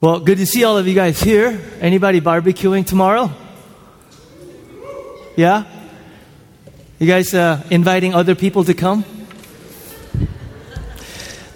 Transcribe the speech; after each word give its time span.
Well, 0.00 0.20
good 0.20 0.38
to 0.38 0.46
see 0.46 0.62
all 0.62 0.78
of 0.78 0.86
you 0.86 0.94
guys 0.94 1.20
here. 1.20 1.60
Anybody 1.80 2.20
barbecuing 2.20 2.86
tomorrow? 2.86 3.32
Yeah? 5.36 5.64
You 7.00 7.08
guys 7.08 7.34
uh, 7.34 7.66
inviting 7.68 8.14
other 8.14 8.36
people 8.36 8.62
to 8.62 8.74
come? 8.74 9.04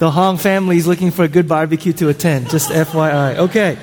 The 0.01 0.11
Hong 0.11 0.39
family 0.39 0.77
is 0.77 0.89
looking 0.89 1.13
for 1.13 1.23
a 1.23 1.29
good 1.29 1.47
barbecue 1.47 1.93
to 1.93 2.09
attend, 2.09 2.51
just 2.51 2.71
FYI. 2.71 3.37
Okay. 3.37 3.79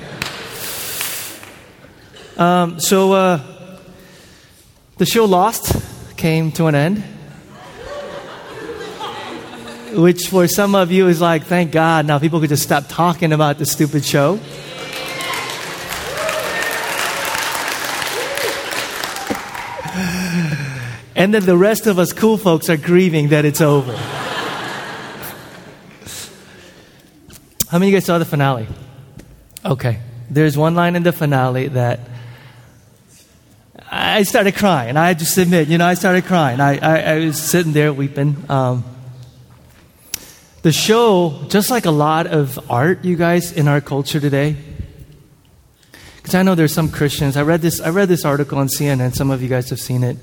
Um, 2.36 2.80
so, 2.80 3.14
uh, 3.14 3.40
the 4.98 5.06
show 5.06 5.24
Lost 5.24 5.74
came 6.18 6.52
to 6.52 6.66
an 6.66 6.74
end 6.74 7.02
which 9.92 10.28
for 10.28 10.46
some 10.46 10.74
of 10.74 10.90
you 10.90 11.08
is 11.08 11.20
like, 11.20 11.44
thank 11.44 11.72
God, 11.72 12.06
now 12.06 12.18
people 12.18 12.40
could 12.40 12.48
just 12.48 12.62
stop 12.62 12.84
talking 12.88 13.32
about 13.32 13.58
the 13.58 13.66
stupid 13.66 14.04
show. 14.04 14.38
And 21.16 21.34
then 21.34 21.44
the 21.44 21.56
rest 21.56 21.86
of 21.86 21.98
us 21.98 22.14
cool 22.14 22.38
folks 22.38 22.70
are 22.70 22.78
grieving 22.78 23.28
that 23.28 23.44
it's 23.44 23.60
over. 23.60 23.94
How 27.68 27.78
many 27.78 27.88
of 27.88 27.92
you 27.92 27.96
guys 27.96 28.06
saw 28.06 28.18
the 28.18 28.24
finale? 28.24 28.66
Okay. 29.64 30.00
There's 30.30 30.56
one 30.56 30.74
line 30.74 30.96
in 30.96 31.02
the 31.02 31.12
finale 31.12 31.68
that 31.68 32.00
I 33.90 34.22
started 34.22 34.54
crying. 34.54 34.96
I 34.96 35.08
had 35.08 35.18
just 35.18 35.36
admit, 35.36 35.68
you 35.68 35.76
know, 35.76 35.86
I 35.86 35.94
started 35.94 36.24
crying. 36.24 36.58
I, 36.58 36.78
I, 36.78 37.14
I 37.14 37.18
was 37.26 37.38
sitting 37.38 37.72
there 37.72 37.92
weeping. 37.92 38.36
Um, 38.48 38.84
the 40.62 40.72
show, 40.72 41.44
just 41.48 41.70
like 41.70 41.86
a 41.86 41.90
lot 41.90 42.26
of 42.26 42.70
art, 42.70 43.04
you 43.04 43.16
guys, 43.16 43.52
in 43.52 43.66
our 43.66 43.80
culture 43.80 44.20
today, 44.20 44.56
because 46.16 46.34
I 46.34 46.42
know 46.42 46.54
there's 46.54 46.74
some 46.74 46.90
Christians. 46.90 47.36
I 47.36 47.42
read 47.42 47.62
this. 47.62 47.80
I 47.80 47.88
read 47.88 48.08
this 48.08 48.24
article 48.24 48.58
on 48.58 48.68
CNN. 48.68 49.14
Some 49.14 49.30
of 49.30 49.42
you 49.42 49.48
guys 49.48 49.70
have 49.70 49.80
seen 49.80 50.04
it. 50.04 50.18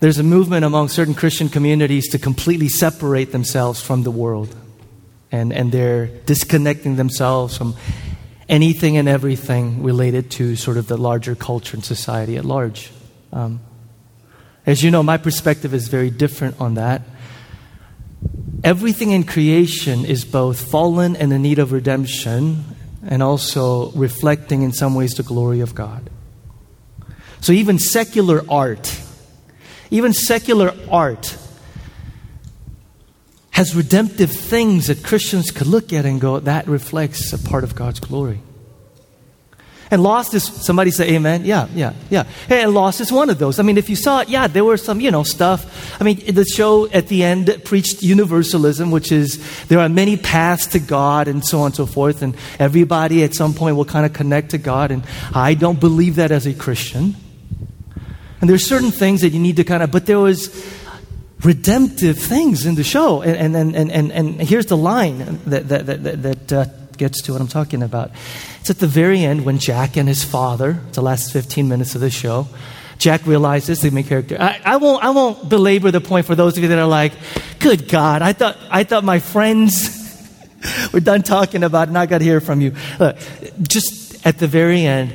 There's 0.00 0.18
a 0.18 0.24
movement 0.24 0.64
among 0.64 0.88
certain 0.88 1.14
Christian 1.14 1.48
communities 1.48 2.08
to 2.10 2.18
completely 2.18 2.68
separate 2.68 3.32
themselves 3.32 3.80
from 3.80 4.02
the 4.02 4.10
world, 4.10 4.54
and 5.30 5.52
and 5.52 5.70
they're 5.70 6.06
disconnecting 6.06 6.96
themselves 6.96 7.56
from 7.56 7.76
anything 8.48 8.96
and 8.96 9.08
everything 9.08 9.82
related 9.82 10.30
to 10.32 10.56
sort 10.56 10.76
of 10.76 10.88
the 10.88 10.96
larger 10.96 11.36
culture 11.36 11.76
and 11.76 11.84
society 11.84 12.36
at 12.36 12.44
large. 12.44 12.90
Um, 13.32 13.60
as 14.64 14.82
you 14.82 14.90
know, 14.90 15.04
my 15.04 15.16
perspective 15.16 15.72
is 15.72 15.86
very 15.86 16.10
different 16.10 16.60
on 16.60 16.74
that. 16.74 17.02
Everything 18.64 19.12
in 19.12 19.24
creation 19.24 20.04
is 20.04 20.24
both 20.24 20.70
fallen 20.70 21.14
and 21.16 21.32
in 21.32 21.42
need 21.42 21.58
of 21.58 21.72
redemption, 21.72 22.64
and 23.06 23.22
also 23.22 23.90
reflecting 23.92 24.62
in 24.62 24.72
some 24.72 24.94
ways 24.94 25.14
the 25.14 25.22
glory 25.22 25.60
of 25.60 25.74
God. 25.74 26.10
So 27.40 27.52
even 27.52 27.78
secular 27.78 28.42
art, 28.48 29.00
even 29.90 30.12
secular 30.12 30.74
art 30.90 31.36
has 33.50 33.74
redemptive 33.74 34.30
things 34.30 34.88
that 34.88 35.02
Christians 35.04 35.50
could 35.50 35.66
look 35.66 35.92
at 35.92 36.04
and 36.04 36.20
go, 36.20 36.40
that 36.40 36.66
reflects 36.66 37.32
a 37.32 37.38
part 37.38 37.64
of 37.64 37.74
God's 37.74 38.00
glory. 38.00 38.40
And 39.90 40.02
Lost 40.02 40.34
is, 40.34 40.44
somebody 40.44 40.90
say 40.90 41.14
amen? 41.14 41.44
Yeah, 41.44 41.68
yeah, 41.74 41.92
yeah. 42.10 42.24
hey 42.48 42.62
And 42.62 42.74
Lost 42.74 43.00
is 43.00 43.12
one 43.12 43.30
of 43.30 43.38
those. 43.38 43.60
I 43.60 43.62
mean, 43.62 43.78
if 43.78 43.88
you 43.88 43.96
saw 43.96 44.20
it, 44.20 44.28
yeah, 44.28 44.48
there 44.48 44.64
were 44.64 44.76
some, 44.76 45.00
you 45.00 45.10
know, 45.10 45.22
stuff. 45.22 46.00
I 46.00 46.04
mean, 46.04 46.34
the 46.34 46.44
show 46.44 46.88
at 46.90 47.08
the 47.08 47.22
end 47.22 47.62
preached 47.64 48.02
universalism, 48.02 48.90
which 48.90 49.12
is 49.12 49.66
there 49.66 49.78
are 49.78 49.88
many 49.88 50.16
paths 50.16 50.66
to 50.68 50.80
God 50.80 51.28
and 51.28 51.46
so 51.46 51.60
on 51.60 51.66
and 51.66 51.74
so 51.74 51.86
forth. 51.86 52.22
And 52.22 52.36
everybody 52.58 53.22
at 53.22 53.34
some 53.34 53.54
point 53.54 53.76
will 53.76 53.84
kind 53.84 54.04
of 54.04 54.12
connect 54.12 54.50
to 54.50 54.58
God. 54.58 54.90
And 54.90 55.04
I 55.32 55.54
don't 55.54 55.78
believe 55.78 56.16
that 56.16 56.32
as 56.32 56.46
a 56.46 56.54
Christian. 56.54 57.14
And 58.40 58.50
there's 58.50 58.66
certain 58.66 58.90
things 58.90 59.20
that 59.20 59.30
you 59.30 59.40
need 59.40 59.56
to 59.56 59.64
kind 59.64 59.82
of, 59.82 59.90
but 59.92 60.06
there 60.06 60.18
was 60.18 60.50
redemptive 61.42 62.18
things 62.18 62.66
in 62.66 62.74
the 62.74 62.84
show. 62.84 63.22
And, 63.22 63.56
and, 63.56 63.76
and, 63.76 63.90
and, 63.90 64.12
and 64.12 64.40
here's 64.40 64.66
the 64.66 64.76
line 64.76 65.40
that, 65.46 65.68
that, 65.68 65.86
that, 65.86 66.22
that 66.22 66.52
uh, 66.52 66.64
gets 66.96 67.22
to 67.22 67.32
what 67.32 67.40
I'm 67.40 67.48
talking 67.48 67.82
about. 67.82 68.10
It's 68.60 68.70
at 68.70 68.78
the 68.78 68.86
very 68.86 69.24
end 69.24 69.44
when 69.44 69.58
Jack 69.58 69.96
and 69.96 70.08
his 70.08 70.24
father, 70.24 70.80
the 70.92 71.02
last 71.02 71.32
15 71.32 71.68
minutes 71.68 71.94
of 71.94 72.00
the 72.00 72.10
show, 72.10 72.48
Jack 72.98 73.26
realizes 73.26 73.80
the 73.80 73.90
main 73.90 74.04
character. 74.04 74.36
I, 74.40 74.60
I, 74.64 74.76
won't, 74.76 75.04
I 75.04 75.10
won't 75.10 75.48
belabor 75.48 75.90
the 75.90 76.00
point 76.00 76.26
for 76.26 76.34
those 76.34 76.56
of 76.56 76.62
you 76.62 76.70
that 76.70 76.78
are 76.78 76.86
like, 76.86 77.12
good 77.58 77.88
God, 77.88 78.22
I 78.22 78.32
thought, 78.32 78.56
I 78.70 78.84
thought 78.84 79.04
my 79.04 79.18
friends 79.18 79.90
were 80.92 81.00
done 81.00 81.22
talking 81.22 81.62
about 81.62 81.82
it 81.82 81.88
and 81.88 81.98
I 81.98 82.06
got 82.06 82.18
to 82.18 82.24
hear 82.24 82.40
from 82.40 82.60
you. 82.60 82.74
Look, 82.98 83.16
just 83.60 84.26
at 84.26 84.38
the 84.38 84.46
very 84.46 84.82
end, 84.82 85.14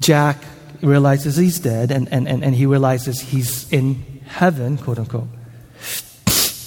Jack 0.00 0.44
realizes 0.82 1.36
he's 1.36 1.60
dead 1.60 1.90
and, 1.90 2.12
and, 2.12 2.28
and, 2.28 2.44
and 2.44 2.54
he 2.54 2.66
realizes 2.66 3.20
he's 3.20 3.72
in 3.72 4.20
heaven, 4.26 4.76
quote 4.76 4.98
unquote. 4.98 5.28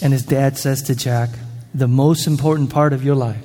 And 0.01 0.13
his 0.13 0.23
dad 0.23 0.57
says 0.57 0.83
to 0.83 0.95
Jack, 0.95 1.29
the 1.75 1.87
most 1.89 2.25
important 2.25 2.69
part 2.69 2.93
of 2.93 3.03
your 3.03 3.15
life 3.15 3.43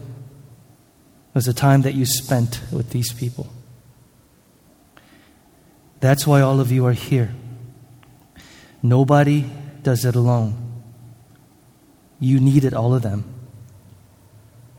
was 1.35 1.47
the 1.47 1.53
time 1.53 1.83
that 1.83 1.95
you 1.95 2.07
spent 2.07 2.61
with 2.71 2.91
these 2.91 3.13
people. 3.13 3.53
That's 5.99 6.29
why 6.29 6.41
all 6.41 6.61
of 6.61 6.71
you 6.71 6.87
are 6.87 6.93
here. 6.93 7.35
Nobody 8.85 9.51
does 9.83 10.05
it 10.05 10.15
alone. 10.15 10.55
You 12.21 12.39
needed 12.39 12.73
all 12.73 12.95
of 12.95 13.03
them, 13.03 13.25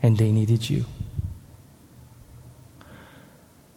and 0.02 0.16
they 0.16 0.32
needed 0.32 0.70
you. 0.70 0.86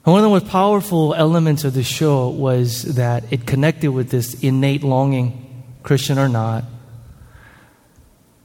One 0.05 0.19
of 0.19 0.23
the 0.23 0.29
most 0.29 0.47
powerful 0.47 1.13
elements 1.15 1.65
of 1.65 1.73
the 1.73 1.83
show 1.83 2.29
was 2.29 2.95
that 2.95 3.25
it 3.29 3.45
connected 3.45 3.91
with 3.91 4.09
this 4.09 4.35
innate 4.41 4.83
longing, 4.83 5.65
Christian 5.83 6.17
or 6.17 6.29
not, 6.29 6.63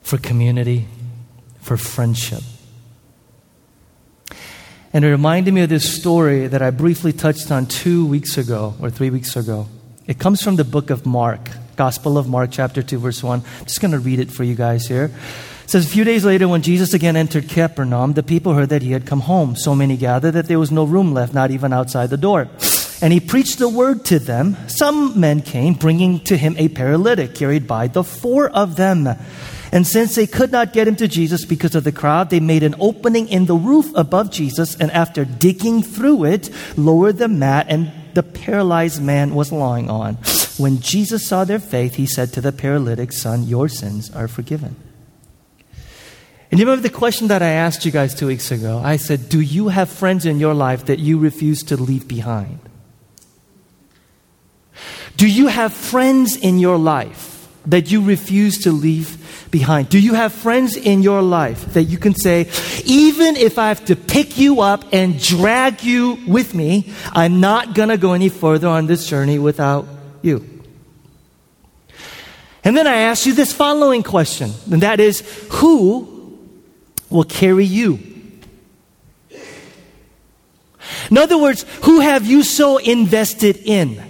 for 0.01 0.19
community, 0.19 0.89
for 1.61 1.77
friendship. 1.77 2.43
And 4.93 5.05
it 5.05 5.09
reminded 5.09 5.55
me 5.55 5.63
of 5.63 5.69
this 5.69 5.95
story 5.95 6.49
that 6.49 6.63
I 6.63 6.71
briefly 6.71 7.13
touched 7.13 7.53
on 7.53 7.67
two 7.67 8.07
weeks 8.07 8.37
ago 8.37 8.75
or 8.81 8.91
three 8.91 9.11
weeks 9.11 9.37
ago. 9.37 9.69
It 10.07 10.19
comes 10.19 10.43
from 10.43 10.57
the 10.57 10.65
book 10.65 10.91
of 10.91 11.07
Mark, 11.07 11.49
Gospel 11.77 12.19
of 12.19 12.29
Mark, 12.29 12.51
chapter 12.51 12.83
2, 12.83 12.99
verse 12.99 13.23
1. 13.23 13.41
I'm 13.41 13.65
just 13.67 13.81
going 13.81 13.93
to 13.93 14.01
read 14.01 14.19
it 14.19 14.33
for 14.33 14.43
you 14.43 14.57
guys 14.57 14.89
here. 14.89 15.13
It 15.63 15.71
says, 15.71 15.87
A 15.87 15.89
few 15.89 16.03
days 16.03 16.25
later, 16.25 16.49
when 16.49 16.63
Jesus 16.63 16.93
again 16.93 17.15
entered 17.15 17.49
Capernaum, 17.49 18.15
the 18.15 18.25
people 18.25 18.55
heard 18.55 18.71
that 18.71 18.83
he 18.83 18.91
had 18.91 19.07
come 19.07 19.21
home. 19.21 19.55
So 19.55 19.77
many 19.77 19.97
gathered 19.97 20.33
that 20.33 20.49
there 20.49 20.59
was 20.59 20.73
no 20.73 20.83
room 20.83 21.15
left, 21.15 21.33
not 21.33 21.53
even 21.53 21.73
outside 21.73 22.11
the 22.11 22.17
door. 22.17 22.49
And 23.01 23.13
he 23.13 23.21
preached 23.21 23.61
the 23.61 23.69
word 23.69 24.05
to 24.07 24.19
them. 24.19 24.57
Some 24.67 25.21
men 25.21 25.41
came, 25.41 25.75
bringing 25.75 26.19
to 26.25 26.37
him 26.37 26.57
a 26.59 26.69
paralytic 26.69 27.37
carried 27.37 27.69
by 27.69 27.87
the 27.87 28.03
four 28.03 28.49
of 28.49 28.75
them. 28.75 29.09
And 29.73 29.87
since 29.87 30.17
they 30.17 30.27
could 30.27 30.51
not 30.51 30.73
get 30.73 30.89
him 30.89 30.97
to 30.97 31.07
Jesus 31.07 31.45
because 31.45 31.75
of 31.75 31.85
the 31.85 31.93
crowd, 31.93 32.31
they 32.31 32.41
made 32.41 32.63
an 32.63 32.75
opening 32.81 33.29
in 33.29 33.47
the 33.47 33.55
roof 33.55 33.93
above 33.95 34.31
Jesus, 34.31 34.75
and 34.77 34.91
after 34.91 35.25
digging 35.25 35.83
through 35.83 36.25
it, 36.25 36.51
lowered 36.77 37.19
the 37.19 37.29
mat, 37.29 37.67
and 37.69 37.93
the 38.15 38.23
paralyzed 38.25 39.01
man 39.01 39.35
was 39.35 39.53
lying 39.53 39.89
on. 39.89 40.15
When 40.59 40.81
Jesus 40.81 41.27
saw 41.27 41.45
their 41.45 41.61
faith, 41.61 41.95
he 41.95 42.07
said 42.07 42.33
to 42.33 42.41
the 42.41 42.53
paralytic, 42.53 43.13
Son, 43.13 43.45
your 43.45 43.69
sins 43.69 44.11
are 44.15 44.27
forgiven. 44.27 44.75
And 46.51 46.59
you 46.59 46.67
remember 46.67 46.83
the 46.83 46.95
question 46.95 47.29
that 47.29 47.43
I 47.43 47.51
asked 47.51 47.85
you 47.85 47.93
guys 47.93 48.13
two 48.13 48.27
weeks 48.27 48.51
ago? 48.51 48.81
I 48.83 48.97
said, 48.97 49.29
Do 49.29 49.41
you 49.41 49.69
have 49.69 49.89
friends 49.89 50.27
in 50.27 50.41
your 50.41 50.53
life 50.53 50.87
that 50.87 50.99
you 50.99 51.17
refuse 51.19 51.63
to 51.65 51.77
leave 51.77 52.09
behind? 52.09 52.59
Do 55.17 55.29
you 55.29 55.47
have 55.47 55.73
friends 55.73 56.37
in 56.37 56.59
your 56.59 56.77
life 56.77 57.40
that 57.67 57.91
you 57.91 58.03
refuse 58.03 58.59
to 58.59 58.73
leave 58.73 59.49
behind? 59.51 59.89
Do 59.89 59.99
you 59.99 60.15
have 60.15 60.33
friends 60.33 60.77
in 60.77 61.03
your 61.03 61.23
life 61.23 61.75
that 61.75 61.85
you 61.85 61.99
can 61.99 62.15
say, 62.15 62.49
even 62.85 63.37
if 63.37 63.59
I 63.59 63.69
have 63.69 63.85
to 63.87 63.97
pick 63.97 64.39
you 64.39 64.61
up 64.61 64.85
and 64.93 65.21
drag 65.21 65.83
you 65.83 66.19
with 66.27 66.55
me, 66.55 66.93
I'm 67.13 67.41
not 67.41 67.75
going 67.75 67.91
to 67.91 67.99
go 67.99 68.13
any 68.13 68.29
further 68.29 68.69
on 68.69 68.87
this 68.87 69.07
journey 69.07 69.39
without 69.39 69.87
you? 70.23 70.47
And 72.63 72.77
then 72.77 72.87
I 72.87 72.97
ask 72.97 73.27
you 73.27 73.33
this 73.33 73.53
following 73.53 74.03
question, 74.03 74.53
and 74.71 74.83
that 74.83 75.01
is 75.01 75.21
who 75.51 76.39
will 77.09 77.25
carry 77.25 77.65
you? 77.65 77.99
In 81.11 81.19
other 81.19 81.39
words, 81.39 81.65
who 81.83 82.01
have 82.01 82.27
you 82.27 82.43
so 82.43 82.77
invested 82.77 83.57
in? 83.65 84.10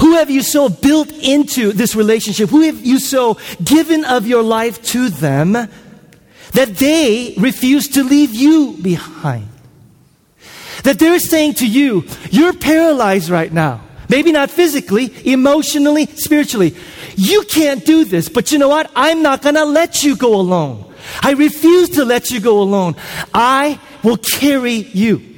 Who 0.00 0.14
have 0.14 0.30
you 0.30 0.42
so 0.42 0.68
built 0.68 1.10
into 1.12 1.72
this 1.72 1.94
relationship? 1.94 2.50
Who 2.50 2.62
have 2.62 2.84
you 2.84 2.98
so 2.98 3.38
given 3.62 4.04
of 4.04 4.26
your 4.26 4.42
life 4.42 4.82
to 4.86 5.08
them 5.08 5.52
that 5.52 6.76
they 6.76 7.34
refuse 7.38 7.88
to 7.88 8.04
leave 8.04 8.34
you 8.34 8.76
behind? 8.80 9.48
That 10.82 10.98
they're 10.98 11.18
saying 11.18 11.54
to 11.54 11.66
you, 11.66 12.04
you're 12.30 12.52
paralyzed 12.52 13.30
right 13.30 13.52
now. 13.52 13.82
Maybe 14.08 14.32
not 14.32 14.50
physically, 14.50 15.12
emotionally, 15.24 16.06
spiritually. 16.06 16.76
You 17.16 17.42
can't 17.44 17.84
do 17.84 18.04
this, 18.04 18.28
but 18.28 18.52
you 18.52 18.58
know 18.58 18.68
what? 18.68 18.90
I'm 18.94 19.22
not 19.22 19.42
to 19.42 19.64
let 19.64 20.02
you 20.02 20.16
go 20.16 20.34
alone. 20.34 20.92
I 21.22 21.32
refuse 21.32 21.90
to 21.90 22.04
let 22.04 22.30
you 22.30 22.40
go 22.40 22.60
alone. 22.60 22.96
I 23.32 23.80
will 24.02 24.16
carry 24.16 24.74
you. 24.74 25.33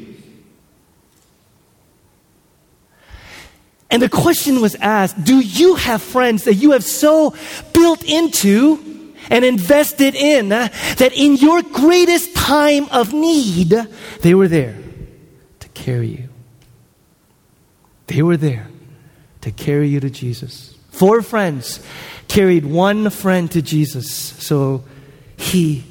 And 3.91 4.03
the 4.03 4.09
question 4.09 4.61
was 4.61 4.75
asked 4.77 5.23
Do 5.25 5.39
you 5.39 5.77
have 5.77 6.03
friends 6.03 6.45
that 6.45 6.55
you 6.55 6.73
have 6.73 6.85
so 6.85 7.35
built 7.73 8.05
into 8.05 9.15
and 9.31 9.45
invested 9.45 10.15
in 10.15 10.51
that 10.51 11.13
in 11.15 11.37
your 11.37 11.63
greatest 11.63 12.35
time 12.35 12.89
of 12.91 13.13
need, 13.13 13.75
they 14.21 14.35
were 14.35 14.49
there 14.49 14.77
to 15.61 15.69
carry 15.69 16.09
you? 16.09 16.29
They 18.07 18.23
were 18.23 18.37
there 18.37 18.69
to 19.41 19.51
carry 19.51 19.89
you 19.89 20.01
to 20.01 20.11
Jesus. 20.11 20.77
Four 20.91 21.23
friends 21.23 21.81
carried 22.29 22.65
one 22.65 23.11
friend 23.11 23.51
to 23.53 23.63
Jesus 23.63 24.11
so 24.11 24.85
he 25.37 25.85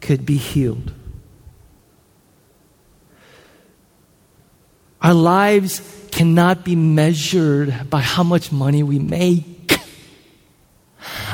could 0.00 0.26
be 0.26 0.36
healed. 0.36 0.92
Our 5.00 5.14
lives 5.14 5.80
cannot 6.10 6.64
be 6.64 6.76
measured 6.76 7.90
by 7.90 8.00
how 8.00 8.22
much 8.22 8.52
money 8.52 8.82
we 8.82 8.98
make. 8.98 9.78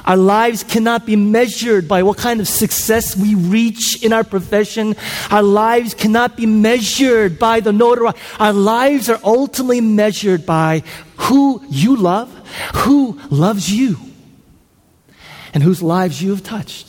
Our 0.05 0.17
lives 0.17 0.63
cannot 0.63 1.07
be 1.07 1.17
measured 1.17 1.89
by 1.89 2.03
what 2.03 2.19
kind 2.19 2.41
of 2.41 2.47
success 2.49 3.17
we 3.17 3.35
reach 3.35 4.03
in 4.03 4.13
our 4.13 4.25
profession. 4.25 4.97
Our 5.31 5.43
lives 5.43 5.95
cannot 5.95 6.37
be 6.37 6.47
measured 6.47 7.39
by 7.39 7.61
the 7.61 7.73
notoriety. 7.73 8.19
Our 8.39 8.53
lives 8.53 9.09
are 9.09 9.21
ultimately 9.25 9.81
measured 9.81 10.45
by 10.45 10.83
who 11.17 11.65
you 11.71 11.97
love, 11.97 12.31
who 12.75 13.19
loves 13.31 13.73
you, 13.73 13.97
and 15.55 15.63
whose 15.63 15.83
lives 15.83 16.23
you 16.23 16.31
have 16.31 16.43
touched. 16.43 16.89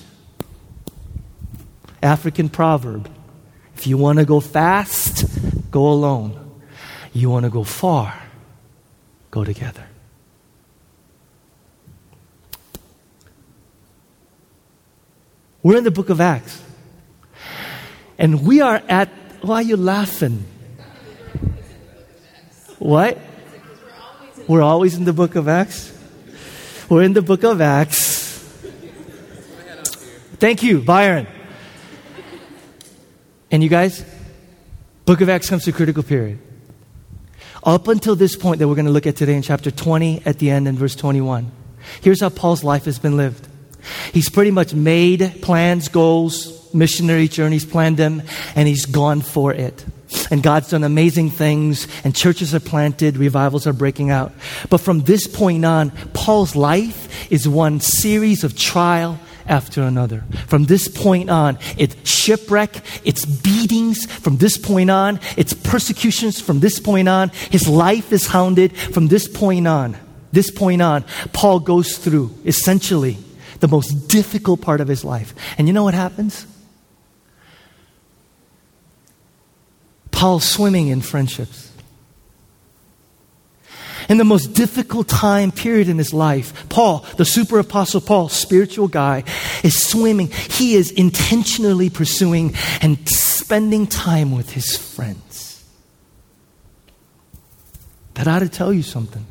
African 2.03 2.49
proverb 2.49 3.09
if 3.75 3.87
you 3.87 3.97
want 3.97 4.19
to 4.19 4.25
go 4.25 4.39
fast, 4.39 5.25
go 5.69 5.87
alone. 5.87 6.44
You 7.15 7.29
want 7.29 7.45
to 7.45 7.49
go 7.49 7.63
far, 7.63 8.13
go 9.31 9.45
together. 9.45 9.85
We're 15.63 15.77
in 15.77 15.85
the 15.85 15.91
book 15.91 16.09
of 16.09 16.19
Acts. 16.19 16.61
And 18.17 18.45
we 18.45 18.59
are 18.59 18.83
at, 18.89 19.07
why 19.41 19.55
are 19.55 19.61
you 19.61 19.77
laughing? 19.77 20.43
What? 22.79 23.17
We're 24.45 24.61
always 24.61 24.95
in 24.95 25.05
the 25.05 25.13
book 25.13 25.35
of 25.35 25.47
Acts. 25.47 25.97
We're 26.89 27.03
in 27.03 27.13
the 27.13 27.21
book 27.21 27.43
of 27.43 27.61
Acts. 27.61 28.39
Thank 30.37 30.63
you, 30.63 30.81
Byron. 30.81 31.27
And 33.49 33.63
you 33.63 33.69
guys, 33.69 34.03
book 35.05 35.21
of 35.21 35.29
Acts 35.29 35.49
comes 35.49 35.63
to 35.63 35.69
a 35.69 35.73
critical 35.73 36.03
period. 36.03 36.39
Up 37.65 37.87
until 37.87 38.15
this 38.15 38.35
point 38.35 38.59
that 38.59 38.67
we're 38.67 38.75
going 38.75 38.85
to 38.85 38.91
look 38.91 39.07
at 39.07 39.15
today 39.15 39.33
in 39.33 39.41
chapter 39.41 39.71
20 39.71 40.21
at 40.23 40.37
the 40.37 40.51
end 40.51 40.67
in 40.67 40.75
verse 40.77 40.95
21. 40.95 41.51
Here's 42.01 42.21
how 42.21 42.29
Paul's 42.29 42.63
life 42.63 42.85
has 42.85 42.99
been 42.99 43.17
lived. 43.17 43.47
He's 44.13 44.29
pretty 44.29 44.51
much 44.51 44.75
made 44.75 45.41
plans, 45.41 45.87
goals, 45.87 46.71
missionary 46.75 47.27
journeys, 47.27 47.65
planned 47.65 47.97
them, 47.97 48.21
and 48.55 48.67
he's 48.67 48.85
gone 48.85 49.21
for 49.21 49.51
it. 49.51 49.83
And 50.29 50.43
God's 50.43 50.69
done 50.69 50.83
amazing 50.83 51.31
things, 51.31 51.87
and 52.03 52.15
churches 52.15 52.53
are 52.53 52.59
planted, 52.59 53.17
revivals 53.17 53.65
are 53.65 53.73
breaking 53.73 54.11
out. 54.11 54.31
But 54.69 54.77
from 54.77 55.01
this 55.01 55.25
point 55.25 55.65
on, 55.65 55.89
Paul's 56.13 56.55
life 56.55 57.31
is 57.31 57.47
one 57.47 57.79
series 57.79 58.43
of 58.43 58.55
trial 58.55 59.19
after 59.47 59.83
another. 59.83 60.23
From 60.47 60.65
this 60.65 60.87
point 60.87 61.29
on, 61.29 61.57
it's 61.77 61.95
shipwreck, 62.09 62.81
it's 63.03 63.25
beatings. 63.25 64.05
From 64.05 64.37
this 64.37 64.57
point 64.57 64.89
on, 64.89 65.19
it's 65.37 65.53
persecutions. 65.53 66.39
From 66.39 66.59
this 66.59 66.79
point 66.79 67.07
on, 67.07 67.29
his 67.51 67.67
life 67.67 68.11
is 68.11 68.27
hounded. 68.27 68.75
From 68.75 69.07
this 69.07 69.27
point 69.27 69.67
on, 69.67 69.97
this 70.31 70.51
point 70.51 70.81
on, 70.81 71.03
Paul 71.33 71.59
goes 71.59 71.97
through 71.97 72.35
essentially 72.45 73.17
the 73.59 73.67
most 73.67 74.07
difficult 74.07 74.61
part 74.61 74.81
of 74.81 74.87
his 74.87 75.03
life. 75.03 75.33
And 75.57 75.67
you 75.67 75.73
know 75.73 75.83
what 75.83 75.93
happens? 75.93 76.45
Paul's 80.11 80.47
swimming 80.47 80.87
in 80.87 81.01
friendships. 81.01 81.71
In 84.07 84.17
the 84.17 84.23
most 84.23 84.53
difficult 84.53 85.07
time 85.07 85.51
period 85.51 85.89
in 85.89 85.97
his 85.97 86.13
life, 86.13 86.67
Paul, 86.69 87.05
the 87.17 87.25
super 87.25 87.59
apostle 87.59 88.01
Paul, 88.01 88.29
spiritual 88.29 88.87
guy, 88.87 89.23
is 89.63 89.81
swimming. 89.81 90.27
He 90.27 90.75
is 90.75 90.91
intentionally 90.91 91.89
pursuing 91.89 92.55
and 92.81 93.09
spending 93.09 93.87
time 93.87 94.31
with 94.31 94.51
his 94.51 94.77
friends. 94.77 95.63
That 98.13 98.27
ought 98.27 98.39
to 98.39 98.49
tell 98.49 98.71
you 98.71 98.83
something. 98.83 99.25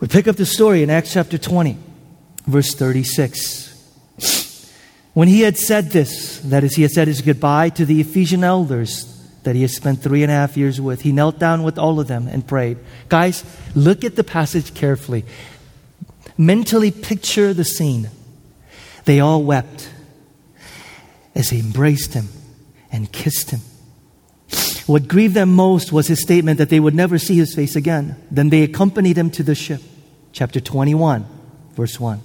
We 0.00 0.06
pick 0.06 0.28
up 0.28 0.36
the 0.36 0.46
story 0.46 0.82
in 0.82 0.90
Acts 0.90 1.12
chapter 1.12 1.38
20 1.38 1.76
verse 2.48 2.74
36. 2.74 3.66
When 5.12 5.28
he 5.28 5.42
had 5.42 5.56
said 5.56 5.90
this, 5.90 6.40
that 6.40 6.64
is, 6.64 6.74
he 6.74 6.82
had 6.82 6.90
said 6.90 7.08
his 7.08 7.20
goodbye 7.20 7.70
to 7.70 7.84
the 7.84 8.00
Ephesian 8.00 8.42
elders 8.42 9.17
that 9.48 9.56
he 9.56 9.62
had 9.62 9.70
spent 9.70 10.02
three 10.02 10.22
and 10.22 10.30
a 10.30 10.34
half 10.34 10.58
years 10.58 10.78
with, 10.78 11.00
he 11.00 11.10
knelt 11.10 11.38
down 11.38 11.62
with 11.62 11.78
all 11.78 11.98
of 11.98 12.06
them 12.06 12.28
and 12.28 12.46
prayed. 12.46 12.76
Guys, 13.08 13.42
look 13.74 14.04
at 14.04 14.14
the 14.14 14.22
passage 14.22 14.74
carefully. 14.74 15.24
Mentally 16.36 16.90
picture 16.90 17.54
the 17.54 17.64
scene. 17.64 18.10
They 19.06 19.20
all 19.20 19.42
wept 19.42 19.88
as 21.34 21.48
he 21.48 21.60
embraced 21.60 22.12
him 22.12 22.28
and 22.92 23.10
kissed 23.10 23.50
him. 23.50 23.60
What 24.86 25.08
grieved 25.08 25.32
them 25.32 25.54
most 25.54 25.92
was 25.92 26.08
his 26.08 26.20
statement 26.20 26.58
that 26.58 26.68
they 26.68 26.78
would 26.78 26.94
never 26.94 27.16
see 27.16 27.36
his 27.36 27.54
face 27.54 27.74
again. 27.74 28.16
Then 28.30 28.50
they 28.50 28.64
accompanied 28.64 29.16
him 29.16 29.30
to 29.30 29.42
the 29.42 29.54
ship. 29.54 29.80
Chapter 30.32 30.60
21, 30.60 31.26
verse 31.74 31.98
1 31.98 32.20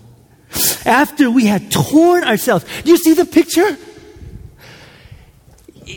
after 0.85 1.31
we 1.31 1.45
had 1.45 1.71
torn 1.71 2.25
ourselves. 2.25 2.65
Do 2.83 2.91
you 2.91 2.97
see 2.97 3.13
the 3.13 3.25
picture? 3.25 3.77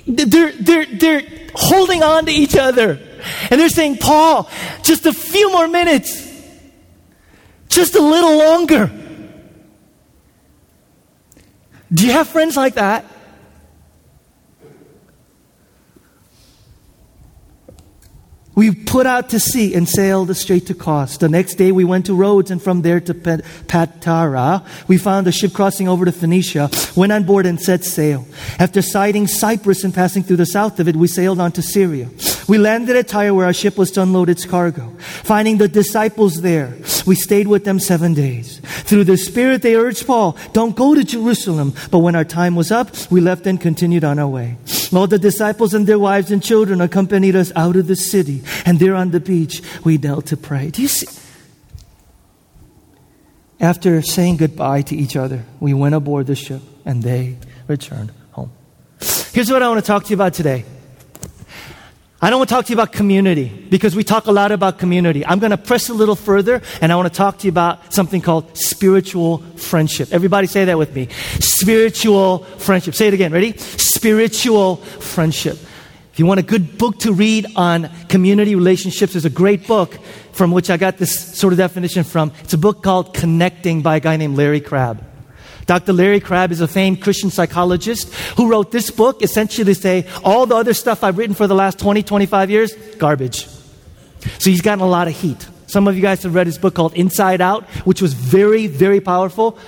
They're, 0.06 0.52
they're, 0.52 0.86
they're 0.86 1.22
holding 1.54 2.02
on 2.02 2.26
to 2.26 2.32
each 2.32 2.56
other. 2.56 3.00
And 3.50 3.60
they're 3.60 3.68
saying, 3.68 3.98
Paul, 3.98 4.48
just 4.82 5.06
a 5.06 5.12
few 5.12 5.50
more 5.52 5.68
minutes. 5.68 6.24
Just 7.68 7.94
a 7.94 8.00
little 8.00 8.38
longer. 8.38 8.90
Do 11.92 12.06
you 12.06 12.12
have 12.12 12.28
friends 12.28 12.56
like 12.56 12.74
that? 12.74 13.04
We 18.56 18.74
put 18.74 19.04
out 19.04 19.28
to 19.30 19.38
sea 19.38 19.74
and 19.74 19.86
sailed 19.86 20.34
straight 20.34 20.66
to 20.68 20.74
Kos. 20.74 21.18
The 21.18 21.28
next 21.28 21.56
day 21.56 21.72
we 21.72 21.84
went 21.84 22.06
to 22.06 22.14
Rhodes 22.14 22.50
and 22.50 22.60
from 22.60 22.80
there 22.80 23.00
to 23.00 23.12
Patara. 23.12 24.66
We 24.88 24.96
found 24.96 25.26
a 25.26 25.32
ship 25.32 25.52
crossing 25.52 25.88
over 25.88 26.06
to 26.06 26.12
Phoenicia, 26.12 26.70
went 26.96 27.12
on 27.12 27.24
board 27.24 27.44
and 27.44 27.60
set 27.60 27.84
sail. 27.84 28.26
After 28.58 28.80
sighting 28.80 29.26
Cyprus 29.26 29.84
and 29.84 29.92
passing 29.92 30.22
through 30.22 30.38
the 30.38 30.46
south 30.46 30.80
of 30.80 30.88
it, 30.88 30.96
we 30.96 31.06
sailed 31.06 31.38
on 31.38 31.52
to 31.52 31.60
Syria. 31.60 32.08
We 32.48 32.56
landed 32.56 32.96
at 32.96 33.08
Tyre 33.08 33.34
where 33.34 33.44
our 33.44 33.52
ship 33.52 33.76
was 33.76 33.90
to 33.92 34.02
unload 34.02 34.30
its 34.30 34.46
cargo. 34.46 34.88
Finding 35.00 35.58
the 35.58 35.68
disciples 35.68 36.40
there, 36.40 36.74
we 37.04 37.14
stayed 37.14 37.48
with 37.48 37.64
them 37.64 37.78
seven 37.78 38.14
days. 38.14 38.60
Through 38.64 39.04
the 39.04 39.18
Spirit 39.18 39.60
they 39.62 39.74
urged 39.74 40.06
Paul, 40.06 40.36
don't 40.54 40.74
go 40.74 40.94
to 40.94 41.04
Jerusalem. 41.04 41.74
But 41.90 41.98
when 41.98 42.14
our 42.14 42.24
time 42.24 42.54
was 42.54 42.70
up, 42.70 42.88
we 43.10 43.20
left 43.20 43.46
and 43.46 43.60
continued 43.60 44.04
on 44.04 44.18
our 44.18 44.28
way. 44.28 44.56
All 44.92 45.06
the 45.06 45.18
disciples 45.18 45.74
and 45.74 45.86
their 45.86 45.98
wives 45.98 46.30
and 46.30 46.42
children 46.42 46.80
accompanied 46.80 47.36
us 47.36 47.52
out 47.56 47.76
of 47.76 47.86
the 47.86 47.96
city 47.96 48.42
and 48.64 48.78
there 48.78 48.94
on 48.94 49.10
the 49.10 49.20
beach, 49.20 49.62
we 49.84 49.98
knelt 49.98 50.26
to 50.26 50.36
pray. 50.36 50.70
Do 50.70 50.82
you 50.82 50.88
see? 50.88 51.06
After 53.58 54.02
saying 54.02 54.36
goodbye 54.36 54.82
to 54.82 54.96
each 54.96 55.16
other, 55.16 55.44
we 55.60 55.72
went 55.72 55.94
aboard 55.94 56.26
the 56.26 56.36
ship 56.36 56.60
and 56.84 57.02
they 57.02 57.38
returned 57.68 58.12
home. 58.32 58.52
Here's 59.32 59.50
what 59.50 59.62
I 59.62 59.68
want 59.68 59.82
to 59.82 59.86
talk 59.86 60.04
to 60.04 60.10
you 60.10 60.16
about 60.16 60.34
today. 60.34 60.64
I 62.26 62.30
don't 62.30 62.40
want 62.40 62.48
to 62.48 62.54
talk 62.56 62.64
to 62.64 62.72
you 62.72 62.74
about 62.74 62.90
community 62.90 63.46
because 63.70 63.94
we 63.94 64.02
talk 64.02 64.26
a 64.26 64.32
lot 64.32 64.50
about 64.50 64.80
community. 64.80 65.24
I'm 65.24 65.38
going 65.38 65.52
to 65.52 65.56
press 65.56 65.90
a 65.90 65.94
little 65.94 66.16
further 66.16 66.60
and 66.80 66.90
I 66.90 66.96
want 66.96 67.06
to 67.06 67.16
talk 67.16 67.38
to 67.38 67.46
you 67.46 67.50
about 67.50 67.94
something 67.94 68.20
called 68.20 68.58
spiritual 68.58 69.38
friendship. 69.54 70.08
Everybody 70.10 70.48
say 70.48 70.64
that 70.64 70.76
with 70.76 70.92
me. 70.92 71.06
Spiritual 71.38 72.38
friendship. 72.58 72.96
Say 72.96 73.06
it 73.06 73.14
again. 73.14 73.30
Ready? 73.30 73.56
Spiritual 73.56 74.78
friendship. 74.78 75.56
If 76.12 76.18
you 76.18 76.26
want 76.26 76.40
a 76.40 76.42
good 76.42 76.78
book 76.78 76.98
to 77.02 77.12
read 77.12 77.46
on 77.54 77.90
community 78.08 78.56
relationships, 78.56 79.12
there's 79.12 79.24
a 79.24 79.30
great 79.30 79.64
book 79.68 79.96
from 80.32 80.50
which 80.50 80.68
I 80.68 80.78
got 80.78 80.98
this 80.98 81.38
sort 81.38 81.52
of 81.52 81.58
definition 81.58 82.02
from. 82.02 82.32
It's 82.42 82.54
a 82.54 82.58
book 82.58 82.82
called 82.82 83.14
Connecting 83.14 83.82
by 83.82 83.98
a 83.98 84.00
guy 84.00 84.16
named 84.16 84.36
Larry 84.36 84.60
Crabb. 84.60 85.00
Dr. 85.66 85.92
Larry 85.92 86.20
Crabb 86.20 86.52
is 86.52 86.60
a 86.60 86.68
famed 86.68 87.02
Christian 87.02 87.30
psychologist 87.30 88.12
who 88.36 88.48
wrote 88.48 88.70
this 88.70 88.90
book 88.90 89.22
essentially 89.22 89.64
to 89.64 89.74
say 89.74 90.06
all 90.22 90.46
the 90.46 90.54
other 90.54 90.72
stuff 90.74 91.02
I've 91.02 91.18
written 91.18 91.34
for 91.34 91.48
the 91.48 91.54
last 91.54 91.78
20, 91.80 92.04
25 92.04 92.50
years, 92.50 92.72
garbage. 92.98 93.46
So 94.38 94.50
he's 94.50 94.62
gotten 94.62 94.82
a 94.82 94.88
lot 94.88 95.08
of 95.08 95.14
heat. 95.14 95.46
Some 95.66 95.88
of 95.88 95.96
you 95.96 96.02
guys 96.02 96.22
have 96.22 96.34
read 96.34 96.46
his 96.46 96.58
book 96.58 96.74
called 96.74 96.94
Inside 96.94 97.40
Out, 97.40 97.64
which 97.84 98.00
was 98.00 98.14
very, 98.14 98.68
very 98.68 99.00
powerful. 99.00 99.58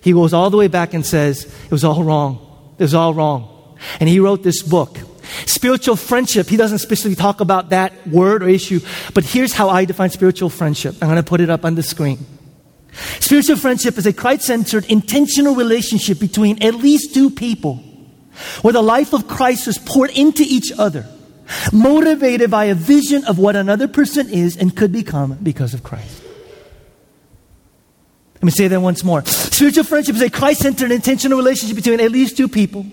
he 0.00 0.12
goes 0.12 0.32
all 0.32 0.48
the 0.48 0.56
way 0.56 0.68
back 0.68 0.94
and 0.94 1.04
says, 1.04 1.44
It 1.44 1.70
was 1.70 1.84
all 1.84 2.02
wrong. 2.02 2.74
It 2.78 2.82
was 2.82 2.94
all 2.94 3.12
wrong. 3.12 3.76
And 4.00 4.08
he 4.08 4.20
wrote 4.20 4.42
this 4.42 4.62
book. 4.62 4.98
Spiritual 5.46 5.96
friendship, 5.96 6.48
he 6.48 6.56
doesn't 6.56 6.78
specifically 6.78 7.16
talk 7.16 7.40
about 7.40 7.70
that 7.70 8.06
word 8.06 8.42
or 8.42 8.48
issue, 8.48 8.80
but 9.14 9.24
here's 9.24 9.52
how 9.52 9.68
I 9.68 9.84
define 9.84 10.10
spiritual 10.10 10.50
friendship. 10.50 10.96
I'm 11.00 11.08
going 11.08 11.16
to 11.16 11.22
put 11.22 11.40
it 11.40 11.50
up 11.50 11.64
on 11.64 11.74
the 11.74 11.82
screen. 11.82 12.18
Spiritual 13.20 13.56
friendship 13.56 13.98
is 13.98 14.06
a 14.06 14.12
Christ 14.12 14.46
centered, 14.46 14.84
intentional 14.86 15.54
relationship 15.54 16.18
between 16.18 16.62
at 16.62 16.74
least 16.74 17.14
two 17.14 17.30
people 17.30 17.76
where 18.62 18.72
the 18.72 18.82
life 18.82 19.12
of 19.12 19.28
Christ 19.28 19.68
is 19.68 19.78
poured 19.78 20.10
into 20.10 20.42
each 20.42 20.72
other, 20.78 21.06
motivated 21.72 22.50
by 22.50 22.66
a 22.66 22.74
vision 22.74 23.24
of 23.24 23.38
what 23.38 23.56
another 23.56 23.88
person 23.88 24.28
is 24.28 24.56
and 24.56 24.76
could 24.76 24.92
become 24.92 25.38
because 25.42 25.74
of 25.74 25.82
Christ. 25.82 26.22
Let 28.36 28.44
me 28.44 28.50
say 28.50 28.68
that 28.68 28.80
once 28.80 29.02
more. 29.02 29.24
Spiritual 29.24 29.84
friendship 29.84 30.16
is 30.16 30.22
a 30.22 30.30
Christ 30.30 30.60
centered, 30.60 30.90
intentional 30.90 31.38
relationship 31.38 31.76
between 31.76 32.00
at 32.00 32.10
least 32.10 32.36
two 32.36 32.48
people, 32.48 32.84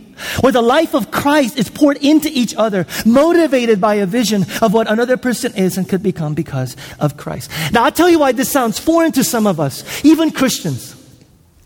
where 0.41 0.51
the 0.51 0.61
life 0.61 0.93
of 0.93 1.11
Christ 1.11 1.57
is 1.57 1.69
poured 1.69 1.97
into 1.97 2.29
each 2.29 2.55
other, 2.55 2.85
motivated 3.05 3.79
by 3.81 3.95
a 3.95 4.05
vision 4.05 4.45
of 4.61 4.73
what 4.73 4.89
another 4.89 5.17
person 5.17 5.53
is 5.55 5.77
and 5.77 5.87
could 5.87 6.03
become 6.03 6.33
because 6.33 6.75
of 6.99 7.17
Christ. 7.17 7.49
Now, 7.71 7.83
I'll 7.83 7.91
tell 7.91 8.09
you 8.09 8.19
why 8.19 8.31
this 8.31 8.49
sounds 8.49 8.79
foreign 8.79 9.11
to 9.13 9.23
some 9.23 9.47
of 9.47 9.59
us, 9.59 10.03
even 10.05 10.31
Christians. 10.31 10.95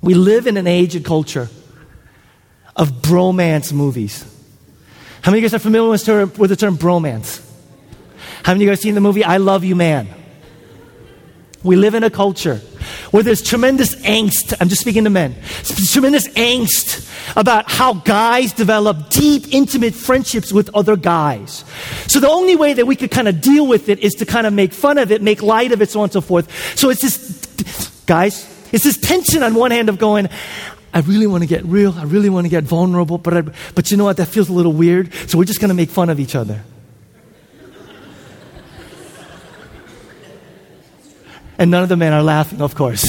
We 0.02 0.14
live 0.14 0.48
in 0.48 0.58
an 0.58 0.68
age 0.68 0.96
and 0.96 1.04
culture 1.04 1.50
of 2.76 3.02
bromance 3.02 3.72
movies. 3.74 4.24
How 5.22 5.32
many 5.32 5.40
of 5.40 5.44
you 5.44 5.50
guys 5.50 5.56
are 5.56 5.64
familiar 5.64 5.90
with 5.90 6.02
the 6.02 6.06
term, 6.06 6.34
with 6.38 6.50
the 6.52 6.56
term 6.56 6.78
bromance? 6.78 7.42
How 8.44 8.54
many 8.54 8.66
of 8.66 8.68
you 8.68 8.72
guys 8.72 8.82
seen 8.82 8.94
the 8.94 9.02
movie 9.02 9.24
I 9.24 9.38
Love 9.38 9.64
You 9.64 9.76
Man? 9.76 10.08
We 11.64 11.76
live 11.76 11.96
in 11.96 12.04
a 12.04 12.12
culture 12.12 12.62
where 13.12 13.24
there's 13.24 13.42
tremendous 13.42 13.96
angst. 13.98 14.56
I'm 14.60 14.70
just 14.70 14.82
speaking 14.82 15.04
to 15.04 15.10
men. 15.10 15.36
Tremendous 15.64 16.28
angst 16.30 17.12
about 17.36 17.70
how 17.70 17.94
guys 17.94 18.54
develop 18.54 19.10
deep, 19.10 19.54
intimate 19.54 19.96
friendships 19.96 20.52
with 20.54 20.70
other 20.74 20.96
guys. 20.96 21.64
So 22.08 22.20
the 22.20 22.30
only 22.30 22.56
way 22.56 22.74
that 22.74 22.86
we 22.86 22.96
could 22.96 23.12
kind 23.12 23.28
of 23.28 23.42
deal 23.42 23.68
with 23.68 23.90
it 23.90 24.00
is 24.00 24.14
to 24.16 24.26
kind 24.26 24.48
of 24.48 24.54
make 24.54 24.74
fun 24.74 24.98
of 24.98 25.12
it, 25.12 25.22
make 25.22 25.42
light 25.42 25.72
of 25.72 25.82
it, 25.82 25.90
so 25.90 26.00
on 26.00 26.06
and 26.06 26.14
so 26.14 26.22
forth. 26.22 26.78
So 26.78 26.90
it's 26.90 27.02
this, 27.02 28.04
guys, 28.06 28.48
it's 28.72 28.84
this 28.84 28.98
tension 28.98 29.44
on 29.44 29.56
one 29.56 29.72
hand 29.72 29.90
of 29.90 29.98
going, 29.98 30.30
I 30.94 31.00
really 31.00 31.28
want 31.28 31.44
to 31.44 31.48
get 31.48 31.66
real. 31.66 31.94
I 31.94 32.04
really 32.04 32.30
want 32.30 32.46
to 32.46 32.50
get 32.50 32.64
vulnerable, 32.64 33.18
but, 33.18 33.34
I, 33.36 33.42
but 33.74 33.92
you 33.92 33.98
know 33.98 34.06
what? 34.06 34.18
That 34.18 34.28
feels 34.28 34.48
a 34.48 34.54
little 34.54 34.72
weird. 34.72 35.14
So 35.28 35.38
we're 35.38 35.44
just 35.44 35.60
going 35.60 35.70
to 35.70 35.76
make 35.76 35.90
fun 35.90 36.10
of 36.10 36.20
each 36.20 36.36
other. 36.36 36.64
And 41.58 41.72
none 41.72 41.84
of 41.84 41.90
the 41.90 41.98
men 41.98 42.14
are 42.14 42.24
laughing, 42.24 42.62
of 42.62 42.76
course. 42.76 43.04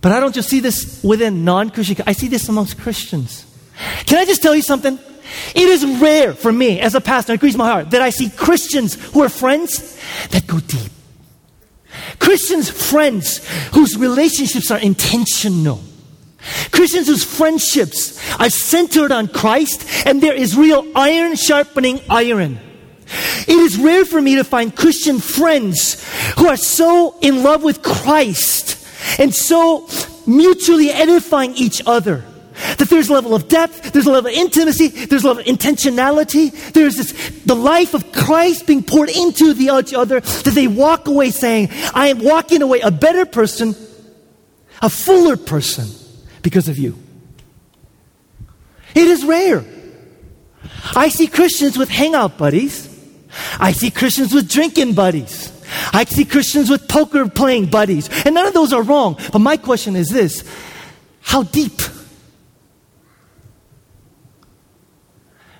but 0.00 0.12
I 0.12 0.20
don't 0.20 0.34
just 0.34 0.48
see 0.48 0.60
this 0.60 1.02
within 1.02 1.44
non 1.44 1.70
Christian, 1.70 1.96
I 2.06 2.12
see 2.12 2.28
this 2.28 2.48
amongst 2.48 2.78
Christians. 2.78 3.44
Can 4.06 4.18
I 4.18 4.24
just 4.24 4.42
tell 4.42 4.54
you 4.54 4.62
something? 4.62 4.98
It 5.54 5.68
is 5.68 5.84
rare 6.00 6.32
for 6.32 6.52
me 6.52 6.80
as 6.80 6.94
a 6.94 7.00
pastor, 7.00 7.34
it 7.34 7.40
grieves 7.40 7.56
my 7.56 7.68
heart, 7.68 7.90
that 7.90 8.02
I 8.02 8.10
see 8.10 8.30
Christians 8.30 8.94
who 9.12 9.22
are 9.22 9.28
friends 9.28 9.98
that 10.30 10.46
go 10.46 10.60
deep. 10.60 10.92
Christians' 12.18 12.70
friends 12.70 13.46
whose 13.74 13.96
relationships 13.96 14.70
are 14.70 14.78
intentional. 14.78 15.82
Christians 16.70 17.08
whose 17.08 17.24
friendships 17.24 18.18
are 18.40 18.50
centered 18.50 19.12
on 19.12 19.28
Christ 19.28 20.06
and 20.06 20.22
there 20.22 20.34
is 20.34 20.56
real 20.56 20.86
iron 20.94 21.36
sharpening 21.36 22.00
iron. 22.08 22.60
It 23.10 23.58
is 23.58 23.78
rare 23.78 24.04
for 24.04 24.20
me 24.20 24.36
to 24.36 24.44
find 24.44 24.74
Christian 24.74 25.18
friends 25.18 26.04
who 26.36 26.48
are 26.48 26.56
so 26.56 27.16
in 27.20 27.42
love 27.42 27.62
with 27.62 27.82
Christ 27.82 28.86
and 29.18 29.34
so 29.34 29.88
mutually 30.26 30.90
edifying 30.90 31.54
each 31.54 31.82
other 31.86 32.24
that 32.78 32.88
there's 32.90 33.08
a 33.08 33.12
level 33.12 33.34
of 33.34 33.48
depth, 33.48 33.92
there's 33.92 34.06
a 34.06 34.10
level 34.10 34.30
of 34.30 34.36
intimacy, 34.36 34.88
there's 34.88 35.24
a 35.24 35.28
level 35.28 35.40
of 35.40 35.46
intentionality, 35.46 36.72
there's 36.72 36.96
this, 36.96 37.42
the 37.44 37.54
life 37.54 37.94
of 37.94 38.12
Christ 38.12 38.66
being 38.66 38.82
poured 38.82 39.10
into 39.10 39.54
the 39.54 39.70
other, 39.70 40.20
that 40.20 40.52
they 40.54 40.66
walk 40.66 41.06
away 41.06 41.30
saying, 41.30 41.68
I 41.94 42.08
am 42.08 42.18
walking 42.18 42.62
away 42.62 42.80
a 42.80 42.90
better 42.90 43.24
person, 43.24 43.76
a 44.82 44.90
fuller 44.90 45.36
person 45.36 45.88
because 46.42 46.68
of 46.68 46.78
you. 46.78 46.98
It 48.94 49.06
is 49.06 49.24
rare. 49.24 49.64
I 50.96 51.08
see 51.08 51.26
Christians 51.26 51.78
with 51.78 51.88
hangout 51.88 52.38
buddies. 52.38 52.87
I 53.58 53.72
see 53.72 53.90
Christians 53.90 54.32
with 54.32 54.48
drinking 54.48 54.94
buddies. 54.94 55.52
I 55.92 56.04
see 56.04 56.24
Christians 56.24 56.70
with 56.70 56.88
poker 56.88 57.28
playing 57.28 57.66
buddies. 57.66 58.08
And 58.24 58.34
none 58.34 58.46
of 58.46 58.54
those 58.54 58.72
are 58.72 58.82
wrong. 58.82 59.18
But 59.32 59.40
my 59.40 59.56
question 59.56 59.96
is 59.96 60.08
this 60.08 60.44
how 61.20 61.42
deep 61.42 61.80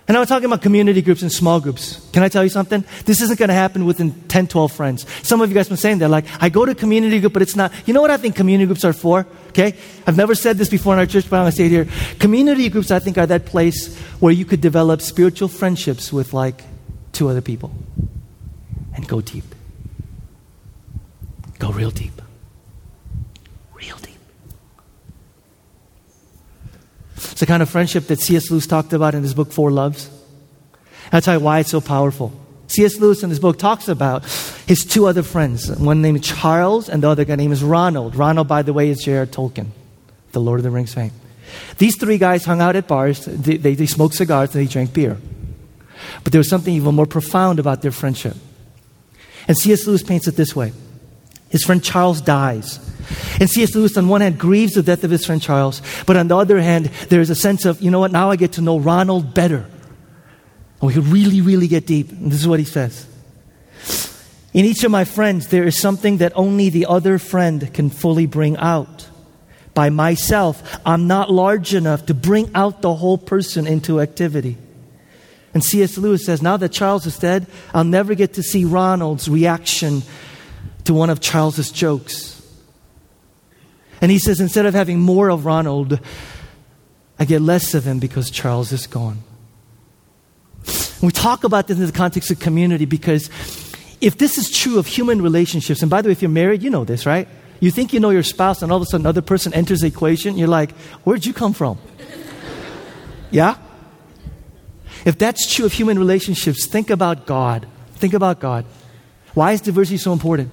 And 0.09 0.17
I'm 0.17 0.25
talking 0.25 0.47
about 0.47 0.63
community 0.63 1.03
groups 1.03 1.21
and 1.21 1.31
small 1.31 1.61
groups. 1.61 2.09
Can 2.13 2.23
I 2.23 2.31
tell 2.31 2.43
you 2.43 2.49
something? 2.49 2.83
This 3.05 3.21
isn't 3.21 3.39
going 3.39 3.51
to 3.51 3.55
happen 3.55 3.85
within 3.85 4.19
10, 4.29 4.47
12 4.47 4.73
friends. 4.73 5.07
Some 5.23 5.43
of 5.43 5.51
you 5.51 5.55
guys 5.55 5.67
have 5.67 5.73
been 5.73 5.77
saying 5.77 5.99
that, 5.99 6.09
like, 6.09 6.25
I 6.41 6.49
go 6.49 6.65
to 6.65 6.75
community 6.75 7.21
group, 7.21 7.35
but 7.35 7.43
it's 7.43 7.55
not. 7.55 7.71
You 7.85 7.93
know 7.93 8.01
what 8.01 8.11
I 8.11 8.17
think 8.17 8.35
community 8.35 8.65
groups 8.65 8.87
are 8.87 8.95
for? 8.95 9.27
Okay? 9.49 9.77
I've 10.07 10.17
never 10.17 10.35
said 10.35 10.57
this 10.57 10.71
before 10.71 10.95
in 10.95 10.99
our 10.99 11.05
church, 11.05 11.29
but 11.29 11.37
I'm 11.37 11.43
going 11.43 11.53
to 11.53 11.57
say 11.59 11.67
it 11.67 11.71
here. 11.71 11.89
Community 12.19 12.71
groups, 12.71 12.91
I 12.91 13.01
think, 13.01 13.19
are 13.19 13.27
that 13.27 13.45
place 13.45 13.99
where 14.19 14.33
you 14.33 14.47
could 14.47 14.63
develop 14.63 15.03
spiritual 15.03 15.49
friendships 15.49 16.11
with, 16.11 16.33
like, 16.33 16.65
two 17.13 17.29
other 17.29 17.41
people 17.41 17.73
and 18.95 19.07
go 19.07 19.21
deep. 19.21 19.45
Go 21.59 21.71
real 21.71 21.91
deep. 21.91 22.21
Real 23.75 23.97
deep. 23.97 24.19
It's 27.17 27.41
the 27.41 27.47
kind 27.47 27.63
of 27.63 27.69
friendship 27.69 28.07
that 28.07 28.21
C.S. 28.21 28.51
Lewis 28.51 28.67
talked 28.67 28.93
about 28.93 29.15
in 29.15 29.23
his 29.23 29.35
book, 29.35 29.53
Four 29.53 29.71
Loves. 29.71 30.11
You 31.13 31.41
why 31.41 31.61
it's 31.61 31.71
so 31.71 31.81
powerful. 31.81 32.33
C.S. 32.69 32.99
Lewis 32.99 33.23
in 33.23 33.31
his 33.31 33.41
book 33.41 33.59
talks 33.59 33.89
about 33.89 34.25
his 34.67 34.85
two 34.85 35.07
other 35.07 35.23
friends, 35.23 35.71
one 35.71 36.03
named 36.03 36.23
Charles 36.23 36.89
and 36.89 37.03
the 37.03 37.09
other 37.09 37.25
guy 37.25 37.37
named 37.37 37.53
is 37.53 37.65
Ronald. 37.65 38.15
Ronald, 38.15 38.47
by 38.47 38.63
the 38.63 38.73
way, 38.73 38.91
is 38.91 39.03
J.R. 39.03 39.27
Tolkien, 39.27 39.69
the 40.33 40.41
Lord 40.41 40.61
of 40.61 40.65
the 40.65 40.71
Rings 40.71 40.93
fame. 40.93 41.13
These 41.79 41.97
three 41.97 42.19
guys 42.19 42.45
hung 42.45 42.61
out 42.61 42.77
at 42.77 42.87
bars, 42.87 43.25
they, 43.25 43.57
they, 43.57 43.75
they 43.75 43.87
smoked 43.87 44.15
cigars, 44.15 44.55
and 44.55 44.67
they 44.67 44.71
drank 44.71 44.93
beer. 44.93 45.17
But 46.25 46.33
there 46.33 46.39
was 46.39 46.49
something 46.49 46.75
even 46.75 46.95
more 46.95 47.07
profound 47.07 47.59
about 47.59 47.83
their 47.83 47.91
friendship. 47.91 48.37
And 49.47 49.57
C.S. 49.57 49.87
Lewis 49.87 50.03
paints 50.03 50.29
it 50.29 50.37
this 50.37 50.55
way 50.55 50.73
His 51.49 51.65
friend 51.65 51.83
Charles 51.83 52.21
dies. 52.21 52.79
And 53.41 53.49
C.S. 53.49 53.75
Lewis, 53.75 53.97
on 53.97 54.09
one 54.09 54.21
hand, 54.21 54.39
grieves 54.39 54.75
the 54.75 54.83
death 54.83 55.05
of 55.05 55.11
his 55.11 55.25
friend 55.25 55.41
Charles, 55.41 55.81
but 56.07 56.17
on 56.17 56.29
the 56.29 56.37
other 56.37 56.61
hand, 56.61 56.87
there's 57.09 57.31
a 57.31 57.35
sense 57.35 57.65
of, 57.65 57.81
you 57.81 57.91
know 57.91 58.01
what, 58.01 58.13
now 58.13 58.31
I 58.31 58.37
get 58.37 58.53
to 58.53 58.61
know 58.61 58.79
Ronald 58.79 59.33
better. 59.33 59.67
And 60.81 60.87
we 60.89 60.93
could 60.93 61.07
really, 61.07 61.41
really 61.41 61.69
get 61.69 61.87
deep. 61.87 62.11
And 62.11 62.31
this 62.31 62.41
is 62.41 62.47
what 62.47 62.59
he 62.59 62.67
says. 62.67 63.07
In 64.53 64.65
each 64.65 64.85
of 64.85 64.91
my 64.91 65.05
friends, 65.05 65.49
there 65.49 65.65
is 65.65 65.79
something 65.79 66.19
that 66.19 66.33
only 66.35 66.69
the 66.69 66.87
other 66.87 67.19
friend 67.19 67.73
can 67.73 67.91
fully 67.91 68.27
bring 68.27 68.57
out. 68.57 69.09
By 69.75 69.91
myself, 69.91 70.81
I'm 70.85 71.07
not 71.07 71.31
large 71.31 71.75
enough 71.75 72.07
to 72.07 72.15
bring 72.15 72.51
out 72.55 72.83
the 72.83 72.95
whole 72.95 73.19
person 73.19 73.67
into 73.67 74.01
activity. 74.01 74.57
And 75.55 75.65
C.S. 75.65 75.97
Lewis 75.97 76.27
says, 76.27 76.43
now 76.43 76.57
that 76.59 76.73
Charles 76.73 77.07
is 77.07 77.19
dead, 77.19 77.47
I'll 77.73 77.85
never 77.85 78.15
get 78.15 78.35
to 78.35 78.43
see 78.43 78.65
Ronald's 78.65 79.29
reaction 79.29 80.03
to 80.85 80.95
one 80.95 81.11
of 81.11 81.21
Charles's 81.21 81.71
jokes. 81.71 82.35
And 84.01 84.11
he 84.11 84.19
says, 84.19 84.41
instead 84.41 84.67
of 84.67 84.75
having 84.75 85.01
more 85.01 85.31
of 85.31 85.45
Ronald, 85.45 86.01
I 87.19 87.25
get 87.25 87.43
less 87.43 87.75
of 87.75 87.85
him 87.85 87.99
because 87.99 88.31
Charles 88.31 88.73
is 88.73 88.87
gone. 88.87 89.19
we 91.03 91.11
talk 91.11 91.45
about 91.45 91.67
this 91.67 91.79
in 91.79 91.87
the 91.87 91.93
context 91.93 92.31
of 92.31 92.39
community 92.39 92.85
because 92.85 93.29
if 94.01 94.19
this 94.19 94.39
is 94.39 94.51
true 94.51 94.79
of 94.79 94.87
human 94.87 95.21
relationships, 95.21 95.83
and 95.83 95.91
by 95.91 96.03
the 96.03 96.09
way, 96.09 96.13
if 96.13 96.23
you're 96.23 96.31
married, 96.31 96.63
you 96.63 96.71
know 96.71 96.85
this, 96.85 97.07
right? 97.07 97.27
You 97.61 97.73
think 97.73 97.93
you 97.93 97.99
know 97.99 98.11
your 98.11 98.23
spouse, 98.23 98.63
and 98.63 98.71
all 98.71 98.79
of 98.79 98.83
a 98.83 98.87
sudden 98.87 99.05
another 99.05 99.23
person 99.23 99.53
enters 99.53 99.81
the 99.81 99.89
equation, 99.89 100.39
you're 100.39 100.47
like, 100.47 100.71
where'd 101.03 101.27
you 101.27 101.33
come 101.33 101.53
from? 101.53 101.79
yeah? 103.33 103.57
If 105.05 105.19
that's 105.19 105.53
true 105.53 105.67
of 105.67 105.73
human 105.73 105.99
relationships, 105.99 106.67
think 106.67 106.91
about 106.91 107.27
God. 107.27 107.67
Think 107.95 108.15
about 108.15 108.41
God. 108.41 108.65
Why 109.35 109.53
is 109.53 109.61
diversity 109.61 109.99
so 109.99 110.13
important? 110.13 110.51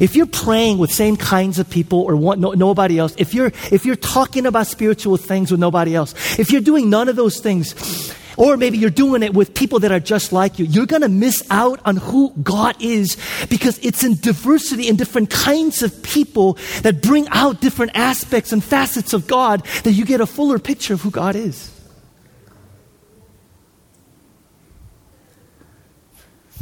If 0.00 0.14
you're 0.14 0.26
praying 0.26 0.78
with 0.78 0.92
same 0.92 1.16
kinds 1.16 1.58
of 1.58 1.68
people 1.68 2.00
or 2.02 2.14
want, 2.14 2.40
no, 2.40 2.52
nobody 2.52 2.98
else, 2.98 3.14
if 3.18 3.34
you're, 3.34 3.52
if 3.72 3.84
you're 3.84 3.96
talking 3.96 4.46
about 4.46 4.66
spiritual 4.68 5.16
things 5.16 5.50
with 5.50 5.58
nobody 5.58 5.96
else, 5.96 6.14
if 6.38 6.52
you're 6.52 6.60
doing 6.60 6.88
none 6.88 7.08
of 7.08 7.16
those 7.16 7.40
things, 7.40 8.14
or 8.36 8.56
maybe 8.56 8.78
you're 8.78 8.90
doing 8.90 9.24
it 9.24 9.34
with 9.34 9.54
people 9.54 9.80
that 9.80 9.90
are 9.90 9.98
just 9.98 10.32
like 10.32 10.60
you, 10.60 10.66
you're 10.66 10.86
going 10.86 11.02
to 11.02 11.08
miss 11.08 11.44
out 11.50 11.80
on 11.84 11.96
who 11.96 12.32
God 12.40 12.80
is 12.80 13.16
because 13.50 13.78
it's 13.84 14.04
in 14.04 14.14
diversity 14.14 14.86
in 14.86 14.94
different 14.94 15.30
kinds 15.30 15.82
of 15.82 16.00
people 16.04 16.56
that 16.82 17.02
bring 17.02 17.26
out 17.30 17.60
different 17.60 17.92
aspects 17.96 18.52
and 18.52 18.62
facets 18.62 19.12
of 19.12 19.26
God 19.26 19.64
that 19.82 19.92
you 19.92 20.04
get 20.04 20.20
a 20.20 20.26
fuller 20.26 20.60
picture 20.60 20.94
of 20.94 21.02
who 21.02 21.10
God 21.10 21.34
is. 21.34 21.72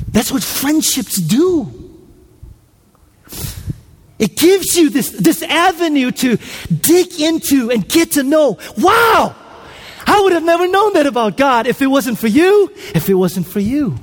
That's 0.09 0.31
what 0.33 0.43
friendships 0.43 1.17
do. 1.21 1.83
It 4.19 4.37
gives 4.37 4.77
you 4.77 4.89
this, 4.91 5.11
this 5.11 5.43
avenue 5.43 6.11
to 6.11 6.39
dig 6.81 7.21
into 7.21 7.71
and 7.71 7.87
get 7.87 8.13
to 8.13 8.23
know. 8.23 8.59
Wow! 8.79 9.35
I 10.07 10.21
would 10.21 10.33
have 10.33 10.45
never 10.45 10.69
known 10.69 10.95
that 10.95 11.07
about 11.07 11.37
God 11.37 11.67
if 11.67 11.83
it 11.83 11.89
wasn't 11.89 12.19
for 12.19 12.29
you, 12.29 12.73
if 12.95 13.09
it 13.09 13.15
wasn't 13.15 13.47
for 13.47 13.61
you. 13.61 13.97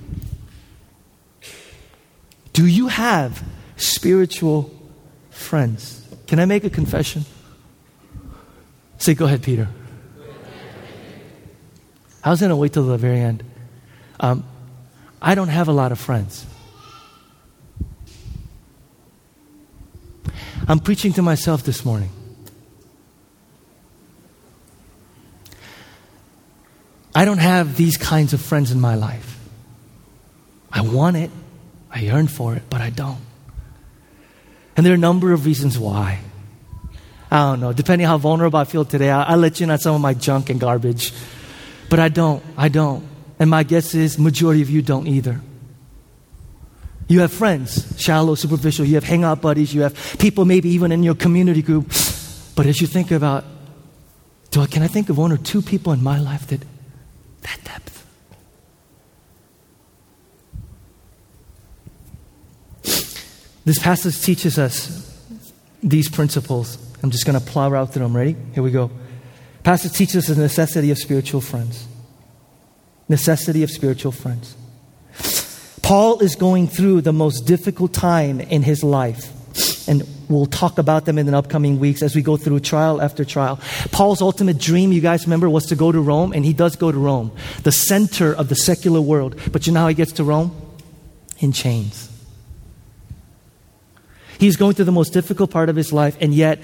Do 2.51 2.67
you 2.67 2.87
have 2.89 3.43
spiritual 3.77 4.71
friends? 5.31 6.05
Can 6.27 6.39
I 6.39 6.45
make 6.45 6.63
a 6.63 6.69
confession? 6.69 7.25
Say, 8.97 9.15
go 9.15 9.25
ahead, 9.25 9.41
Peter. 9.41 9.67
I 12.23 12.29
was 12.29 12.39
going 12.39 12.51
to 12.51 12.55
wait 12.55 12.73
till 12.73 12.85
the 12.85 12.97
very 12.97 13.19
end. 13.19 13.43
Um, 14.19 14.45
I 15.23 15.35
don't 15.35 15.47
have 15.47 15.69
a 15.69 15.71
lot 15.71 15.93
of 15.93 15.99
friends. 15.99 16.45
I'm 20.67 20.79
preaching 20.79 21.13
to 21.13 21.21
myself 21.21 21.63
this 21.63 21.85
morning. 21.85 22.09
I 27.15 27.23
don't 27.23 27.37
have 27.37 27.77
these 27.77 27.95
kinds 27.95 28.33
of 28.33 28.41
friends 28.41 28.71
in 28.71 28.81
my 28.81 28.95
life. 28.95 29.39
I 30.69 30.81
want 30.81 31.15
it, 31.15 31.31
I 31.89 31.99
yearn 31.99 32.27
for 32.27 32.55
it, 32.55 32.63
but 32.69 32.81
I 32.81 32.89
don't. 32.89 33.19
And 34.75 34.85
there 34.85 34.91
are 34.91 34.95
a 34.95 34.99
number 34.99 35.31
of 35.31 35.45
reasons 35.45 35.79
why. 35.79 36.19
I 37.31 37.51
don't 37.51 37.61
know. 37.61 37.71
Depending 37.71 38.07
how 38.07 38.17
vulnerable 38.17 38.59
I 38.59 38.65
feel 38.65 38.83
today, 38.83 39.09
I'll, 39.09 39.37
let 39.37 39.59
you 39.59 39.65
in 39.65 39.71
on 39.71 39.79
some 39.79 39.95
of 39.95 40.01
my 40.01 40.13
junk 40.13 40.49
and 40.49 40.59
garbage. 40.59 41.13
But 41.89 41.99
I 41.99 42.09
don't. 42.09 42.43
I 42.57 42.69
don't. 42.69 43.07
And 43.43 43.49
my 43.49 43.63
guess 43.63 43.93
is 43.93 44.17
majority 44.17 44.61
of 44.61 44.69
you 44.69 44.81
don't 44.81 45.05
either. 45.05 45.41
You 47.09 47.19
have 47.19 47.33
friends, 47.33 48.01
shallow, 48.01 48.35
superficial. 48.35 48.85
You 48.85 48.95
have 48.95 49.03
hangout 49.03 49.41
buddies. 49.41 49.73
You 49.73 49.81
have 49.81 50.17
people 50.17 50.45
maybe 50.45 50.69
even 50.69 50.93
in 50.93 51.03
your 51.03 51.13
community 51.13 51.61
group. 51.61 51.89
But 52.55 52.67
as 52.67 52.79
you 52.79 52.87
think 52.87 53.11
about, 53.11 53.43
do 54.51 54.61
I, 54.61 54.67
can 54.67 54.81
I 54.81 54.87
think 54.87 55.09
of 55.09 55.17
one 55.17 55.33
or 55.33 55.35
two 55.35 55.61
people 55.61 55.91
in 55.91 56.01
my 56.01 56.19
life 56.19 56.47
that 56.47 56.63
that 57.41 57.59
depth? 57.65 58.05
This 63.65 63.77
passage 63.77 64.21
teaches 64.21 64.57
us 64.57 65.21
these 65.81 66.07
principles. 66.07 66.77
I'm 67.03 67.11
just 67.11 67.25
going 67.25 67.37
to 67.37 67.45
plow 67.45 67.69
right 67.69 67.89
through 67.89 68.03
them. 68.03 68.15
Ready? 68.15 68.37
Here 68.53 68.63
we 68.63 68.71
go. 68.71 68.89
Passage 69.63 69.91
teaches 69.91 70.29
us 70.29 70.37
the 70.37 70.41
necessity 70.41 70.91
of 70.91 70.97
spiritual 70.97 71.41
friends. 71.41 71.89
Necessity 73.09 73.63
of 73.63 73.69
spiritual 73.69 74.11
friends. 74.11 74.55
Paul 75.81 76.19
is 76.19 76.35
going 76.35 76.67
through 76.67 77.01
the 77.01 77.13
most 77.13 77.41
difficult 77.41 77.93
time 77.93 78.39
in 78.39 78.63
his 78.63 78.83
life. 78.83 79.29
And 79.87 80.07
we'll 80.29 80.45
talk 80.45 80.77
about 80.77 81.05
them 81.05 81.17
in 81.17 81.25
the 81.25 81.37
upcoming 81.37 81.77
weeks 81.77 82.01
as 82.01 82.15
we 82.15 82.21
go 82.21 82.37
through 82.37 82.61
trial 82.61 83.01
after 83.01 83.25
trial. 83.25 83.59
Paul's 83.91 84.21
ultimate 84.21 84.57
dream, 84.57 84.93
you 84.93 85.01
guys 85.01 85.25
remember, 85.25 85.49
was 85.49 85.65
to 85.65 85.75
go 85.75 85.91
to 85.91 85.99
Rome, 85.99 86.31
and 86.31 86.45
he 86.45 86.53
does 86.53 86.77
go 86.77 86.91
to 86.91 86.97
Rome, 86.97 87.31
the 87.63 87.71
center 87.71 88.33
of 88.33 88.47
the 88.47 88.55
secular 88.55 89.01
world. 89.01 89.37
But 89.51 89.67
you 89.67 89.73
know 89.73 89.81
how 89.81 89.87
he 89.89 89.93
gets 89.93 90.13
to 90.13 90.23
Rome? 90.23 90.55
In 91.39 91.51
chains. 91.51 92.09
He's 94.39 94.55
going 94.55 94.75
through 94.75 94.85
the 94.85 94.91
most 94.91 95.11
difficult 95.13 95.51
part 95.51 95.69
of 95.69 95.75
his 95.75 95.91
life, 95.91 96.17
and 96.21 96.33
yet, 96.33 96.59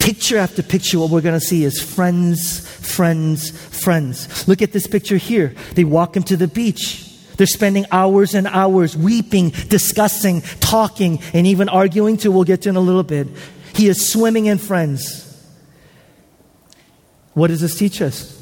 picture 0.00 0.38
after 0.38 0.62
picture, 0.62 0.98
what 0.98 1.10
we're 1.10 1.20
going 1.20 1.38
to 1.38 1.46
see 1.46 1.62
is 1.62 1.80
friends, 1.80 2.66
friends, 2.68 3.50
friends. 3.50 4.48
Look 4.48 4.62
at 4.62 4.72
this 4.72 4.88
picture 4.88 5.18
here. 5.18 5.54
They 5.74 5.84
walk 5.84 6.16
him 6.16 6.24
to 6.24 6.36
the 6.36 6.48
beach. 6.48 7.06
They're 7.36 7.46
spending 7.46 7.86
hours 7.92 8.34
and 8.34 8.46
hours 8.48 8.96
weeping, 8.96 9.50
discussing, 9.68 10.40
talking, 10.60 11.20
and 11.32 11.46
even 11.46 11.68
arguing 11.68 12.16
too. 12.16 12.32
We'll 12.32 12.44
get 12.44 12.62
to 12.62 12.70
in 12.70 12.76
a 12.76 12.80
little 12.80 13.02
bit. 13.04 13.28
He 13.74 13.86
is 13.86 14.10
swimming 14.10 14.46
in 14.46 14.58
friends. 14.58 15.26
What 17.34 17.48
does 17.48 17.60
this 17.60 17.78
teach 17.78 18.02
us? 18.02 18.36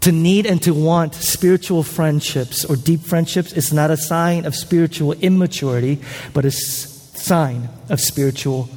To 0.00 0.12
need 0.12 0.44
and 0.44 0.60
to 0.62 0.74
want 0.74 1.14
spiritual 1.14 1.82
friendships 1.82 2.64
or 2.64 2.76
deep 2.76 3.00
friendships 3.00 3.54
is 3.54 3.72
not 3.72 3.90
a 3.90 3.96
sign 3.96 4.44
of 4.44 4.54
spiritual 4.54 5.12
immaturity, 5.12 6.00
but 6.34 6.44
a 6.44 6.50
sign 6.50 7.70
of 7.88 8.00
spiritual 8.00 8.68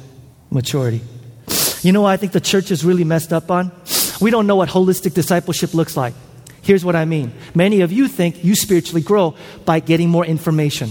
maturity. 0.50 1.00
You 1.82 1.92
know 1.92 2.02
what 2.02 2.10
I 2.10 2.16
think 2.16 2.32
the 2.32 2.40
church 2.40 2.70
is 2.70 2.84
really 2.84 3.04
messed 3.04 3.32
up 3.32 3.50
on? 3.50 3.72
We 4.20 4.30
don't 4.30 4.46
know 4.46 4.56
what 4.56 4.68
holistic 4.68 5.14
discipleship 5.14 5.74
looks 5.74 5.96
like. 5.96 6.14
Here's 6.62 6.84
what 6.84 6.96
I 6.96 7.04
mean. 7.04 7.32
Many 7.54 7.80
of 7.82 7.92
you 7.92 8.08
think 8.08 8.44
you 8.44 8.54
spiritually 8.54 9.00
grow 9.00 9.34
by 9.64 9.80
getting 9.80 10.10
more 10.10 10.26
information. 10.26 10.90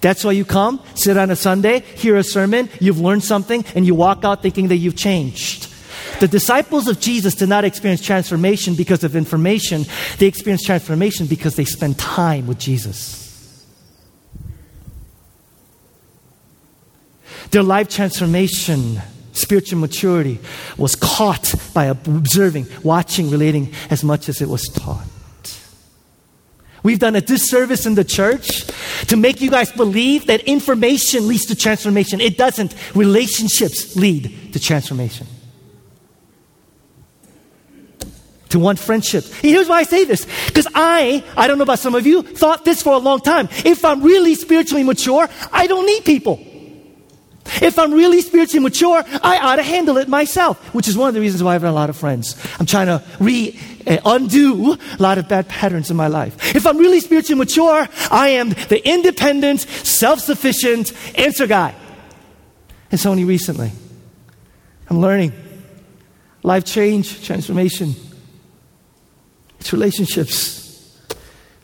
That's 0.00 0.24
why 0.24 0.32
you 0.32 0.44
come, 0.44 0.82
sit 0.94 1.16
on 1.16 1.30
a 1.30 1.36
Sunday, 1.36 1.80
hear 1.80 2.16
a 2.16 2.24
sermon, 2.24 2.68
you've 2.80 3.00
learned 3.00 3.24
something, 3.24 3.64
and 3.74 3.86
you 3.86 3.94
walk 3.94 4.24
out 4.24 4.42
thinking 4.42 4.68
that 4.68 4.76
you've 4.76 4.96
changed. 4.96 5.72
The 6.20 6.28
disciples 6.28 6.88
of 6.88 6.98
Jesus 6.98 7.34
did 7.34 7.48
not 7.48 7.64
experience 7.64 8.02
transformation 8.02 8.74
because 8.74 9.04
of 9.04 9.16
information. 9.16 9.84
They 10.18 10.26
experienced 10.26 10.66
transformation 10.66 11.26
because 11.26 11.56
they 11.56 11.64
spent 11.64 11.98
time 11.98 12.46
with 12.46 12.58
Jesus. 12.58 13.25
Their 17.50 17.62
life 17.62 17.88
transformation, 17.88 19.00
spiritual 19.32 19.78
maturity, 19.78 20.40
was 20.76 20.94
caught 20.94 21.54
by 21.74 21.86
observing, 21.86 22.66
watching, 22.82 23.30
relating 23.30 23.72
as 23.90 24.02
much 24.02 24.28
as 24.28 24.40
it 24.40 24.48
was 24.48 24.64
taught. 24.68 25.06
We've 26.82 26.98
done 27.00 27.16
a 27.16 27.20
disservice 27.20 27.84
in 27.84 27.96
the 27.96 28.04
church 28.04 28.64
to 29.08 29.16
make 29.16 29.40
you 29.40 29.50
guys 29.50 29.72
believe 29.72 30.26
that 30.26 30.42
information 30.42 31.26
leads 31.26 31.46
to 31.46 31.56
transformation. 31.56 32.20
It 32.20 32.38
doesn't. 32.38 32.74
Relationships 32.94 33.96
lead 33.96 34.52
to 34.52 34.60
transformation. 34.60 35.26
to 38.50 38.60
want 38.60 38.78
friendship. 38.78 39.24
Here's 39.24 39.68
why 39.68 39.78
I 39.78 39.82
say 39.82 40.04
this. 40.04 40.26
Because 40.46 40.66
I, 40.74 41.24
I 41.36 41.46
don't 41.46 41.58
know 41.58 41.64
about 41.64 41.78
some 41.78 41.94
of 41.94 42.06
you, 42.06 42.22
thought 42.22 42.64
this 42.64 42.82
for 42.82 42.94
a 42.94 42.98
long 42.98 43.20
time. 43.20 43.48
If 43.64 43.84
I'm 43.84 44.02
really 44.02 44.34
spiritually 44.34 44.82
mature, 44.82 45.28
I 45.52 45.66
don't 45.66 45.86
need 45.86 46.04
people. 46.04 46.45
If 47.62 47.78
I'm 47.78 47.92
really 47.92 48.20
spiritually 48.20 48.62
mature, 48.62 49.02
I 49.22 49.38
ought 49.38 49.56
to 49.56 49.62
handle 49.62 49.96
it 49.96 50.08
myself, 50.08 50.74
which 50.74 50.88
is 50.88 50.96
one 50.96 51.08
of 51.08 51.14
the 51.14 51.20
reasons 51.20 51.42
why 51.42 51.50
I 51.50 51.52
have 51.54 51.64
a 51.64 51.72
lot 51.72 51.90
of 51.90 51.96
friends. 51.96 52.36
I'm 52.58 52.66
trying 52.66 52.86
to 52.86 53.02
re 53.20 53.58
uh, 53.86 53.98
undo 54.04 54.72
a 54.72 54.78
lot 54.98 55.18
of 55.18 55.28
bad 55.28 55.48
patterns 55.48 55.90
in 55.90 55.96
my 55.96 56.08
life. 56.08 56.54
If 56.54 56.66
I'm 56.66 56.78
really 56.78 57.00
spiritually 57.00 57.38
mature, 57.38 57.88
I 58.10 58.28
am 58.30 58.50
the 58.50 58.80
independent, 58.84 59.60
self 59.60 60.20
sufficient 60.20 60.92
answer 61.18 61.46
guy. 61.46 61.74
It's 62.90 63.06
only 63.06 63.24
recently 63.24 63.72
I'm 64.88 65.00
learning 65.00 65.32
life 66.42 66.64
change, 66.64 67.24
transformation. 67.24 67.94
It's 69.58 69.72
relationships. 69.72 70.65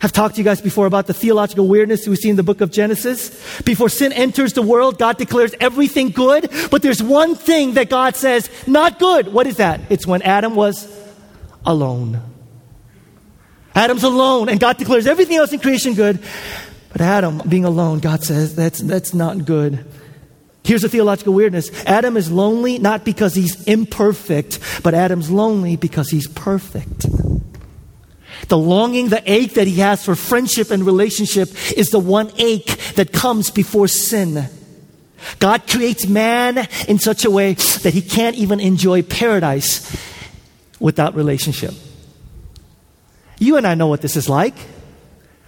I've 0.03 0.13
talked 0.13 0.35
to 0.35 0.41
you 0.41 0.45
guys 0.45 0.61
before 0.61 0.87
about 0.87 1.07
the 1.07 1.15
theological 1.15 1.69
weirdness 1.69 2.09
we 2.09 2.17
see 2.17 2.29
in 2.29 2.35
the 2.35 2.43
book 2.43 2.61
of 2.61 2.73
Genesis. 2.73 3.31
Before 3.63 3.89
sin 3.89 4.13
enters 4.13 4.53
the 4.53 4.63
world, 4.63 4.99
God 4.99 5.17
declares 5.17 5.55
everything 5.61 6.11
good, 6.11 6.51
but 6.73 6.83
there's 6.83 7.01
one 7.01 7.37
thing 7.37 7.75
that 7.75 7.89
God 7.89 8.17
says, 8.17 8.51
not 8.67 8.99
good. 8.99 9.33
What 9.33 9.47
is 9.47 9.59
that? 9.59 9.81
It's 9.91 10.05
when 10.05 10.23
Adam 10.23 10.57
was 10.57 10.89
alone. 11.65 12.21
Adam's 13.77 14.03
alone, 14.03 14.49
and 14.49 14.59
God 14.59 14.77
declares 14.77 15.07
everything 15.07 15.37
else 15.37 15.53
in 15.53 15.61
creation 15.61 15.95
good, 15.95 16.19
but 16.91 17.01
Adam 17.01 17.41
being 17.49 17.65
alone, 17.65 18.01
God 18.01 18.25
says, 18.25 18.57
that's, 18.57 18.81
that's 18.81 19.15
not 19.15 19.45
good. 19.45 19.85
Here's 20.65 20.83
the 20.83 20.89
theological 20.89 21.33
weirdness 21.33 21.71
Adam 21.87 22.17
is 22.17 22.31
lonely 22.31 22.79
not 22.79 23.05
because 23.05 23.35
he's 23.35 23.63
imperfect, 23.65 24.59
but 24.83 24.95
Adam's 24.95 25.31
lonely 25.31 25.77
because 25.77 26.11
he's 26.11 26.27
perfect. 26.27 27.07
The 28.49 28.59
longing, 28.59 29.09
the 29.09 29.23
ache 29.31 29.55
that 29.55 29.67
he 29.67 29.77
has 29.77 30.05
for 30.05 30.15
friendship 30.15 30.71
and 30.71 30.85
relationship 30.85 31.49
is 31.77 31.91
the 31.91 31.99
one 31.99 32.31
ache 32.39 32.77
that 32.95 33.13
comes 33.13 33.51
before 33.51 33.89
sin. 33.89 34.49
God 35.39 35.67
creates 35.69 36.07
man 36.07 36.67
in 36.89 36.99
such 36.99 37.25
a 37.25 37.31
way 37.31 37.55
that 37.55 37.95
he 37.95 38.03
can't 38.03 38.37
even 38.37 38.61
enjoy 38.61 39.03
paradise 39.03 39.97
without 40.81 41.15
relationship. 41.15 41.75
You 43.39 43.57
and 43.57 43.67
I 43.67 43.75
know 43.75 43.87
what 43.87 44.03
this 44.03 44.17
is 44.17 44.29
like. 44.29 44.55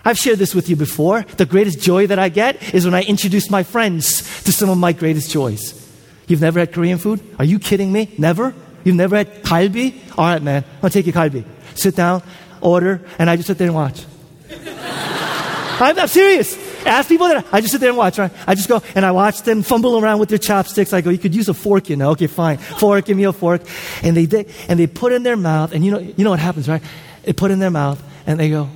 I've 0.04 0.18
shared 0.18 0.38
this 0.38 0.54
with 0.54 0.68
you 0.68 0.76
before. 0.76 1.22
The 1.22 1.46
greatest 1.46 1.80
joy 1.80 2.06
that 2.08 2.18
I 2.18 2.28
get 2.28 2.74
is 2.74 2.84
when 2.84 2.94
I 2.94 3.02
introduce 3.02 3.50
my 3.50 3.62
friends 3.62 4.42
to 4.44 4.52
some 4.52 4.68
of 4.68 4.78
my 4.78 4.92
greatest 4.92 5.30
joys. 5.30 5.80
You've 6.26 6.40
never 6.40 6.60
had 6.60 6.72
Korean 6.72 6.98
food? 6.98 7.20
Are 7.38 7.44
you 7.44 7.58
kidding 7.58 7.92
me? 7.92 8.14
Never? 8.18 8.54
You've 8.84 8.96
never 8.96 9.16
had 9.16 9.42
kalbi? 9.42 9.94
All 10.16 10.26
right, 10.26 10.42
man. 10.42 10.64
I'll 10.82 10.90
take 10.90 11.06
you 11.06 11.12
kalbi. 11.12 11.44
Sit 11.74 11.96
down 11.96 12.22
order, 12.64 13.00
and 13.18 13.30
I 13.30 13.36
just 13.36 13.46
sit 13.46 13.58
there 13.58 13.68
and 13.68 13.76
watch. 13.76 14.04
I'm, 14.50 15.98
I'm, 15.98 16.08
serious. 16.08 16.56
Ask 16.86 17.08
people 17.08 17.28
that 17.28 17.46
I 17.52 17.60
just 17.60 17.72
sit 17.72 17.80
there 17.80 17.90
and 17.90 17.98
watch, 17.98 18.18
right? 18.18 18.32
I 18.46 18.54
just 18.54 18.68
go 18.68 18.82
and 18.94 19.04
I 19.04 19.12
watch 19.12 19.42
them 19.42 19.62
fumble 19.62 19.98
around 19.98 20.18
with 20.18 20.28
their 20.28 20.38
chopsticks. 20.38 20.92
I 20.92 21.00
go, 21.00 21.10
you 21.10 21.18
could 21.18 21.34
use 21.34 21.48
a 21.48 21.54
fork, 21.54 21.88
you 21.88 21.96
know. 21.96 22.10
Okay, 22.10 22.26
fine. 22.26 22.58
Fork, 22.58 23.04
give 23.04 23.16
me 23.16 23.24
a 23.24 23.32
fork. 23.32 23.62
And 24.02 24.16
they 24.16 24.26
did, 24.26 24.50
and 24.68 24.78
they 24.78 24.86
put 24.86 25.12
in 25.12 25.22
their 25.22 25.36
mouth, 25.36 25.72
and 25.72 25.84
you 25.84 25.90
know, 25.90 25.98
you 25.98 26.24
know 26.24 26.30
what 26.30 26.40
happens, 26.40 26.68
right? 26.68 26.82
They 27.22 27.32
put 27.32 27.50
in 27.50 27.58
their 27.58 27.70
mouth, 27.70 28.02
and 28.26 28.40
they 28.40 28.50
go, 28.50 28.68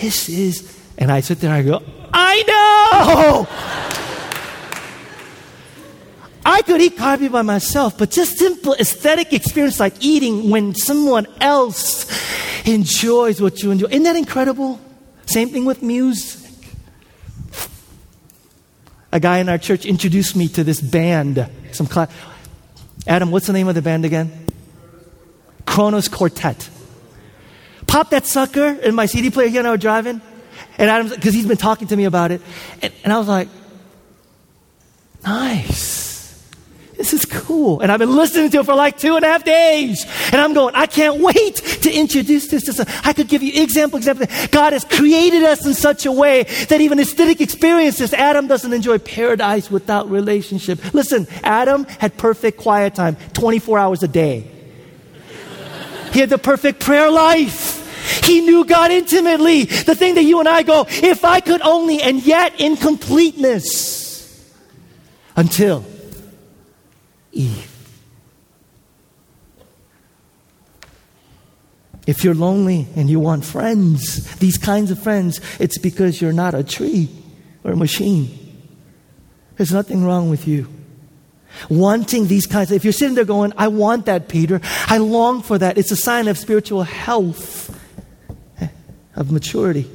this 0.00 0.28
is, 0.28 0.78
and 0.96 1.12
I 1.12 1.20
sit 1.20 1.40
there 1.40 1.52
and 1.52 1.58
I 1.58 1.70
go, 1.70 1.82
I 2.12 2.42
know! 2.46 4.09
I 6.60 6.62
could 6.62 6.82
eat 6.82 6.98
coffee 6.98 7.28
by 7.28 7.40
myself, 7.40 7.96
but 7.96 8.10
just 8.10 8.36
simple 8.36 8.74
aesthetic 8.74 9.32
experience 9.32 9.80
like 9.80 9.94
eating 10.00 10.50
when 10.50 10.74
someone 10.74 11.26
else 11.40 12.04
enjoys 12.68 13.40
what 13.40 13.62
you 13.62 13.70
enjoy. 13.70 13.86
Isn't 13.86 14.02
that 14.02 14.14
incredible? 14.14 14.78
Same 15.24 15.48
thing 15.48 15.64
with 15.64 15.82
music. 15.82 16.52
A 19.10 19.18
guy 19.18 19.38
in 19.38 19.48
our 19.48 19.56
church 19.56 19.86
introduced 19.86 20.36
me 20.36 20.48
to 20.48 20.62
this 20.62 20.82
band. 20.82 21.48
Some 21.72 21.86
class. 21.86 22.12
Adam, 23.06 23.30
what's 23.30 23.46
the 23.46 23.54
name 23.54 23.68
of 23.68 23.74
the 23.74 23.80
band 23.80 24.04
again? 24.04 24.30
Kronos 25.64 26.08
Quartet. 26.08 26.68
Pop 27.86 28.10
that 28.10 28.26
sucker 28.26 28.68
in 28.68 28.94
my 28.94 29.06
CD 29.06 29.30
player 29.30 29.48
here 29.48 29.60
and 29.60 29.66
I 29.66 29.70
were 29.70 29.78
driving. 29.78 30.20
And 30.76 30.90
Adam's, 30.90 31.14
because 31.14 31.32
he's 31.32 31.46
been 31.46 31.56
talking 31.56 31.88
to 31.88 31.96
me 31.96 32.04
about 32.04 32.32
it. 32.32 32.42
And, 32.82 32.92
and 33.02 33.14
I 33.14 33.18
was 33.18 33.28
like, 33.28 33.48
nice. 35.24 35.89
This 37.00 37.14
is 37.14 37.24
cool. 37.24 37.80
And 37.80 37.90
I've 37.90 37.98
been 37.98 38.14
listening 38.14 38.50
to 38.50 38.58
it 38.58 38.66
for 38.66 38.74
like 38.74 38.98
two 38.98 39.16
and 39.16 39.24
a 39.24 39.28
half 39.28 39.42
days. 39.42 40.04
And 40.32 40.34
I'm 40.34 40.52
going, 40.52 40.74
I 40.74 40.84
can't 40.84 41.18
wait 41.18 41.56
to 41.56 41.90
introduce 41.90 42.48
this 42.48 42.64
to 42.64 42.74
some. 42.74 42.84
I 43.02 43.14
could 43.14 43.26
give 43.26 43.42
you 43.42 43.62
example, 43.62 43.96
example. 43.96 44.26
God 44.50 44.74
has 44.74 44.84
created 44.84 45.42
us 45.42 45.64
in 45.64 45.72
such 45.72 46.04
a 46.04 46.12
way 46.12 46.42
that 46.42 46.78
even 46.82 47.00
aesthetic 47.00 47.40
experiences, 47.40 48.12
Adam 48.12 48.48
doesn't 48.48 48.70
enjoy 48.70 48.98
paradise 48.98 49.70
without 49.70 50.10
relationship. 50.10 50.92
Listen, 50.92 51.26
Adam 51.42 51.84
had 51.84 52.18
perfect 52.18 52.58
quiet 52.58 52.96
time, 52.96 53.16
24 53.32 53.78
hours 53.78 54.02
a 54.02 54.08
day. 54.08 54.50
He 56.12 56.20
had 56.20 56.28
the 56.28 56.36
perfect 56.36 56.80
prayer 56.80 57.10
life. 57.10 58.26
He 58.26 58.42
knew 58.42 58.66
God 58.66 58.90
intimately. 58.90 59.64
The 59.64 59.94
thing 59.94 60.16
that 60.16 60.24
you 60.24 60.38
and 60.38 60.46
I 60.46 60.64
go, 60.64 60.84
if 60.86 61.24
I 61.24 61.40
could 61.40 61.62
only, 61.62 62.02
and 62.02 62.22
yet 62.22 62.60
in 62.60 62.76
completeness. 62.76 64.54
Until 65.34 65.82
Eve. 67.32 67.76
If 72.06 72.24
you're 72.24 72.34
lonely 72.34 72.88
and 72.96 73.08
you 73.08 73.20
want 73.20 73.44
friends, 73.44 74.24
these 74.36 74.58
kinds 74.58 74.90
of 74.90 75.00
friends, 75.00 75.40
it's 75.60 75.78
because 75.78 76.20
you're 76.20 76.32
not 76.32 76.54
a 76.54 76.64
tree 76.64 77.08
or 77.62 77.72
a 77.72 77.76
machine. 77.76 78.36
There's 79.56 79.72
nothing 79.72 80.04
wrong 80.04 80.30
with 80.30 80.48
you. 80.48 80.68
Wanting 81.68 82.26
these 82.26 82.46
kinds 82.46 82.70
of, 82.70 82.76
if 82.76 82.84
you're 82.84 82.92
sitting 82.92 83.14
there 83.14 83.24
going, 83.24 83.52
I 83.56 83.68
want 83.68 84.06
that, 84.06 84.28
Peter, 84.28 84.60
I 84.86 84.98
long 84.98 85.42
for 85.42 85.58
that, 85.58 85.76
it's 85.78 85.90
a 85.90 85.96
sign 85.96 86.28
of 86.28 86.38
spiritual 86.38 86.84
health, 86.84 87.78
eh, 88.60 88.68
of 89.14 89.30
maturity. 89.30 89.90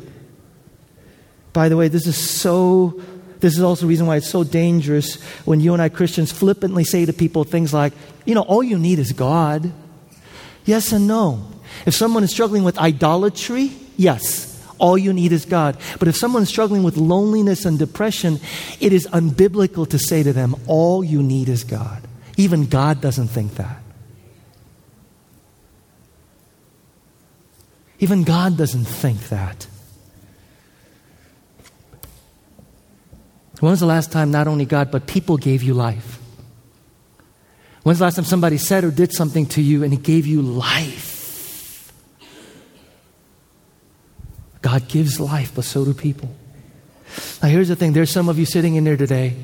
By 1.53 1.69
the 1.69 1.77
way, 1.77 1.87
this 1.87 2.05
is 2.05 2.17
so 2.17 3.01
this 3.39 3.55
is 3.55 3.61
also 3.61 3.81
the 3.81 3.87
reason 3.87 4.07
why 4.07 4.17
it's 4.17 4.29
so 4.29 4.43
dangerous 4.43 5.21
when 5.45 5.59
you 5.59 5.73
and 5.73 5.81
I 5.81 5.89
Christians 5.89 6.31
flippantly 6.31 6.83
say 6.83 7.05
to 7.05 7.13
people 7.13 7.43
things 7.43 7.73
like, 7.73 7.93
you 8.25 8.35
know, 8.35 8.41
all 8.41 8.63
you 8.63 8.79
need 8.79 8.99
is 8.99 9.11
God. 9.11 9.71
Yes 10.65 10.91
and 10.91 11.07
no. 11.07 11.47
If 11.85 11.93
someone 11.93 12.23
is 12.23 12.31
struggling 12.31 12.63
with 12.63 12.77
idolatry, 12.77 13.71
yes, 13.97 14.51
all 14.77 14.97
you 14.97 15.13
need 15.13 15.31
is 15.31 15.45
God. 15.45 15.77
But 15.99 16.07
if 16.07 16.15
someone 16.15 16.43
is 16.43 16.49
struggling 16.49 16.83
with 16.83 16.97
loneliness 16.97 17.65
and 17.65 17.77
depression, 17.77 18.39
it 18.79 18.93
is 18.93 19.07
unbiblical 19.07 19.87
to 19.89 19.99
say 19.99 20.23
to 20.23 20.33
them, 20.33 20.55
all 20.67 21.03
you 21.03 21.21
need 21.21 21.49
is 21.49 21.63
God. 21.63 22.01
Even 22.37 22.65
God 22.65 23.01
doesn't 23.01 23.27
think 23.27 23.55
that. 23.55 23.81
Even 27.99 28.23
God 28.23 28.57
doesn't 28.57 28.85
think 28.85 29.29
that. 29.29 29.67
When 33.59 33.71
was 33.71 33.79
the 33.79 33.85
last 33.85 34.11
time 34.11 34.31
not 34.31 34.47
only 34.47 34.65
God, 34.65 34.91
but 34.91 35.07
people 35.07 35.37
gave 35.37 35.63
you 35.63 35.73
life? 35.73 36.19
When's 37.83 37.99
the 37.99 38.05
last 38.05 38.15
time 38.15 38.25
somebody 38.25 38.57
said 38.57 38.83
or 38.83 38.91
did 38.91 39.13
something 39.13 39.45
to 39.47 39.61
you 39.61 39.83
and 39.83 39.93
He 39.93 39.99
gave 39.99 40.25
you 40.25 40.41
life? 40.41 41.93
God 44.61 44.87
gives 44.87 45.19
life, 45.19 45.51
but 45.53 45.63
so 45.63 45.85
do 45.85 45.93
people. 45.93 46.29
Now, 47.43 47.49
here's 47.49 47.67
the 47.67 47.75
thing 47.75 47.93
there's 47.93 48.09
some 48.09 48.29
of 48.29 48.39
you 48.39 48.45
sitting 48.45 48.75
in 48.75 48.83
there 48.83 48.97
today, 48.97 49.35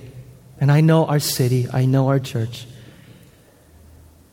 and 0.60 0.71
I 0.71 0.82
know 0.82 1.06
our 1.06 1.19
city, 1.19 1.67
I 1.71 1.86
know 1.86 2.08
our 2.08 2.19
church. 2.19 2.65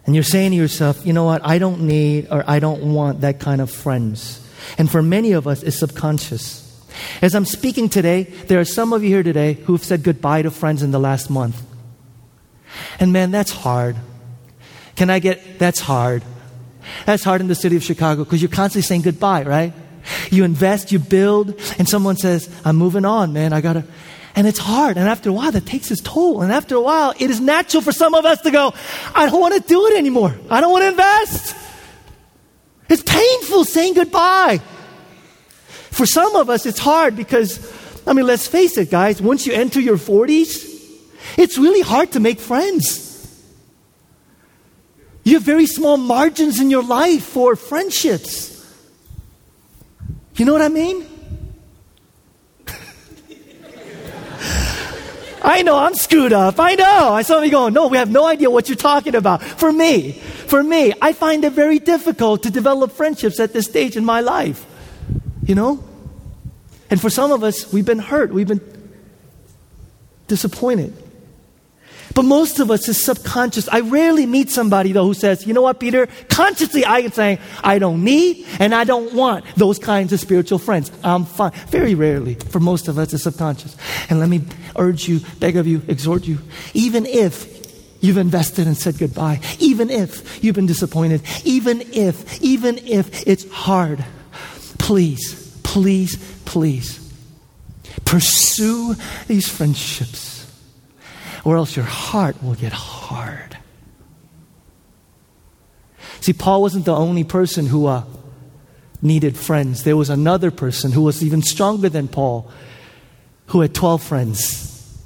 And 0.07 0.15
you're 0.15 0.25
saying 0.25 0.53
to 0.53 0.57
yourself, 0.57 1.05
you 1.05 1.13
know 1.13 1.25
what, 1.25 1.45
I 1.45 1.59
don't 1.59 1.83
need 1.83 2.29
or 2.31 2.43
I 2.49 2.61
don't 2.61 2.95
want 2.95 3.21
that 3.21 3.41
kind 3.41 3.61
of 3.61 3.71
friends. 3.71 4.41
And 4.79 4.91
for 4.91 5.03
many 5.03 5.33
of 5.33 5.47
us, 5.47 5.63
it's 5.63 5.79
subconscious. 5.79 6.65
As 7.23 7.35
I'm 7.35 7.45
speaking 7.45 7.89
today, 7.89 8.25
there 8.25 8.61
are 8.61 8.65
some 8.65 8.93
of 8.93 9.03
you 9.03 9.09
here 9.09 9.23
today 9.23 9.55
who 9.55 9.73
have 9.73 9.85
said 9.85 10.03
goodbye 10.03 10.43
to 10.43 10.51
friends 10.51 10.83
in 10.83 10.91
the 10.91 10.99
last 10.99 11.31
month. 11.31 11.63
And 13.01 13.13
man, 13.13 13.31
that's 13.31 13.51
hard. 13.51 13.97
Can 14.97 15.11
I 15.11 15.19
get, 15.19 15.59
that's 15.59 15.81
hard. 15.81 16.23
That's 17.07 17.23
hard 17.23 17.41
in 17.41 17.49
the 17.49 17.55
city 17.55 17.77
of 17.77 17.83
Chicago 17.83 18.25
because 18.25 18.43
you're 18.43 18.51
constantly 18.51 18.87
saying 18.87 19.03
goodbye, 19.03 19.43
right? 19.43 19.73
You 20.31 20.45
invest, 20.45 20.91
you 20.91 20.99
build, 20.99 21.51
and 21.79 21.89
someone 21.89 22.17
says, 22.17 22.49
I'm 22.65 22.77
moving 22.77 23.05
on, 23.05 23.33
man. 23.33 23.53
I 23.53 23.61
gotta, 23.61 23.85
and 24.35 24.47
it's 24.47 24.59
hard. 24.59 24.97
And 24.97 25.09
after 25.09 25.31
a 25.31 25.33
while, 25.33 25.53
that 25.53 25.67
takes 25.67 25.91
its 25.91 26.01
toll. 26.01 26.43
And 26.43 26.53
after 26.53 26.77
a 26.77 26.81
while, 26.81 27.13
it 27.19 27.31
is 27.31 27.41
natural 27.41 27.83
for 27.83 27.93
some 27.93 28.15
of 28.15 28.25
us 28.25 28.41
to 28.43 28.51
go, 28.51 28.73
I 29.15 29.29
don't 29.29 29.41
want 29.41 29.55
to 29.55 29.61
do 29.61 29.87
it 29.87 29.99
anymore. 29.99 30.35
I 30.51 30.61
don't 30.61 30.73
want 30.73 30.83
to 30.83 30.89
invest. 30.89 31.57
It's 32.89 33.03
painful 33.03 33.65
saying 33.65 33.95
goodbye. 33.95 34.61
For 35.91 36.07
some 36.07 36.37
of 36.37 36.51
us, 36.51 36.67
it's 36.67 36.79
hard 36.79 37.17
because, 37.17 37.61
I 38.07 38.13
mean, 38.13 38.27
let's 38.27 38.47
face 38.47 38.77
it, 38.79 38.91
guys, 38.91 39.21
once 39.21 39.47
you 39.47 39.53
enter 39.53 39.81
your 39.81 39.97
40s, 39.97 40.69
it's 41.37 41.59
really 41.59 41.81
hard 41.81 42.13
to 42.13 42.21
make 42.21 42.41
friends. 42.41 43.07
You 45.25 45.35
have 45.35 45.43
very 45.43 45.67
small 45.67 45.97
margins 45.99 46.59
in 46.61 46.71
your 46.71 46.83
life 46.83 47.23
for 47.23 47.55
friendships. 47.55 48.55
You 50.37 50.45
know 50.45 50.53
what 50.53 50.63
I 50.63 50.69
mean? 50.69 51.05
I 55.43 55.63
know 55.63 55.77
I'm 55.77 55.95
screwed 55.95 56.33
up. 56.33 56.61
I 56.61 56.77
know. 56.77 57.13
I 57.13 57.23
saw 57.23 57.41
me 57.41 57.51
going, 57.51 57.75
no, 57.75 57.89
we 57.89 57.99
have 57.99 58.11
no 58.11 58.25
idea 58.25 58.49
what 58.51 58.69
you're 58.69 58.77
talking 58.77 59.17
about. 59.17 59.43
For 59.43 59.73
me, 59.73 60.13
for 60.13 60.63
me, 60.63 60.95
I 61.03 61.13
find 61.13 61.45
it 61.45 61.53
very 61.53 61.79
difficult 61.79 62.45
to 62.45 62.51
develop 62.51 62.93
friendships 62.93 63.41
at 63.41 63.53
this 63.53 63.67
stage 63.67 63.97
in 63.97 64.05
my 64.05 64.21
life. 64.21 64.65
You 65.49 65.57
know? 65.57 65.83
And 66.91 67.01
for 67.01 67.11
some 67.11 67.33
of 67.33 67.43
us, 67.43 67.73
we've 67.73 67.85
been 67.85 67.99
hurt, 67.99 68.33
we've 68.33 68.47
been 68.47 68.61
disappointed. 70.29 70.95
But 72.15 72.23
most 72.23 72.59
of 72.59 72.71
us 72.71 72.89
is 72.89 73.03
subconscious. 73.03 73.69
I 73.69 73.81
rarely 73.81 74.27
meet 74.27 74.51
somebody 74.51 74.93
though 74.93 75.05
who 75.05 75.15
says, 75.15 75.47
you 75.47 75.55
know 75.55 75.63
what, 75.63 75.79
Peter? 75.79 76.09
Consciously 76.29 76.85
I 76.85 76.99
am 77.01 77.13
saying, 77.13 77.39
I 77.63 77.79
don't 77.79 78.03
need 78.05 78.47
and 78.59 78.75
I 78.75 78.85
don't 78.85 79.15
want 79.15 79.45
those 79.57 79.79
kinds 79.79 80.13
of 80.13 80.21
spiritual 80.21 80.59
friends. 80.59 80.91
I'm 81.05 81.25
fine. 81.25 81.53
Very 81.69 81.95
rarely. 81.95 82.35
For 82.35 82.61
most 82.61 82.89
of 82.89 82.99
us, 82.99 83.15
it's 83.15 83.23
subconscious. 83.23 83.77
And 84.11 84.19
let 84.21 84.29
me 84.29 84.43
urge 84.77 85.09
you, 85.09 85.21
beg 85.39 85.57
of 85.57 85.67
you, 85.67 85.83
exhort 85.87 86.27
you, 86.27 86.39
even 86.75 87.07
if 87.07 87.57
you've 88.03 88.19
invested 88.19 88.67
and 88.67 88.77
said 88.77 88.99
goodbye, 88.99 89.41
even 89.59 89.89
if 89.89 90.43
you've 90.43 90.57
been 90.57 90.67
disappointed, 90.67 91.23
even 91.45 91.83
if, 91.93 92.43
even 92.43 92.79
if 92.79 93.27
it's 93.27 93.49
hard, 93.51 94.05
please, 94.89 95.61
please, 95.65 96.17
please 96.47 97.13
pursue 98.07 98.95
these 99.27 99.47
friendships, 99.47 100.51
or 101.45 101.59
else 101.59 101.77
your 101.77 101.85
heart 101.85 102.43
will 102.43 102.55
get 102.55 102.73
hard. 102.73 103.59
See, 106.21 106.33
Paul 106.33 106.63
wasn't 106.63 106.87
the 106.87 106.97
only 106.97 107.23
person 107.23 107.67
who 107.67 107.85
uh, 107.85 108.05
needed 109.03 109.37
friends. 109.37 109.85
There 109.85 109.95
was 109.95 110.09
another 110.09 110.51
person 110.51 110.93
who 110.93 111.03
was 111.03 111.23
even 111.23 111.43
stronger 111.43 111.91
than 111.91 112.09
Paul, 112.09 112.51
who 113.49 113.61
had 113.61 113.75
12 113.75 114.03
friends. 114.03 114.99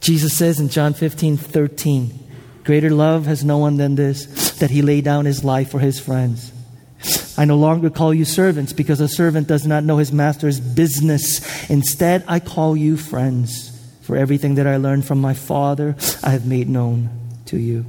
Jesus 0.00 0.32
says 0.32 0.58
in 0.58 0.70
John 0.70 0.94
15 0.94 1.36
13, 1.36 2.18
Greater 2.64 2.88
love 2.88 3.26
has 3.26 3.44
no 3.44 3.58
one 3.58 3.76
than 3.76 3.94
this, 3.94 4.52
that 4.52 4.70
he 4.70 4.80
lay 4.80 5.02
down 5.02 5.26
his 5.26 5.44
life 5.44 5.70
for 5.70 5.80
his 5.80 6.00
friends. 6.00 6.54
I 7.38 7.44
no 7.44 7.56
longer 7.56 7.88
call 7.88 8.12
you 8.12 8.24
servants 8.24 8.72
because 8.72 9.00
a 9.00 9.06
servant 9.06 9.46
does 9.46 9.64
not 9.64 9.84
know 9.84 9.98
his 9.98 10.12
master's 10.12 10.58
business. 10.58 11.70
Instead, 11.70 12.24
I 12.26 12.40
call 12.40 12.76
you 12.76 12.96
friends. 12.96 13.74
For 14.02 14.16
everything 14.16 14.56
that 14.56 14.66
I 14.66 14.76
learned 14.78 15.04
from 15.04 15.20
my 15.20 15.34
Father, 15.34 15.94
I 16.24 16.30
have 16.30 16.46
made 16.46 16.68
known 16.68 17.10
to 17.46 17.56
you. 17.56 17.86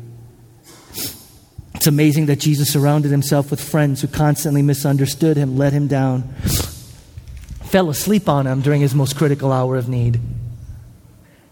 It's 1.74 1.88
amazing 1.88 2.28
that 2.28 2.40
Jesus 2.40 2.72
surrounded 2.72 3.10
himself 3.10 3.50
with 3.50 3.60
friends 3.60 4.02
who 4.02 4.08
constantly 4.08 4.62
misunderstood 4.62 5.36
him, 5.36 5.58
let 5.58 5.74
him 5.74 5.88
down, 5.88 6.24
fell 7.64 7.90
asleep 7.90 8.30
on 8.30 8.46
him 8.46 8.62
during 8.62 8.82
his 8.82 8.94
most 8.94 9.16
critical 9.16 9.52
hour 9.52 9.78
of 9.78 9.90
need. 9.90 10.20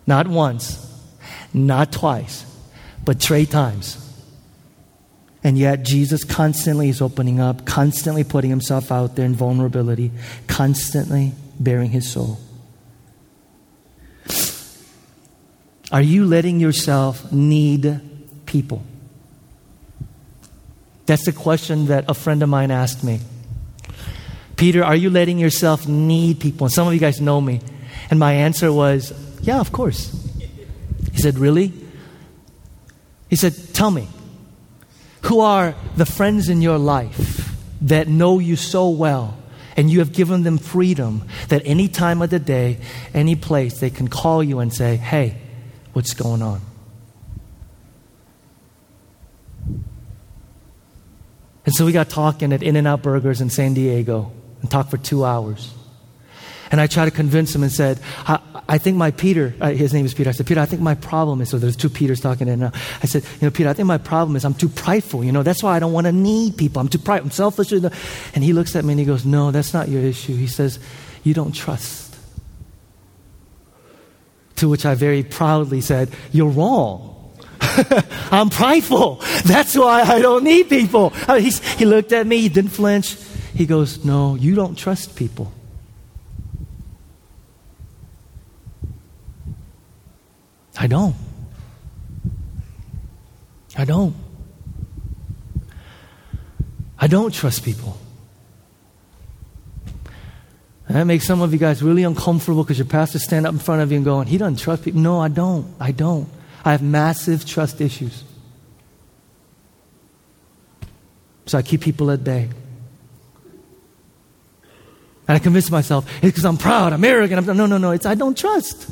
Not 0.05 0.27
once, 0.27 0.85
not 1.51 1.91
twice, 1.91 2.45
but 3.03 3.19
three 3.19 3.47
times 3.47 4.06
And 5.47 5.57
yet, 5.57 5.83
Jesus 5.83 6.25
constantly 6.25 6.89
is 6.89 7.01
opening 7.01 7.39
up, 7.39 7.65
constantly 7.65 8.25
putting 8.25 8.49
himself 8.49 8.91
out 8.91 9.15
there 9.15 9.25
in 9.25 9.33
vulnerability, 9.33 10.11
constantly 10.47 11.31
baring 11.57 11.89
his 11.89 12.11
soul. 12.11 12.37
Are 15.89 16.01
you 16.01 16.25
letting 16.25 16.59
yourself 16.59 17.31
need 17.31 17.97
people? 18.45 18.83
That's 21.05 21.23
the 21.23 21.31
question 21.31 21.85
that 21.85 22.03
a 22.09 22.13
friend 22.13 22.43
of 22.43 22.49
mine 22.49 22.69
asked 22.69 23.01
me. 23.01 23.21
Peter, 24.57 24.83
are 24.83 24.97
you 24.97 25.09
letting 25.09 25.39
yourself 25.39 25.87
need 25.87 26.41
people? 26.41 26.65
And 26.65 26.73
some 26.73 26.89
of 26.89 26.93
you 26.93 26.99
guys 26.99 27.21
know 27.21 27.39
me. 27.39 27.61
And 28.09 28.19
my 28.19 28.33
answer 28.33 28.73
was, 28.73 29.13
yeah, 29.39 29.61
of 29.61 29.71
course. 29.71 30.11
He 31.13 31.21
said, 31.21 31.39
really? 31.39 31.71
He 33.29 33.37
said, 33.37 33.55
tell 33.73 33.91
me, 33.91 34.09
who 35.27 35.41
are 35.41 35.75
the 35.95 36.05
friends 36.05 36.49
in 36.49 36.61
your 36.61 36.77
life 36.77 37.53
that 37.81 38.07
know 38.07 38.39
you 38.39 38.55
so 38.55 38.89
well 38.89 39.37
and 39.75 39.91
you 39.91 39.99
have 39.99 40.11
given 40.11 40.43
them 40.43 40.57
freedom 40.57 41.27
that 41.49 41.61
any 41.65 41.87
time 41.87 42.21
of 42.21 42.29
the 42.29 42.39
day, 42.39 42.79
any 43.13 43.35
place, 43.35 43.79
they 43.79 43.89
can 43.89 44.07
call 44.07 44.41
you 44.41 44.59
and 44.59 44.73
say, 44.73 44.95
hey, 44.95 45.37
what's 45.93 46.13
going 46.13 46.41
on? 46.41 46.61
And 51.65 51.75
so 51.75 51.85
we 51.85 51.91
got 51.91 52.09
talking 52.09 52.53
at 52.53 52.63
In 52.63 52.77
N 52.77 52.87
Out 52.87 53.03
Burgers 53.03 53.41
in 53.41 53.49
San 53.49 53.73
Diego 53.73 54.31
and 54.61 54.71
talked 54.71 54.89
for 54.89 54.97
two 54.97 55.25
hours. 55.25 55.73
And 56.71 56.79
I 56.79 56.87
tried 56.87 57.05
to 57.05 57.11
convince 57.11 57.53
him 57.53 57.63
and 57.63 57.71
said, 57.71 57.99
I 58.69 58.77
think 58.77 58.97
my 58.97 59.11
Peter, 59.11 59.53
uh, 59.61 59.71
his 59.71 59.93
name 59.93 60.05
is 60.05 60.13
Peter. 60.13 60.29
I 60.29 60.33
said, 60.33 60.45
Peter, 60.45 60.59
I 60.59 60.65
think 60.65 60.81
my 60.81 60.95
problem 60.95 61.39
is, 61.41 61.49
so 61.49 61.57
there's 61.57 61.77
two 61.77 61.89
Peters 61.89 62.19
talking 62.19 62.49
in 62.49 62.59
now. 62.59 62.73
I 63.01 63.05
said, 63.05 63.23
you 63.39 63.47
know, 63.47 63.51
Peter, 63.51 63.69
I 63.69 63.73
think 63.73 63.87
my 63.87 63.97
problem 63.97 64.35
is 64.35 64.43
I'm 64.43 64.53
too 64.53 64.67
prideful. 64.67 65.23
You 65.23 65.31
know, 65.31 65.41
that's 65.41 65.63
why 65.63 65.75
I 65.75 65.79
don't 65.79 65.93
want 65.93 66.05
to 66.05 66.11
need 66.11 66.57
people. 66.57 66.81
I'm 66.81 66.89
too 66.89 66.99
prideful. 66.99 67.27
I'm 67.27 67.31
selfish. 67.31 67.71
And 67.71 68.43
he 68.43 68.51
looks 68.51 68.75
at 68.75 68.83
me 68.83 68.93
and 68.93 68.99
he 68.99 69.05
goes, 69.05 69.25
no, 69.25 69.51
that's 69.51 69.73
not 69.73 69.87
your 69.87 70.01
issue. 70.01 70.35
He 70.35 70.47
says, 70.47 70.79
you 71.23 71.33
don't 71.33 71.53
trust. 71.53 72.17
To 74.57 74.67
which 74.67 74.85
I 74.85 74.95
very 74.95 75.23
proudly 75.23 75.79
said, 75.79 76.09
you're 76.31 76.49
wrong. 76.49 77.13
I'm 78.31 78.49
prideful. 78.49 79.21
That's 79.45 79.75
why 79.75 80.01
I 80.01 80.19
don't 80.19 80.43
need 80.43 80.67
people. 80.67 81.13
Uh, 81.27 81.39
he 81.39 81.85
looked 81.85 82.11
at 82.11 82.27
me, 82.27 82.41
he 82.41 82.49
didn't 82.49 82.71
flinch. 82.71 83.15
He 83.53 83.65
goes, 83.65 84.05
No, 84.05 84.35
you 84.35 84.53
don't 84.53 84.77
trust 84.77 85.15
people. 85.15 85.51
I 90.79 90.87
don't. 90.87 91.15
I 93.77 93.85
don't. 93.85 94.15
I 96.99 97.07
don't 97.07 97.33
trust 97.33 97.63
people. 97.63 97.97
And 100.87 100.95
that 100.95 101.05
makes 101.05 101.25
some 101.25 101.41
of 101.41 101.51
you 101.51 101.59
guys 101.59 101.83
really 101.83 102.03
uncomfortable 102.03 102.63
because 102.63 102.77
your 102.77 102.87
pastor 102.87 103.19
stand 103.19 103.45
up 103.45 103.53
in 103.53 103.59
front 103.59 103.81
of 103.81 103.91
you 103.91 103.97
and 103.97 104.05
going, 104.05 104.27
he 104.27 104.37
doesn't 104.37 104.57
trust 104.57 104.83
people. 104.83 105.01
No, 105.01 105.19
I 105.19 105.27
don't. 105.27 105.73
I 105.79 105.91
don't. 105.91 106.29
I 106.63 106.71
have 106.71 106.81
massive 106.81 107.45
trust 107.45 107.81
issues. 107.81 108.23
So 111.45 111.57
I 111.57 111.61
keep 111.61 111.81
people 111.81 112.09
at 112.11 112.23
bay. 112.23 112.49
And 115.27 115.35
I 115.35 115.39
convince 115.39 115.69
myself 115.69 116.09
it's 116.15 116.21
because 116.21 116.45
I'm 116.45 116.57
proud, 116.57 116.93
I'm 116.93 117.03
arrogant. 117.03 117.49
I'm, 117.49 117.57
no, 117.57 117.65
no, 117.65 117.77
no. 117.77 117.91
It's 117.91 118.05
I 118.05 118.15
don't 118.15 118.37
trust. 118.37 118.89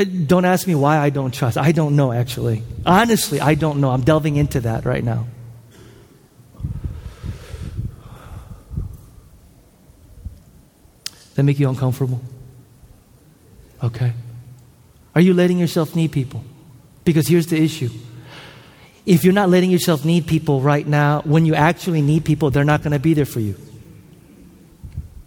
Uh, 0.00 0.04
don't 0.04 0.46
ask 0.46 0.66
me 0.66 0.74
why 0.74 0.98
I 0.98 1.10
don't 1.10 1.32
trust. 1.32 1.58
I 1.58 1.72
don't 1.72 1.94
know, 1.94 2.10
actually. 2.10 2.62
Honestly, 2.86 3.38
I 3.40 3.54
don't 3.54 3.80
know. 3.80 3.90
I'm 3.90 4.00
delving 4.00 4.36
into 4.36 4.60
that 4.60 4.86
right 4.86 5.04
now. 5.04 5.26
That 11.34 11.42
make 11.42 11.58
you 11.58 11.68
uncomfortable? 11.68 12.20
Okay. 13.82 14.12
Are 15.14 15.20
you 15.20 15.34
letting 15.34 15.58
yourself 15.58 15.94
need 15.94 16.12
people? 16.12 16.44
Because 17.04 17.28
here's 17.28 17.46
the 17.48 17.60
issue. 17.60 17.90
If 19.04 19.24
you're 19.24 19.34
not 19.34 19.48
letting 19.50 19.70
yourself 19.70 20.04
need 20.04 20.26
people 20.26 20.60
right 20.60 20.86
now, 20.86 21.22
when 21.22 21.44
you 21.44 21.54
actually 21.54 22.00
need 22.00 22.24
people, 22.24 22.50
they're 22.50 22.64
not 22.64 22.82
going 22.82 22.92
to 22.92 22.98
be 22.98 23.14
there 23.14 23.24
for 23.26 23.40
you. 23.40 23.56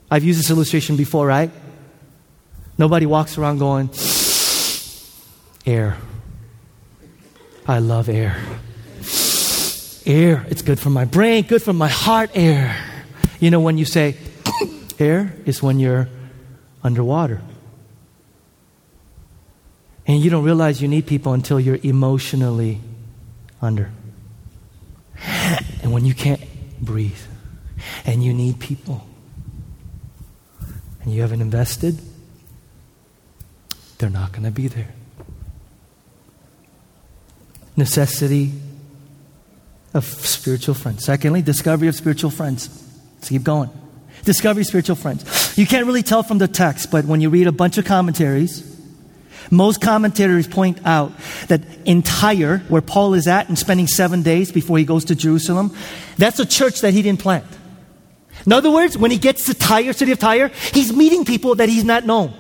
I've 0.10 0.24
used 0.24 0.40
this 0.40 0.50
illustration 0.50 0.96
before, 0.96 1.26
right? 1.28 1.52
Nobody 2.78 3.06
walks 3.06 3.38
around 3.38 3.60
going, 3.60 3.90
air. 5.66 5.98
I 7.68 7.80
love 7.80 8.10
air. 8.10 8.36
Air, 10.06 10.46
it's 10.50 10.62
good 10.62 10.80
for 10.80 10.90
my 10.90 11.06
brain, 11.06 11.44
good 11.44 11.62
for 11.62 11.74
my 11.74 11.88
heart, 11.88 12.32
air. 12.34 12.76
You 13.40 13.52
know, 13.52 13.62
when 13.62 13.78
you 13.78 13.86
say 13.86 14.18
air, 15.00 15.34
is 15.46 15.64
when 15.64 15.80
you're 15.80 16.10
underwater. 16.84 17.42
And 20.06 20.20
you 20.20 20.30
don't 20.30 20.44
realize 20.44 20.82
you 20.82 20.90
need 20.90 21.08
people 21.08 21.34
until 21.34 21.60
you're 21.60 21.80
emotionally 21.82 22.82
under. 23.62 23.92
And 25.82 25.94
when 25.94 26.06
you 26.06 26.14
can't 26.14 26.42
breathe 26.82 27.20
and 28.06 28.24
you 28.24 28.34
need 28.34 28.60
people 28.60 29.08
and 31.02 31.14
you 31.14 31.22
haven't 31.22 31.42
invested, 31.42 32.00
they're 33.98 34.10
not 34.10 34.34
going 34.34 34.44
to 34.44 34.52
be 34.52 34.68
there. 34.68 34.94
Necessity 37.76 38.52
of 39.94 40.06
spiritual 40.06 40.76
friends. 40.76 41.06
Secondly, 41.06 41.42
discovery 41.42 41.88
of 41.88 41.96
spiritual 41.96 42.32
friends. 42.32 42.70
Let's 43.16 43.30
keep 43.30 43.44
going. 43.44 43.70
Discovery 44.26 44.64
spiritual 44.64 44.96
friends. 44.96 45.58
You 45.58 45.68
can't 45.68 45.86
really 45.86 46.04
tell 46.04 46.24
from 46.24 46.38
the 46.38 46.48
text, 46.48 46.92
but 46.92 47.06
when 47.06 47.22
you 47.22 47.30
read 47.30 47.48
a 47.48 47.52
bunch 47.52 47.78
of 47.78 47.86
commentaries, 47.86 48.70
most 49.52 49.82
commentators 49.82 50.48
point 50.48 50.80
out 50.86 51.12
that 51.48 51.62
in 51.86 52.02
Tyre, 52.02 52.60
where 52.70 52.82
Paul 52.82 53.14
is 53.14 53.28
at 53.28 53.50
and 53.50 53.60
spending 53.60 53.88
seven 53.88 54.24
days 54.24 54.52
before 54.52 54.78
he 54.78 54.86
goes 54.86 55.06
to 55.06 55.16
Jerusalem, 55.16 55.76
that's 56.18 56.40
a 56.40 56.46
church 56.46 56.82
that 56.82 56.94
he 56.94 57.02
didn't 57.02 57.20
plant. 57.20 57.46
In 58.46 58.54
other 58.54 58.72
words, 58.72 58.98
when 58.98 59.12
he 59.12 59.18
gets 59.18 59.46
to 59.46 59.54
Tyre, 59.54 59.94
city 59.94 60.12
of 60.12 60.20
Tyre, 60.20 60.50
he's 60.74 60.94
meeting 60.94 61.26
people 61.26 61.56
that 61.56 61.70
he's 61.70 61.84
not 61.84 62.06
known. 62.06 62.34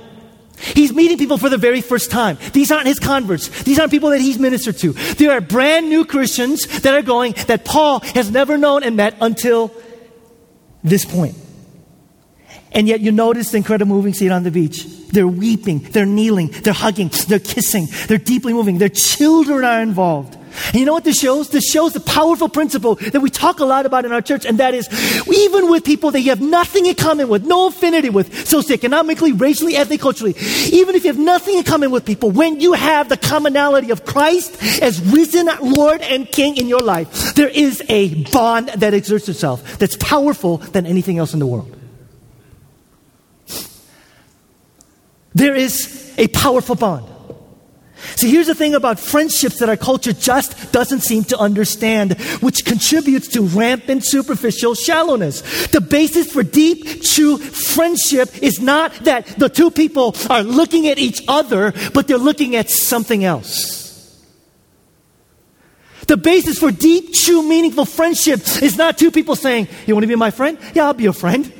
He's 0.63 0.93
meeting 0.93 1.17
people 1.17 1.37
for 1.37 1.49
the 1.49 1.57
very 1.57 1.81
first 1.81 2.09
time. 2.09 2.37
These 2.53 2.71
aren't 2.71 2.87
his 2.87 2.99
converts. 2.99 3.63
These 3.63 3.79
aren't 3.79 3.91
people 3.91 4.09
that 4.11 4.21
he's 4.21 4.39
ministered 4.39 4.77
to. 4.79 4.93
They 4.93 5.27
are 5.27 5.41
brand 5.41 5.89
new 5.89 6.05
Christians 6.05 6.65
that 6.81 6.93
are 6.93 7.01
going 7.01 7.33
that 7.47 7.65
Paul 7.65 7.99
has 7.99 8.31
never 8.31 8.57
known 8.57 8.83
and 8.83 8.95
met 8.95 9.15
until 9.19 9.71
this 10.83 11.05
point. 11.05 11.35
And 12.71 12.87
yet 12.87 13.01
you 13.01 13.11
notice 13.11 13.51
the 13.51 13.57
incredible 13.57 13.95
moving 13.95 14.13
scene 14.13 14.31
on 14.31 14.43
the 14.43 14.51
beach. 14.51 14.85
They're 15.09 15.27
weeping, 15.27 15.79
they're 15.79 16.07
kneeling, 16.07 16.47
they're 16.47 16.73
hugging, 16.73 17.11
they're 17.27 17.39
kissing, 17.39 17.87
they're 18.07 18.17
deeply 18.17 18.53
moving. 18.53 18.79
Their 18.79 18.89
children 18.89 19.63
are 19.63 19.81
involved. 19.81 20.37
And 20.67 20.75
you 20.75 20.85
know 20.85 20.93
what 20.93 21.03
this 21.03 21.19
shows? 21.19 21.49
This 21.49 21.69
shows 21.69 21.93
the 21.93 21.99
powerful 21.99 22.49
principle 22.49 22.95
that 22.95 23.21
we 23.21 23.29
talk 23.29 23.59
a 23.59 23.65
lot 23.65 23.85
about 23.85 24.05
in 24.05 24.11
our 24.11 24.21
church, 24.21 24.45
and 24.45 24.59
that 24.59 24.73
is 24.73 24.87
even 25.27 25.69
with 25.69 25.83
people 25.83 26.11
that 26.11 26.21
you 26.21 26.29
have 26.29 26.41
nothing 26.41 26.85
in 26.85 26.95
common 26.95 27.29
with, 27.29 27.45
no 27.45 27.67
affinity 27.67 28.09
with, 28.09 28.31
socioeconomically, 28.31 29.39
racially, 29.39 29.75
ethnically, 29.75 29.97
culturally, 29.97 30.35
even 30.71 30.95
if 30.95 31.03
you 31.03 31.11
have 31.11 31.19
nothing 31.19 31.57
in 31.57 31.63
common 31.63 31.91
with 31.91 32.05
people, 32.05 32.29
when 32.31 32.59
you 32.59 32.73
have 32.73 33.09
the 33.09 33.17
commonality 33.17 33.89
of 33.91 34.05
Christ 34.05 34.61
as 34.81 35.01
risen 35.01 35.49
Lord 35.61 36.01
and 36.01 36.29
King 36.29 36.57
in 36.57 36.67
your 36.67 36.81
life, 36.81 37.35
there 37.35 37.47
is 37.47 37.81
a 37.89 38.23
bond 38.25 38.69
that 38.69 38.93
exerts 38.93 39.29
itself 39.29 39.77
that's 39.79 39.95
powerful 39.97 40.57
than 40.57 40.85
anything 40.85 41.17
else 41.17 41.33
in 41.33 41.39
the 41.39 41.47
world. 41.47 41.73
There 45.33 45.55
is 45.55 46.13
a 46.17 46.27
powerful 46.27 46.75
bond. 46.75 47.12
See, 48.15 48.29
here's 48.29 48.47
the 48.47 48.55
thing 48.55 48.75
about 48.75 48.99
friendships 48.99 49.59
that 49.59 49.69
our 49.69 49.77
culture 49.77 50.13
just 50.13 50.71
doesn't 50.71 51.01
seem 51.01 51.23
to 51.25 51.37
understand, 51.37 52.19
which 52.41 52.65
contributes 52.65 53.27
to 53.29 53.41
rampant 53.41 54.05
superficial 54.05 54.75
shallowness. 54.75 55.67
The 55.67 55.81
basis 55.81 56.31
for 56.31 56.43
deep, 56.43 57.01
true 57.01 57.37
friendship 57.37 58.43
is 58.43 58.59
not 58.61 58.93
that 59.05 59.27
the 59.37 59.49
two 59.49 59.71
people 59.71 60.15
are 60.29 60.43
looking 60.43 60.87
at 60.87 60.99
each 60.99 61.21
other, 61.27 61.73
but 61.93 62.07
they're 62.07 62.17
looking 62.17 62.55
at 62.55 62.69
something 62.69 63.23
else. 63.23 63.81
The 66.07 66.17
basis 66.17 66.59
for 66.59 66.71
deep, 66.71 67.13
true, 67.13 67.41
meaningful 67.43 67.85
friendship 67.85 68.41
is 68.61 68.77
not 68.77 68.97
two 68.97 69.11
people 69.11 69.35
saying, 69.35 69.69
You 69.87 69.95
want 69.95 70.03
to 70.03 70.07
be 70.07 70.15
my 70.15 70.31
friend? 70.31 70.57
Yeah, 70.73 70.85
I'll 70.85 70.93
be 70.93 71.03
your 71.03 71.13
friend. 71.13 71.51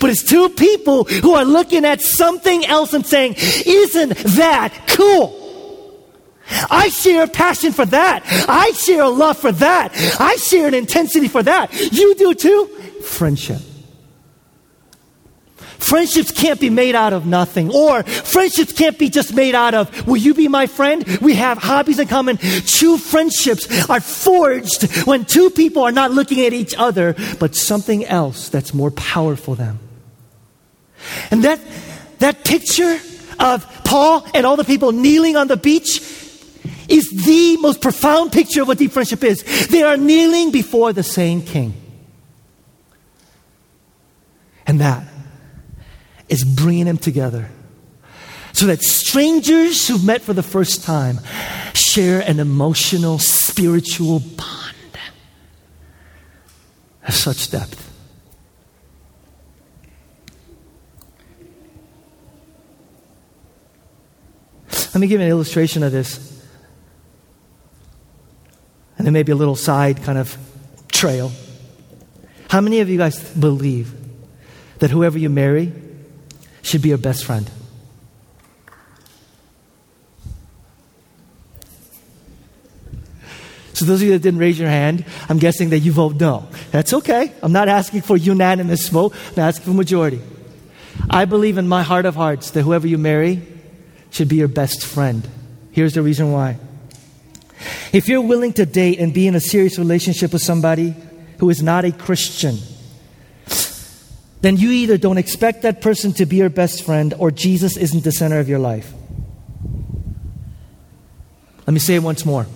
But 0.00 0.10
it's 0.10 0.22
two 0.22 0.48
people 0.50 1.04
who 1.04 1.34
are 1.34 1.44
looking 1.44 1.84
at 1.84 2.00
something 2.00 2.64
else 2.64 2.94
and 2.94 3.06
saying, 3.06 3.34
Isn't 3.38 4.16
that 4.16 4.72
cool? 4.88 5.43
I 6.48 6.88
share 6.88 7.24
a 7.24 7.28
passion 7.28 7.72
for 7.72 7.86
that. 7.86 8.22
I 8.48 8.72
share 8.72 9.02
a 9.02 9.08
love 9.08 9.38
for 9.38 9.52
that. 9.52 9.92
I 10.20 10.36
share 10.36 10.66
an 10.66 10.74
intensity 10.74 11.28
for 11.28 11.42
that. 11.42 11.72
You 11.92 12.14
do 12.14 12.34
too? 12.34 12.66
Friendship. 13.02 13.60
Friendships 15.84 16.30
can't 16.30 16.58
be 16.58 16.70
made 16.70 16.94
out 16.94 17.12
of 17.12 17.26
nothing. 17.26 17.70
Or 17.70 18.02
friendships 18.02 18.72
can't 18.72 18.98
be 18.98 19.10
just 19.10 19.34
made 19.34 19.54
out 19.54 19.74
of, 19.74 20.06
will 20.06 20.16
you 20.16 20.32
be 20.32 20.48
my 20.48 20.66
friend? 20.66 21.04
We 21.18 21.34
have 21.34 21.58
hobbies 21.58 21.98
in 21.98 22.08
common. 22.08 22.38
True 22.38 22.96
friendships 22.96 23.90
are 23.90 24.00
forged 24.00 25.06
when 25.06 25.26
two 25.26 25.50
people 25.50 25.82
are 25.82 25.92
not 25.92 26.10
looking 26.10 26.40
at 26.46 26.54
each 26.54 26.74
other, 26.74 27.14
but 27.38 27.54
something 27.54 28.02
else 28.06 28.48
that's 28.48 28.72
more 28.72 28.92
powerful 28.92 29.56
than. 29.56 29.78
And 31.30 31.44
that, 31.44 31.60
that 32.20 32.44
picture 32.44 32.98
of 33.38 33.66
Paul 33.84 34.26
and 34.32 34.46
all 34.46 34.56
the 34.56 34.64
people 34.64 34.92
kneeling 34.92 35.36
on 35.36 35.48
the 35.48 35.58
beach 35.58 36.00
is 36.88 37.10
the 37.10 37.56
most 37.58 37.80
profound 37.80 38.32
picture 38.32 38.62
of 38.62 38.68
what 38.68 38.78
deep 38.78 38.92
friendship 38.92 39.22
is. 39.24 39.42
They 39.68 39.82
are 39.82 39.96
kneeling 39.96 40.50
before 40.50 40.92
the 40.92 41.02
same 41.02 41.42
king. 41.42 41.74
And 44.66 44.80
that 44.80 45.06
is 46.28 46.44
bringing 46.44 46.86
them 46.86 46.98
together 46.98 47.48
so 48.52 48.66
that 48.66 48.82
strangers 48.82 49.88
who've 49.88 50.04
met 50.04 50.22
for 50.22 50.32
the 50.32 50.42
first 50.42 50.84
time 50.84 51.18
share 51.74 52.20
an 52.20 52.40
emotional, 52.40 53.18
spiritual 53.18 54.20
bond 54.20 54.74
of 57.06 57.14
such 57.14 57.50
depth. 57.50 57.90
Let 64.94 65.00
me 65.00 65.08
give 65.08 65.20
an 65.20 65.28
illustration 65.28 65.82
of 65.82 65.90
this. 65.90 66.33
And 68.96 69.06
then 69.06 69.12
maybe 69.12 69.32
a 69.32 69.36
little 69.36 69.56
side 69.56 70.02
kind 70.02 70.18
of 70.18 70.36
trail. 70.92 71.32
How 72.48 72.60
many 72.60 72.80
of 72.80 72.88
you 72.88 72.98
guys 72.98 73.18
believe 73.34 73.92
that 74.78 74.90
whoever 74.90 75.18
you 75.18 75.28
marry 75.28 75.72
should 76.62 76.82
be 76.82 76.90
your 76.90 76.98
best 76.98 77.24
friend? 77.24 77.50
So, 83.74 83.84
those 83.86 84.02
of 84.02 84.06
you 84.06 84.12
that 84.12 84.22
didn't 84.22 84.38
raise 84.38 84.56
your 84.56 84.68
hand, 84.68 85.04
I'm 85.28 85.38
guessing 85.38 85.70
that 85.70 85.80
you 85.80 85.90
vote 85.90 86.20
no. 86.20 86.46
That's 86.70 86.92
okay. 86.94 87.32
I'm 87.42 87.50
not 87.50 87.68
asking 87.68 88.02
for 88.02 88.16
unanimous 88.16 88.88
vote, 88.88 89.14
I'm 89.32 89.40
asking 89.40 89.64
for 89.64 89.72
majority. 89.72 90.20
I 91.10 91.24
believe 91.24 91.58
in 91.58 91.66
my 91.66 91.82
heart 91.82 92.06
of 92.06 92.14
hearts 92.14 92.50
that 92.52 92.62
whoever 92.62 92.86
you 92.86 92.98
marry 92.98 93.42
should 94.10 94.28
be 94.28 94.36
your 94.36 94.48
best 94.48 94.84
friend. 94.84 95.28
Here's 95.72 95.94
the 95.94 96.02
reason 96.02 96.30
why. 96.30 96.56
If 97.94 98.08
you're 98.08 98.22
willing 98.22 98.52
to 98.54 98.66
date 98.66 98.98
and 98.98 99.14
be 99.14 99.28
in 99.28 99.36
a 99.36 99.40
serious 99.40 99.78
relationship 99.78 100.32
with 100.32 100.42
somebody 100.42 100.96
who 101.38 101.48
is 101.48 101.62
not 101.62 101.84
a 101.84 101.92
Christian, 101.92 102.58
then 104.40 104.56
you 104.56 104.72
either 104.72 104.98
don't 104.98 105.16
expect 105.16 105.62
that 105.62 105.80
person 105.80 106.12
to 106.14 106.26
be 106.26 106.34
your 106.34 106.50
best 106.50 106.82
friend 106.82 107.14
or 107.16 107.30
Jesus 107.30 107.76
isn't 107.76 108.02
the 108.02 108.10
center 108.10 108.40
of 108.40 108.48
your 108.48 108.58
life. 108.58 108.92
Let 111.68 111.72
me 111.72 111.78
say 111.78 111.94
it 111.94 112.02
once 112.02 112.26
more. 112.26 112.48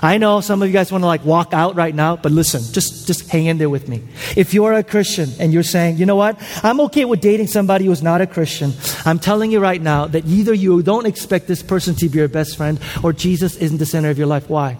I 0.00 0.16
know 0.16 0.40
some 0.40 0.62
of 0.62 0.68
you 0.68 0.72
guys 0.72 0.90
want 0.90 1.02
to 1.02 1.06
like 1.06 1.26
walk 1.26 1.52
out 1.52 1.76
right 1.76 1.94
now, 1.94 2.16
but 2.16 2.32
listen, 2.32 2.62
just, 2.72 3.06
just 3.06 3.28
hang 3.28 3.44
in 3.44 3.58
there 3.58 3.68
with 3.68 3.90
me. 3.90 4.02
If 4.34 4.54
you're 4.54 4.72
a 4.72 4.82
Christian 4.82 5.28
and 5.38 5.52
you're 5.52 5.62
saying, 5.62 5.98
you 5.98 6.06
know 6.06 6.16
what, 6.16 6.40
I'm 6.62 6.80
okay 6.82 7.04
with 7.04 7.20
dating 7.20 7.48
somebody 7.48 7.84
who's 7.84 8.02
not 8.02 8.22
a 8.22 8.26
Christian, 8.26 8.72
I'm 9.04 9.18
telling 9.18 9.52
you 9.52 9.60
right 9.60 9.80
now 9.80 10.06
that 10.06 10.24
either 10.24 10.54
you 10.54 10.82
don't 10.82 11.06
expect 11.06 11.48
this 11.48 11.62
person 11.62 11.94
to 11.96 12.08
be 12.08 12.18
your 12.18 12.28
best 12.28 12.56
friend 12.56 12.80
or 13.02 13.12
Jesus 13.12 13.56
isn't 13.56 13.76
the 13.76 13.86
center 13.86 14.08
of 14.08 14.16
your 14.16 14.26
life. 14.26 14.48
Why? 14.48 14.78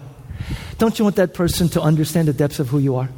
Don't 0.77 0.97
you 0.99 1.05
want 1.05 1.15
that 1.15 1.33
person 1.33 1.69
to 1.69 1.81
understand 1.81 2.27
the 2.27 2.33
depths 2.33 2.59
of 2.59 2.69
who 2.69 2.79
you 2.79 2.95
are? 2.95 3.09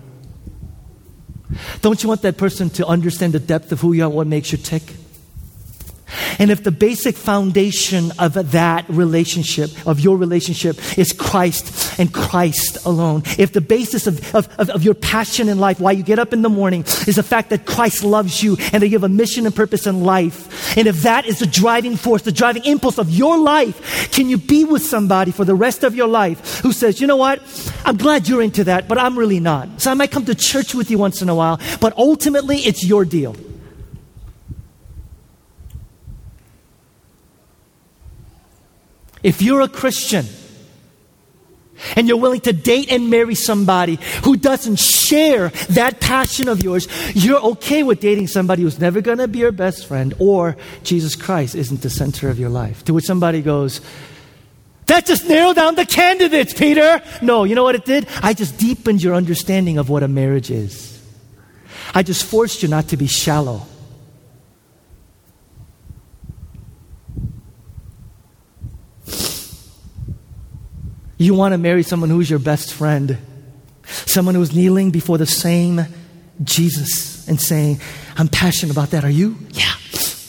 Don't 1.82 2.02
you 2.04 2.10
want 2.10 2.22
that 2.22 2.38
person 2.38 2.70
to 2.72 2.86
understand 2.86 3.34
the 3.34 3.40
depth 3.40 3.72
of 3.72 3.82
who 3.82 3.94
you 3.94 4.04
are, 4.04 4.10
what 4.10 4.28
makes 4.28 4.52
you 4.52 4.58
tick? 4.58 4.84
And 6.40 6.52
if 6.52 6.64
the 6.64 6.72
basic 6.72 7.16
foundation 7.16 8.12
of 8.20 8.52
that 8.52 8.86
relationship, 8.90 9.70
of 9.88 10.00
your 10.00 10.18
relationship, 10.18 10.78
is 10.98 11.14
Christ 11.14 12.00
and 12.00 12.14
Christ 12.14 12.86
alone, 12.86 13.24
if 13.38 13.54
the 13.54 13.62
basis 13.62 14.08
of, 14.08 14.36
of, 14.36 14.48
of, 14.58 14.84
your 14.84 14.94
passion 14.94 15.50
in 15.50 15.60
life, 15.60 15.80
why 15.80 15.92
you 15.92 16.04
get 16.04 16.20
up 16.20 16.34
in 16.34 16.42
the 16.42 16.50
morning, 16.50 16.82
is 17.08 17.16
the 17.16 17.24
fact 17.24 17.50
that 17.50 17.66
Christ 17.66 18.04
loves 18.04 18.42
you 18.42 18.58
and 18.72 18.82
that 18.82 18.88
you 18.88 18.94
have 18.94 19.04
a 19.04 19.10
mission 19.10 19.46
and 19.46 19.56
purpose 19.56 19.86
in 19.86 20.04
life, 20.04 20.78
and 20.78 20.88
if 20.88 21.02
that 21.04 21.26
is 21.26 21.40
the 21.40 21.48
driving 21.48 21.96
force, 21.96 22.22
the 22.22 22.32
driving 22.32 22.64
impulse 22.66 22.98
of 22.98 23.10
your 23.10 23.38
life, 23.38 24.12
can 24.12 24.30
you 24.30 24.38
be 24.38 24.64
with 24.64 24.84
somebody 24.84 25.32
for 25.32 25.46
the 25.46 25.56
rest 25.56 25.84
of 25.84 25.96
your 25.96 26.08
life 26.08 26.60
who 26.60 26.72
says, 26.72 27.02
you 27.02 27.08
know 27.08 27.18
what, 27.18 27.42
I'm 27.86 27.98
glad 27.98 28.28
you're 28.28 28.42
into 28.42 28.64
that, 28.66 28.88
but 28.88 28.98
I'm 28.98 29.18
really 29.18 29.40
not. 29.40 29.82
So 29.82 29.92
I 29.92 29.94
might 29.94 30.12
come 30.12 30.26
to 30.26 30.36
church 30.36 30.74
with 30.74 30.90
you 30.90 30.98
once 30.98 31.22
in 31.22 31.30
a 31.30 31.36
while, 31.36 31.60
but 31.82 31.98
ultimately 31.98 32.58
it's 32.58 32.86
your 32.86 33.06
deal. 33.06 33.36
If 39.24 39.42
you're 39.42 39.62
a 39.62 39.68
Christian 39.68 40.26
and 41.96 42.08
you're 42.08 42.18
willing 42.18 42.42
to 42.42 42.54
date 42.54 42.92
and 42.92 43.10
marry 43.10 43.36
somebody 43.36 44.00
who 44.24 44.36
doesn't 44.36 44.80
share 44.80 45.50
that 45.70 46.00
passion 46.00 46.48
of 46.48 46.64
yours, 46.64 46.88
you're 47.14 47.40
okay 47.40 47.84
with 47.84 48.00
dating 48.00 48.28
somebody 48.28 48.64
who's 48.64 48.80
never 48.80 49.02
going 49.02 49.18
to 49.18 49.28
be 49.28 49.40
your 49.40 49.52
best 49.52 49.88
friend 49.88 50.14
or 50.20 50.58
Jesus 50.84 51.16
Christ 51.16 51.56
isn't 51.56 51.82
the 51.82 51.90
center 51.90 52.30
of 52.30 52.40
your 52.40 52.50
life. 52.50 52.84
To 52.86 52.94
which 52.94 53.06
somebody 53.06 53.42
goes, 53.42 53.82
that 54.88 55.06
just 55.06 55.28
narrowed 55.28 55.56
down 55.56 55.76
the 55.76 55.86
candidates, 55.86 56.54
Peter. 56.54 57.02
No, 57.22 57.44
you 57.44 57.54
know 57.54 57.64
what 57.64 57.76
it 57.76 57.86
did? 57.86 58.08
I 58.24 58.34
just 58.34 58.58
deepened 58.58 59.04
your 59.04 59.14
understanding 59.14 59.78
of 59.78 59.88
what 59.88 60.02
a 60.02 60.08
marriage 60.08 60.50
is. 60.50 61.00
I 61.94 62.04
just 62.04 62.26
forced 62.26 62.64
you 62.64 62.70
not 62.70 62.88
to 62.90 62.98
be 62.98 63.08
shallow. 63.08 63.68
You 71.20 71.34
want 71.34 71.52
to 71.52 71.58
marry 71.58 71.84
someone 71.84 72.10
who's 72.10 72.30
your 72.30 72.40
best 72.40 72.74
friend, 72.74 73.18
someone 73.84 74.36
who's 74.36 74.56
kneeling 74.56 74.90
before 74.90 75.18
the 75.18 75.26
same 75.26 75.82
Jesus 76.42 77.28
and 77.28 77.40
saying, 77.40 77.82
I'm 78.18 78.30
passionate 78.30 78.72
about 78.72 78.92
that. 78.92 79.04
Are 79.04 79.10
you? 79.10 79.38
Yeah. 79.52 79.70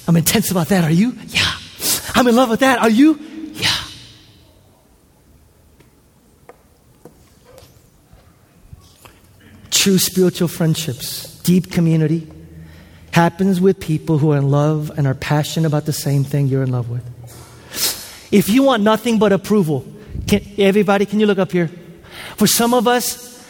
I'm 0.09 0.17
intense 0.17 0.51
about 0.51 0.69
that. 0.69 0.83
Are 0.83 0.91
you? 0.91 1.17
Yeah. 1.29 1.49
I'm 2.17 2.27
in 2.27 2.35
love 2.35 2.51
with 2.51 2.61
that. 2.61 2.81
Are 2.81 2.91
you? 2.91 3.21
Yeah. 3.55 3.71
True 9.71 9.99
spiritual 9.99 10.49
friendships, 10.49 11.39
deep 11.43 11.71
community, 11.71 12.29
happens 13.13 13.61
with 13.61 13.79
people 13.79 14.19
who 14.19 14.33
are 14.33 14.39
in 14.39 14.51
love 14.51 14.91
and 14.97 15.07
are 15.07 15.15
passionate 15.15 15.69
about 15.69 15.87
the 15.87 15.93
same 15.93 16.25
thing 16.25 16.49
you're 16.49 16.65
in 16.65 16.73
love 16.73 16.91
with. 16.91 17.05
If 18.33 18.49
you 18.49 18.65
want 18.65 18.83
nothing 18.83 19.21
but 19.21 19.33
approval, 19.33 19.85
can, 20.31 20.47
everybody, 20.59 21.07
can 21.07 21.19
you 21.19 21.27
look 21.27 21.39
up 21.39 21.51
here? 21.51 21.69
For 22.37 22.47
some 22.47 22.73
of 22.73 22.87
us, 22.87 23.45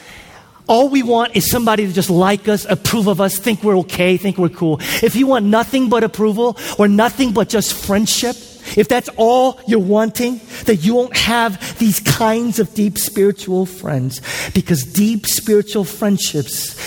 all 0.67 0.89
we 0.89 1.03
want 1.03 1.37
is 1.37 1.51
somebody 1.51 1.87
to 1.87 1.93
just 1.93 2.09
like 2.11 2.49
us, 2.49 2.65
approve 2.65 3.07
of 3.07 3.21
us, 3.21 3.39
think 3.39 3.63
we're 3.63 3.79
okay, 3.81 4.17
think 4.17 4.39
we're 4.39 4.49
cool. 4.49 4.79
If 5.03 5.15
you 5.15 5.27
want 5.27 5.45
nothing 5.45 5.91
but 5.91 6.05
approval 6.05 6.57
or 6.79 6.89
nothing 6.89 7.33
but 7.33 7.49
just 7.49 7.75
friendship, 7.75 8.37
if 8.77 8.89
that's 8.89 9.11
all 9.17 9.61
you're 9.67 9.79
wanting, 9.79 10.41
that 10.65 10.77
you 10.77 10.95
won't 10.95 11.17
have 11.17 11.79
these 11.79 12.01
kinds 12.01 12.59
of 12.59 12.73
deep 12.73 12.97
spiritual 12.99 13.67
friends. 13.67 14.21
Because 14.55 14.85
deep 14.85 15.27
spiritual 15.27 15.85
friendships, 15.85 16.79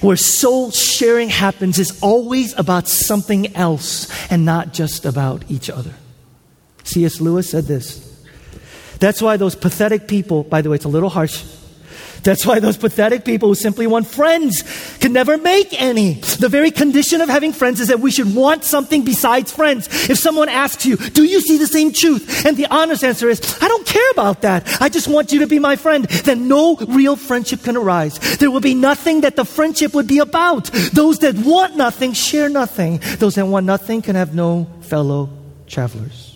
where 0.00 0.16
soul 0.16 0.70
sharing 0.72 1.28
happens, 1.28 1.78
is 1.78 2.00
always 2.02 2.58
about 2.58 2.88
something 2.88 3.54
else 3.54 4.10
and 4.30 4.44
not 4.44 4.72
just 4.72 5.04
about 5.04 5.44
each 5.48 5.70
other. 5.70 5.92
C.S. 6.84 7.20
Lewis 7.20 7.50
said 7.50 7.64
this 7.64 8.05
that's 8.98 9.20
why 9.20 9.36
those 9.36 9.54
pathetic 9.54 10.08
people, 10.08 10.42
by 10.42 10.62
the 10.62 10.70
way, 10.70 10.76
it's 10.76 10.84
a 10.84 10.88
little 10.88 11.10
harsh. 11.10 11.44
That's 12.26 12.44
why 12.44 12.58
those 12.58 12.76
pathetic 12.76 13.24
people 13.24 13.50
who 13.50 13.54
simply 13.54 13.86
want 13.86 14.08
friends 14.08 14.64
can 14.98 15.12
never 15.12 15.38
make 15.38 15.80
any. 15.80 16.14
The 16.14 16.48
very 16.48 16.72
condition 16.72 17.20
of 17.20 17.28
having 17.28 17.52
friends 17.52 17.78
is 17.78 17.86
that 17.86 18.00
we 18.00 18.10
should 18.10 18.34
want 18.34 18.64
something 18.64 19.04
besides 19.04 19.52
friends. 19.52 19.86
If 20.10 20.18
someone 20.18 20.48
asks 20.48 20.84
you, 20.84 20.96
Do 20.96 21.22
you 21.22 21.40
see 21.40 21.56
the 21.56 21.68
same 21.68 21.92
truth? 21.92 22.44
And 22.44 22.56
the 22.56 22.66
honest 22.66 23.04
answer 23.04 23.28
is, 23.28 23.40
I 23.62 23.68
don't 23.68 23.86
care 23.86 24.10
about 24.10 24.42
that. 24.42 24.80
I 24.82 24.88
just 24.88 25.06
want 25.06 25.32
you 25.32 25.38
to 25.40 25.46
be 25.46 25.60
my 25.60 25.76
friend. 25.76 26.04
Then 26.04 26.48
no 26.48 26.74
real 26.76 27.14
friendship 27.14 27.62
can 27.62 27.76
arise. 27.76 28.18
There 28.38 28.50
will 28.50 28.60
be 28.60 28.74
nothing 28.74 29.20
that 29.20 29.36
the 29.36 29.44
friendship 29.44 29.94
would 29.94 30.08
be 30.08 30.18
about. 30.18 30.64
Those 30.92 31.20
that 31.20 31.36
want 31.36 31.76
nothing 31.76 32.12
share 32.12 32.48
nothing. 32.48 32.98
Those 33.18 33.36
that 33.36 33.46
want 33.46 33.66
nothing 33.66 34.02
can 34.02 34.16
have 34.16 34.34
no 34.34 34.66
fellow 34.80 35.30
travelers. 35.68 36.35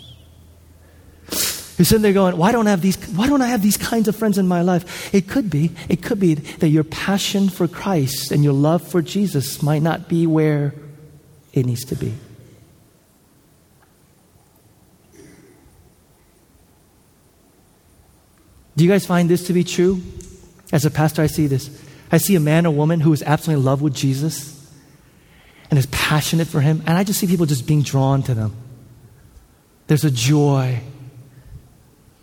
You're 1.81 1.87
sitting 1.87 2.03
there 2.03 2.13
going, 2.13 2.37
why 2.37 2.53
don't, 2.53 2.67
I 2.67 2.73
have 2.73 2.83
these, 2.83 3.03
why 3.17 3.27
don't 3.27 3.41
I 3.41 3.47
have 3.47 3.63
these 3.63 3.79
kinds 3.79 4.07
of 4.07 4.15
friends 4.15 4.37
in 4.37 4.47
my 4.47 4.61
life? 4.61 5.15
It 5.15 5.29
could 5.29 5.49
be, 5.49 5.71
it 5.89 6.03
could 6.03 6.21
be 6.21 6.35
that 6.35 6.69
your 6.69 6.85
passion 6.85 7.49
for 7.49 7.67
Christ 7.67 8.33
and 8.33 8.45
your 8.45 8.53
love 8.53 8.87
for 8.87 9.01
Jesus 9.01 9.63
might 9.63 9.81
not 9.81 10.07
be 10.07 10.27
where 10.27 10.75
it 11.55 11.65
needs 11.65 11.87
to 11.87 11.97
be. 11.97 12.13
Do 18.77 18.85
you 18.85 18.91
guys 18.91 19.07
find 19.07 19.31
this 19.31 19.47
to 19.47 19.55
be 19.55 19.65
true? 19.65 20.03
As 20.73 20.85
a 20.85 20.91
pastor, 20.91 21.23
I 21.23 21.29
see 21.29 21.47
this. 21.47 21.71
I 22.13 22.19
see 22.19 22.37
a 22.37 22.41
man 22.41 22.67
or 22.67 22.75
woman 22.75 23.01
who 23.01 23.15
is 23.15 23.23
absolutely 23.23 23.63
in 23.63 23.65
love 23.65 23.81
with 23.81 23.95
Jesus, 23.95 24.71
and 25.71 25.79
is 25.79 25.87
passionate 25.87 26.47
for 26.47 26.61
Him. 26.61 26.83
And 26.87 26.99
I 26.99 27.05
just 27.05 27.19
see 27.19 27.27
people 27.27 27.47
just 27.47 27.67
being 27.67 27.81
drawn 27.81 28.23
to 28.25 28.35
them. 28.35 28.55
There's 29.87 30.05
a 30.05 30.11
joy 30.11 30.83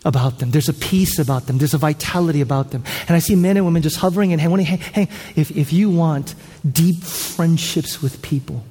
about 0.04 0.38
them. 0.38 0.50
There's 0.50 0.68
a 0.68 0.74
peace 0.74 1.18
about 1.18 1.46
them. 1.46 1.58
There's 1.58 1.74
a 1.74 1.78
vitality 1.78 2.40
about 2.40 2.70
them. 2.70 2.84
And 3.08 3.16
I 3.16 3.18
see 3.18 3.34
men 3.34 3.56
and 3.56 3.66
women 3.66 3.82
just 3.82 3.96
hovering 3.96 4.32
and 4.32 4.40
hanging. 4.40 4.64
Hey, 4.64 4.76
hey, 4.76 5.08
if, 5.36 5.50
if 5.50 5.72
you 5.72 5.90
want 5.90 6.34
deep 6.70 7.02
friendships 7.02 8.00
with 8.00 8.22
people, 8.22 8.64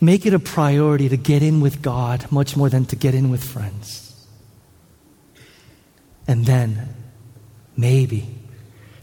make 0.00 0.26
it 0.26 0.34
a 0.34 0.38
priority 0.38 1.08
to 1.08 1.16
get 1.16 1.42
in 1.42 1.60
with 1.60 1.82
God 1.82 2.30
much 2.32 2.56
more 2.56 2.68
than 2.68 2.86
to 2.86 2.96
get 2.96 3.14
in 3.14 3.30
with 3.30 3.44
friends. 3.44 4.26
And 6.26 6.46
then 6.46 6.94
maybe 7.76 8.28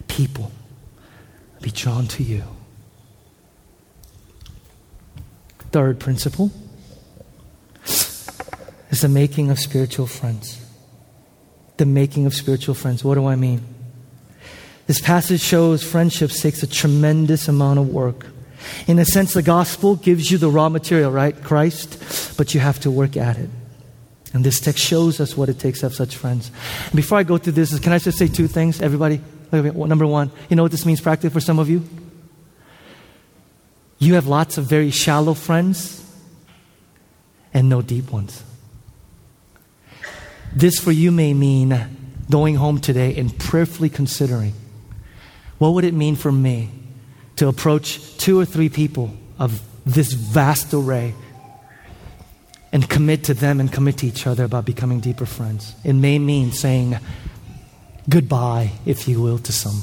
people 0.08 0.52
be 1.62 1.72
drawn 1.72 2.08
to 2.08 2.24
you. 2.24 2.44
Third 5.72 6.00
principle 6.00 6.52
is 7.86 9.02
the 9.02 9.08
making 9.08 9.52
of 9.52 9.60
spiritual 9.60 10.08
friends. 10.08 10.59
The 11.80 11.86
making 11.86 12.26
of 12.26 12.34
spiritual 12.34 12.76
friends. 12.76 13.06
What 13.06 13.16
do 13.16 13.26
I 13.26 13.38
mean? 13.38 13.62
This 14.86 15.00
passage 15.00 15.40
shows 15.40 15.82
friendships 15.82 16.42
takes 16.42 16.62
a 16.62 16.68
tremendous 16.68 17.48
amount 17.48 17.80
of 17.80 17.88
work. 17.88 18.26
In 18.86 19.00
a 19.00 19.06
sense, 19.06 19.34
the 19.34 19.42
gospel 19.42 19.96
gives 19.96 20.30
you 20.30 20.38
the 20.38 20.50
raw 20.50 20.68
material, 20.68 21.10
right? 21.10 21.42
Christ, 21.42 22.36
but 22.36 22.54
you 22.54 22.60
have 22.60 22.82
to 22.82 22.92
work 22.92 23.16
at 23.16 23.38
it. 23.38 23.50
And 24.34 24.44
this 24.44 24.60
text 24.60 24.84
shows 24.84 25.22
us 25.22 25.38
what 25.38 25.48
it 25.48 25.58
takes 25.58 25.80
to 25.80 25.86
have 25.86 25.96
such 25.96 26.18
friends. 26.18 26.52
And 26.88 26.98
before 26.98 27.18
I 27.18 27.24
go 27.24 27.38
through 27.38 27.54
this, 27.54 27.80
can 27.80 27.94
I 27.94 28.00
just 28.00 28.18
say 28.18 28.28
two 28.28 28.48
things, 28.48 28.82
everybody? 28.82 29.22
Number 29.54 30.06
one, 30.06 30.32
you 30.50 30.58
know 30.58 30.64
what 30.64 30.72
this 30.72 30.86
means 30.86 31.00
practically 31.00 31.30
for 31.30 31.40
some 31.40 31.60
of 31.60 31.70
you? 31.70 31.88
You 34.00 34.16
have 34.16 34.28
lots 34.28 34.58
of 34.58 34.66
very 34.66 34.92
shallow 34.92 35.34
friends 35.34 36.04
and 37.54 37.70
no 37.70 37.82
deep 37.82 38.12
ones. 38.12 38.44
This 40.54 40.80
for 40.80 40.92
you 40.92 41.12
may 41.12 41.34
mean 41.34 41.78
going 42.30 42.56
home 42.56 42.80
today 42.80 43.16
and 43.16 43.38
prayerfully 43.38 43.90
considering 43.90 44.54
what 45.58 45.74
would 45.74 45.84
it 45.84 45.94
mean 45.94 46.16
for 46.16 46.32
me 46.32 46.70
to 47.36 47.48
approach 47.48 48.18
two 48.18 48.40
or 48.40 48.46
three 48.46 48.70
people 48.70 49.12
of 49.38 49.62
this 49.86 50.14
vast 50.14 50.74
array 50.74 51.14
and 52.72 52.90
commit 52.90 53.24
to 53.26 53.34
them 53.34 53.60
and 53.60 53.72
commit 53.72 53.98
to 53.98 54.08
each 54.08 54.28
other 54.28 54.44
about 54.44 54.66
becoming 54.66 55.00
deeper 55.00 55.26
friends. 55.26 55.76
It 55.84 55.94
may 55.94 56.20
mean 56.20 56.52
saying 56.52 56.98
goodbye, 58.08 58.72
if 58.86 59.08
you 59.08 59.22
will, 59.22 59.40
to 59.40 59.52
some. 59.52 59.82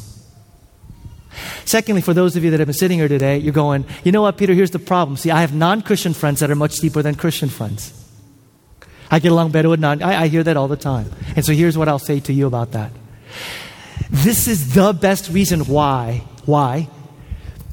Secondly, 1.64 2.00
for 2.00 2.14
those 2.14 2.36
of 2.36 2.44
you 2.44 2.50
that 2.52 2.60
have 2.60 2.68
been 2.68 2.74
sitting 2.74 2.98
here 2.98 3.08
today, 3.08 3.38
you're 3.38 3.52
going, 3.52 3.84
you 4.04 4.12
know 4.12 4.22
what, 4.22 4.38
Peter, 4.38 4.54
here's 4.54 4.70
the 4.70 4.78
problem. 4.78 5.16
See, 5.16 5.30
I 5.30 5.40
have 5.40 5.54
non 5.54 5.82
Christian 5.82 6.14
friends 6.14 6.40
that 6.40 6.50
are 6.50 6.54
much 6.54 6.76
deeper 6.76 7.02
than 7.02 7.16
Christian 7.16 7.48
friends. 7.48 8.05
I 9.10 9.18
get 9.18 9.32
along 9.32 9.52
better 9.52 9.68
with 9.68 9.80
non. 9.80 10.02
I, 10.02 10.22
I 10.22 10.28
hear 10.28 10.42
that 10.42 10.56
all 10.56 10.68
the 10.68 10.76
time. 10.76 11.10
And 11.34 11.44
so 11.44 11.52
here's 11.52 11.78
what 11.78 11.88
I'll 11.88 11.98
say 11.98 12.20
to 12.20 12.32
you 12.32 12.46
about 12.46 12.72
that. 12.72 12.92
This 14.10 14.48
is 14.48 14.74
the 14.74 14.92
best 14.92 15.30
reason 15.30 15.60
why, 15.60 16.22
why 16.44 16.88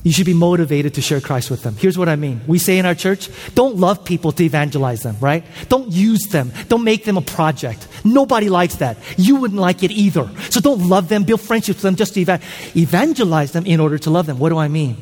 you 0.04 0.12
should 0.12 0.26
be 0.26 0.34
motivated 0.34 0.96
to 0.96 1.02
share 1.02 1.22
Christ 1.22 1.50
with 1.50 1.64
them. 1.64 1.76
Here's 1.78 1.98
what 1.98 2.10
I 2.10 2.18
mean. 2.18 2.42
We 2.46 2.60
say 2.60 2.78
in 2.78 2.86
our 2.86 2.96
church, 2.96 3.30
don't 3.56 3.78
love 3.78 4.04
people 4.04 4.34
to 4.34 4.44
evangelize 4.44 5.02
them, 5.02 5.16
right? 5.22 5.46
Don't 5.70 5.90
use 5.92 6.28
them. 6.28 6.52
Don't 6.68 6.84
make 6.84 7.06
them 7.06 7.18
a 7.18 7.22
project. 7.22 7.88
Nobody 8.04 8.50
likes 8.50 8.76
that. 8.78 8.98
You 9.18 9.38
wouldn't 9.38 9.60
like 9.60 9.82
it 9.82 9.92
either. 9.92 10.30
So 10.50 10.60
don't 10.60 10.90
love 10.90 11.08
them, 11.08 11.24
build 11.24 11.40
friendships 11.40 11.78
with 11.78 11.84
them 11.84 11.96
just 11.96 12.16
to 12.16 12.22
eva- 12.22 12.42
evangelize 12.76 13.54
them 13.54 13.66
in 13.66 13.80
order 13.80 13.98
to 14.00 14.10
love 14.10 14.26
them. 14.26 14.40
What 14.40 14.50
do 14.50 14.58
I 14.58 14.68
mean? 14.68 14.98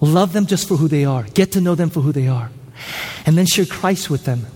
Love 0.00 0.32
them 0.32 0.46
just 0.46 0.66
for 0.66 0.76
who 0.76 0.88
they 0.88 1.04
are. 1.04 1.22
Get 1.22 1.52
to 1.52 1.60
know 1.60 1.76
them 1.76 1.90
for 1.90 2.00
who 2.00 2.10
they 2.10 2.26
are. 2.26 2.50
And 3.26 3.36
then 3.36 3.46
share 3.46 3.66
Christ 3.66 4.10
with 4.10 4.24
them. 4.24 4.46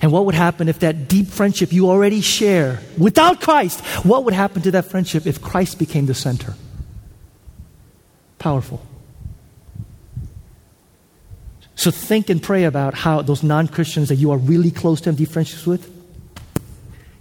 And 0.00 0.12
what 0.12 0.26
would 0.26 0.34
happen 0.34 0.68
if 0.68 0.80
that 0.80 1.08
deep 1.08 1.26
friendship 1.26 1.72
you 1.72 1.90
already 1.90 2.20
share 2.20 2.80
without 2.96 3.40
Christ, 3.40 3.80
what 4.04 4.24
would 4.24 4.34
happen 4.34 4.62
to 4.62 4.70
that 4.72 4.86
friendship 4.86 5.26
if 5.26 5.42
Christ 5.42 5.78
became 5.78 6.06
the 6.06 6.14
center? 6.14 6.54
Powerful. 8.38 8.84
So 11.74 11.90
think 11.90 12.30
and 12.30 12.40
pray 12.40 12.64
about 12.64 12.94
how 12.94 13.22
those 13.22 13.42
non 13.42 13.66
Christians 13.66 14.08
that 14.08 14.16
you 14.16 14.30
are 14.30 14.38
really 14.38 14.70
close 14.70 15.00
to 15.02 15.08
and 15.08 15.18
deep 15.18 15.30
friendships 15.30 15.66
with, 15.66 15.88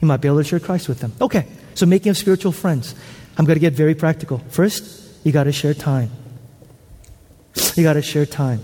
you 0.02 0.08
might 0.08 0.18
be 0.18 0.28
able 0.28 0.38
to 0.38 0.44
share 0.44 0.60
Christ 0.60 0.88
with 0.88 1.00
them. 1.00 1.14
Okay, 1.22 1.48
so 1.74 1.86
making 1.86 2.14
spiritual 2.14 2.52
friends. 2.52 2.96
I'm 3.38 3.46
going 3.46 3.56
to 3.56 3.62
get 3.62 3.74
very 3.74 3.96
practical. 3.96 4.40
First, 4.50 5.26
you 5.26 5.32
got 5.32 5.46
to 5.46 5.52
share 5.52 5.74
time. 5.74 6.12
You 7.76 7.84
got 7.84 7.94
to 7.94 8.02
share 8.02 8.26
time. 8.26 8.62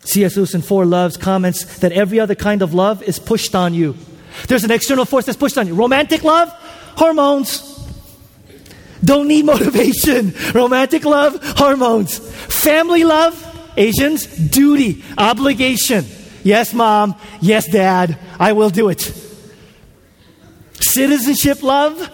C.S. 0.00 0.36
Lewis 0.36 0.54
in 0.54 0.62
Four 0.62 0.86
Loves 0.86 1.16
comments 1.16 1.78
that 1.80 1.92
every 1.92 2.20
other 2.20 2.34
kind 2.34 2.62
of 2.62 2.74
love 2.74 3.02
is 3.02 3.18
pushed 3.18 3.54
on 3.54 3.74
you. 3.74 3.96
There's 4.46 4.64
an 4.64 4.70
external 4.70 5.04
force 5.04 5.26
that's 5.26 5.38
pushed 5.38 5.58
on 5.58 5.66
you. 5.66 5.74
Romantic 5.74 6.24
love, 6.24 6.48
hormones. 6.96 7.74
Don't 9.04 9.28
need 9.28 9.44
motivation. 9.44 10.34
Romantic 10.54 11.04
love, 11.04 11.42
hormones. 11.56 12.18
Family 12.18 13.04
love, 13.04 13.44
Asians, 13.76 14.26
duty, 14.26 15.04
obligation. 15.16 16.04
Yes, 16.42 16.72
mom. 16.72 17.14
Yes, 17.40 17.68
dad. 17.68 18.18
I 18.38 18.52
will 18.52 18.70
do 18.70 18.88
it. 18.88 19.00
Citizenship 20.80 21.62
love. 21.62 22.10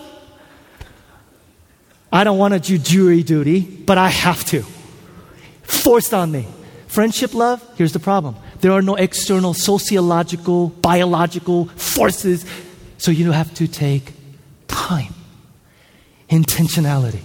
I 2.13 2.25
don't 2.25 2.39
want 2.39 2.55
to 2.55 2.61
do 2.61 2.79
jury 2.79 3.23
duty, 3.23 3.61
but 3.61 3.99
I 3.99 4.09
have 4.09 4.45
to. 4.47 4.63
Forced 5.63 6.15
on 6.15 6.31
me. 6.31 6.47
Friendship 6.95 7.35
love, 7.35 7.61
here's 7.77 7.93
the 7.93 7.99
problem. 7.99 8.37
There 8.61 8.71
are 8.71 8.81
no 8.81 8.95
external 8.95 9.53
sociological, 9.53 10.69
biological 10.69 11.65
forces, 11.75 12.47
so 12.99 13.11
you 13.11 13.33
have 13.33 13.53
to 13.55 13.67
take 13.67 14.13
time 14.69 15.13
intentionality. 16.31 17.23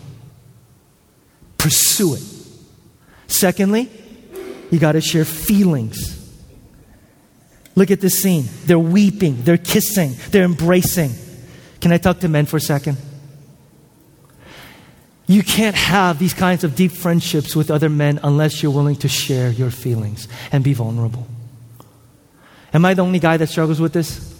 Pursue 1.59 2.15
it. 2.15 2.23
Secondly, 3.27 3.91
you 4.71 4.79
got 4.79 4.93
to 4.93 5.01
share 5.01 5.23
feelings. 5.23 6.17
Look 7.75 7.91
at 7.91 8.01
this 8.01 8.23
scene. 8.23 8.45
They're 8.65 8.79
weeping, 8.79 9.43
they're 9.43 9.57
kissing, 9.57 10.15
they're 10.31 10.45
embracing. 10.45 11.11
Can 11.79 11.91
I 11.91 11.99
talk 11.99 12.21
to 12.21 12.27
men 12.27 12.47
for 12.47 12.57
a 12.57 12.61
second? 12.61 12.97
You 15.29 15.43
can't 15.43 15.75
have 15.75 16.17
these 16.17 16.33
kinds 16.33 16.63
of 16.63 16.75
deep 16.75 16.91
friendships 16.91 17.55
with 17.55 17.69
other 17.69 17.87
men 17.87 18.19
unless 18.23 18.63
you're 18.63 18.71
willing 18.71 18.95
to 18.95 19.07
share 19.07 19.51
your 19.51 19.69
feelings 19.69 20.27
and 20.51 20.63
be 20.63 20.73
vulnerable. 20.73 21.27
Am 22.73 22.83
I 22.83 22.95
the 22.95 23.03
only 23.03 23.19
guy 23.19 23.37
that 23.37 23.45
struggles 23.45 23.79
with 23.79 23.93
this? 23.93 24.35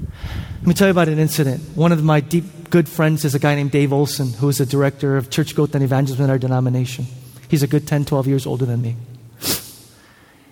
Let 0.00 0.66
me 0.66 0.74
tell 0.74 0.88
you 0.88 0.90
about 0.90 1.06
an 1.06 1.20
incident. 1.20 1.62
One 1.76 1.92
of 1.92 2.02
my 2.02 2.18
deep 2.18 2.70
good 2.70 2.88
friends 2.88 3.24
is 3.24 3.36
a 3.36 3.38
guy 3.38 3.54
named 3.54 3.70
Dave 3.70 3.92
Olson, 3.92 4.32
who 4.32 4.48
is 4.48 4.58
the 4.58 4.66
director 4.66 5.16
of 5.16 5.30
church 5.30 5.54
growth 5.54 5.76
and 5.76 5.84
evangelism 5.84 6.24
in 6.24 6.30
our 6.30 6.38
denomination. 6.38 7.06
He's 7.48 7.62
a 7.62 7.68
good 7.68 7.86
10, 7.86 8.04
12 8.06 8.26
years 8.26 8.46
older 8.46 8.66
than 8.66 8.82
me. 8.82 8.96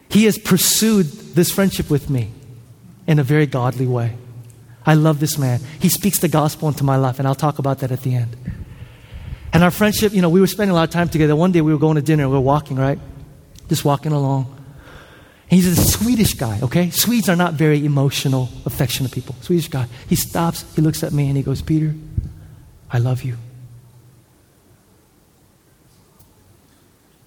He 0.09 0.27
has 0.27 0.39
pursued 0.39 1.07
this 1.07 1.51
friendship 1.51 1.91
with 1.91 2.09
me 2.09 2.31
in 3.09 3.19
a 3.19 3.25
very 3.25 3.47
godly 3.47 3.89
way. 3.89 4.17
I 4.87 4.95
love 4.95 5.21
this 5.21 5.39
man. 5.39 5.61
He 5.79 5.89
speaks 5.89 6.19
the 6.19 6.29
gospel 6.29 6.69
into 6.69 6.85
my 6.85 6.97
life, 6.97 7.19
and 7.19 7.29
I'll 7.29 7.35
talk 7.35 7.59
about 7.59 7.81
that 7.81 7.93
at 7.93 8.03
the 8.03 8.15
end. 8.15 8.37
And 9.53 9.65
our 9.65 9.71
friendship, 9.71 10.13
you 10.13 10.23
know, 10.23 10.29
we 10.29 10.41
were 10.41 10.47
spending 10.47 10.71
a 10.71 10.75
lot 10.75 10.85
of 10.85 10.91
time 10.91 11.09
together. 11.09 11.35
One 11.35 11.53
day 11.53 11.61
we 11.61 11.73
were 11.73 11.79
going 11.79 11.97
to 11.97 12.03
dinner, 12.03 12.29
we 12.29 12.35
were 12.35 12.41
walking, 12.41 12.77
right? 12.77 12.99
Just 13.69 13.85
walking 13.85 14.13
along. 14.13 14.57
He's 15.49 15.67
a 15.67 15.75
Swedish 15.75 16.35
guy, 16.35 16.61
okay? 16.63 16.91
Swedes 16.91 17.29
are 17.29 17.35
not 17.35 17.55
very 17.55 17.85
emotional, 17.85 18.49
affectionate 18.65 19.11
people. 19.11 19.35
Swedish 19.41 19.67
guy. 19.67 19.89
He 20.09 20.15
stops, 20.15 20.65
he 20.77 20.83
looks 20.83 21.03
at 21.03 21.13
me, 21.13 21.27
and 21.27 21.37
he 21.37 21.43
goes, 21.43 21.61
Peter, 21.61 21.95
I 22.91 22.99
love 22.99 23.23
you. 23.23 23.37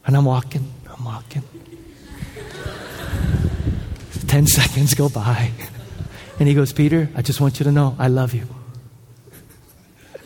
And 0.05 0.15
I'm 0.15 0.25
walking, 0.25 0.71
I'm 0.89 1.03
walking. 1.03 1.43
Ten 4.27 4.47
seconds 4.47 4.93
go 4.93 5.09
by. 5.09 5.51
And 6.39 6.47
he 6.47 6.55
goes, 6.55 6.73
Peter, 6.73 7.09
I 7.15 7.21
just 7.21 7.39
want 7.39 7.59
you 7.59 7.63
to 7.65 7.71
know 7.71 7.95
I 7.99 8.07
love 8.07 8.33
you. 8.33 8.47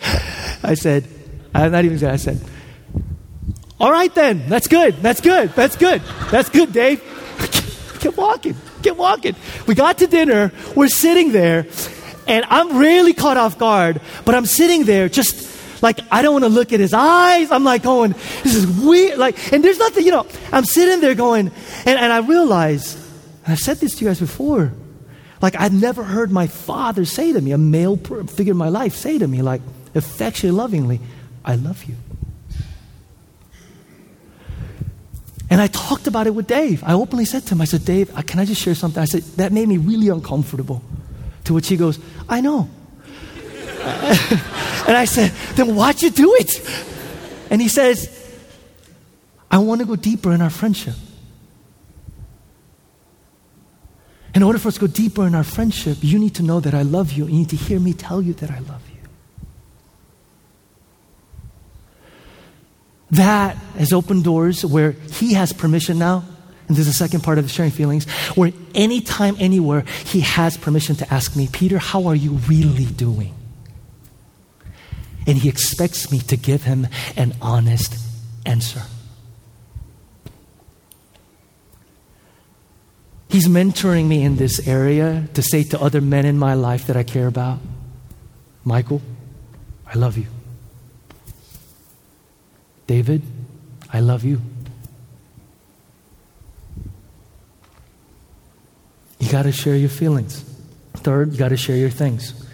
I 0.64 0.74
said, 0.74 1.08
I'm 1.54 1.72
not 1.72 1.86
even 1.86 2.00
saying, 2.00 2.14
I 2.14 2.18
said, 2.18 2.42
all 3.80 3.92
right 3.92 4.14
then, 4.14 4.50
that's 4.50 4.68
good, 4.68 4.96
that's 4.98 5.22
good, 5.22 5.50
that's 5.50 5.76
good, 5.76 6.02
that's 6.32 6.50
good, 6.50 6.74
Dave. 6.74 7.02
Keep 8.00 8.18
walking, 8.18 8.56
keep 8.84 8.96
walking. 8.96 9.36
We 9.66 9.74
got 9.74 9.98
to 10.00 10.08
dinner, 10.08 10.52
we're 10.76 10.88
sitting 10.88 11.32
there, 11.32 11.66
and 12.28 12.46
I'm 12.48 12.78
really 12.78 13.14
caught 13.14 13.38
off 13.38 13.58
guard, 13.58 14.02
but 14.24 14.36
I'm 14.36 14.46
sitting 14.46 14.86
there 14.86 15.10
just 15.10 15.48
like 15.82 16.00
I 16.12 16.22
don't 16.22 16.34
want 16.34 16.46
to 16.46 16.50
look 16.50 16.74
at 16.74 16.80
his 16.80 16.94
eyes. 16.94 17.52
I'm 17.52 17.64
like 17.64 17.84
going, 17.84 18.12
this 18.44 18.56
is 18.56 18.68
weird. 18.68 19.18
Like, 19.18 19.52
and 19.52 19.64
there's 19.64 19.80
nothing, 19.80 20.06
you 20.06 20.12
know, 20.12 20.28
I'm 20.52 20.66
sitting 20.66 21.02
there 21.02 21.16
going, 21.16 21.52
and, 21.86 22.00
and 22.00 22.14
I 22.14 22.20
realize, 22.20 22.96
and 23.46 23.54
I've 23.54 23.60
said 23.60 23.78
this 23.78 23.96
to 23.96 24.06
you 24.06 24.10
guys 24.10 24.20
before, 24.20 24.72
like 25.42 25.56
I've 25.56 25.74
never 25.74 26.04
heard 26.04 26.32
my 26.32 26.48
father 26.48 27.06
say 27.06 27.34
to 27.34 27.42
me, 27.42 27.52
a 27.52 27.58
male 27.58 27.98
figure 27.98 28.52
in 28.52 28.58
my 28.58 28.70
life, 28.70 28.96
say 28.96 29.18
to 29.18 29.28
me, 29.28 29.42
like 29.42 29.62
affectionately, 29.94 30.58
lovingly, 30.58 31.00
I 31.46 31.56
love 31.56 31.84
you. 31.86 31.96
And 35.50 35.62
I 35.62 35.68
talked 35.68 36.08
about 36.08 36.28
it 36.28 36.32
with 36.32 36.48
Dave. 36.48 36.84
I 36.84 36.94
openly 36.94 37.24
said 37.24 37.44
to 37.44 37.56
him, 37.56 37.62
I 37.62 37.66
said, 37.66 37.86
Dave, 37.86 38.16
uh, 38.18 38.22
can 38.22 38.40
I 38.40 38.46
just 38.46 38.62
share 38.62 38.76
something? 38.76 39.02
I 39.02 39.06
said, 39.06 39.24
that 39.38 39.54
made 39.54 39.68
me 39.68 39.78
really 39.78 40.10
uncomfortable. 40.10 40.82
To 41.46 41.54
which 41.54 41.70
he 41.70 41.78
goes, 41.78 42.00
I 42.28 42.42
know. 42.42 42.70
and 43.80 44.98
I 44.98 45.06
said, 45.06 45.32
then 45.56 45.74
why'd 45.76 46.02
you 46.02 46.10
do 46.10 46.36
it? 46.36 46.60
And 47.50 47.62
he 47.62 47.70
says, 47.70 48.14
I 49.50 49.60
want 49.60 49.80
to 49.80 49.88
go 49.88 49.96
deeper 49.96 50.34
in 50.34 50.42
our 50.42 50.50
friendship. 50.50 50.96
In 54.38 54.44
order 54.44 54.60
for 54.60 54.68
us 54.68 54.76
to 54.76 54.82
go 54.82 54.86
deeper 54.86 55.26
in 55.26 55.34
our 55.34 55.44
friendship, 55.44 55.98
you 56.02 56.20
need 56.20 56.36
to 56.36 56.44
know 56.44 56.60
that 56.60 56.76
I 56.76 56.84
love 56.84 57.12
you. 57.12 57.26
You 57.26 57.34
need 57.34 57.50
to 57.50 57.56
hear 57.56 57.80
me 57.80 57.92
tell 57.92 58.22
you 58.22 58.34
that 58.34 58.52
I 58.52 58.60
love 58.60 58.84
you. 58.88 59.10
That 63.10 63.56
has 63.80 63.92
opened 63.92 64.26
doors 64.26 64.64
where 64.64 64.92
he 64.92 65.34
has 65.34 65.54
permission 65.54 65.98
now. 65.98 66.24
And 66.68 66.78
there's 66.78 66.88
a 66.88 66.94
second 66.94 67.24
part 67.24 67.40
of 67.40 67.46
the 67.46 67.50
sharing 67.50 67.72
feelings 67.72 68.08
where 68.36 68.54
anytime, 68.76 69.36
anywhere, 69.40 69.86
he 70.06 70.20
has 70.20 70.56
permission 70.56 70.96
to 70.98 71.12
ask 71.12 71.36
me, 71.36 71.50
Peter, 71.52 71.80
how 71.80 72.06
are 72.06 72.16
you 72.16 72.34
really 72.48 72.86
doing? 72.86 73.34
And 75.26 75.40
he 75.40 75.50
expects 75.50 76.12
me 76.12 76.20
to 76.20 76.38
give 76.38 76.62
him 76.62 76.86
an 77.16 77.34
honest 77.42 77.98
answer. 78.46 78.84
He's 83.30 83.48
mentoring 83.48 84.08
me 84.08 84.24
in 84.24 84.38
this 84.38 84.66
area 84.68 85.28
to 85.34 85.42
say 85.42 85.64
to 85.64 85.82
other 85.82 86.00
men 86.00 86.26
in 86.26 86.38
my 86.38 86.54
life 86.54 86.88
that 86.88 86.96
I 86.96 87.04
care 87.04 87.28
about, 87.28 87.60
Michael, 88.64 89.02
I 89.86 89.98
love 89.98 90.18
you. 90.18 90.28
David, 92.88 93.22
I 93.92 94.00
love 94.00 94.24
you. 94.24 94.42
You 99.20 99.30
got 99.30 99.44
to 99.44 99.52
share 99.52 99.76
your 99.76 99.90
feelings. 99.90 100.44
Third, 100.96 101.34
you 101.34 101.38
got 101.38 101.50
to 101.50 101.58
share 101.58 101.76
your 101.76 101.90
things. 101.90 102.46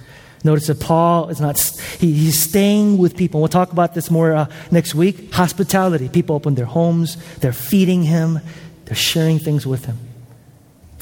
Notice 0.44 0.68
that 0.68 0.80
Paul 0.80 1.30
is 1.30 1.40
not, 1.40 1.60
he, 2.00 2.14
he's 2.14 2.40
staying 2.40 2.98
with 2.98 3.16
people. 3.16 3.40
We'll 3.40 3.48
talk 3.48 3.72
about 3.72 3.94
this 3.94 4.12
more 4.12 4.34
uh, 4.34 4.46
next 4.72 4.94
week. 4.96 5.32
Hospitality. 5.34 6.10
People 6.10 6.36
open 6.36 6.56
their 6.56 6.66
homes, 6.66 7.16
they're 7.38 7.54
feeding 7.54 8.04
him, 8.04 8.40
they're 8.86 8.96
sharing 8.96 9.40
things 9.40 9.66
with 9.66 9.86
him. 9.86 9.98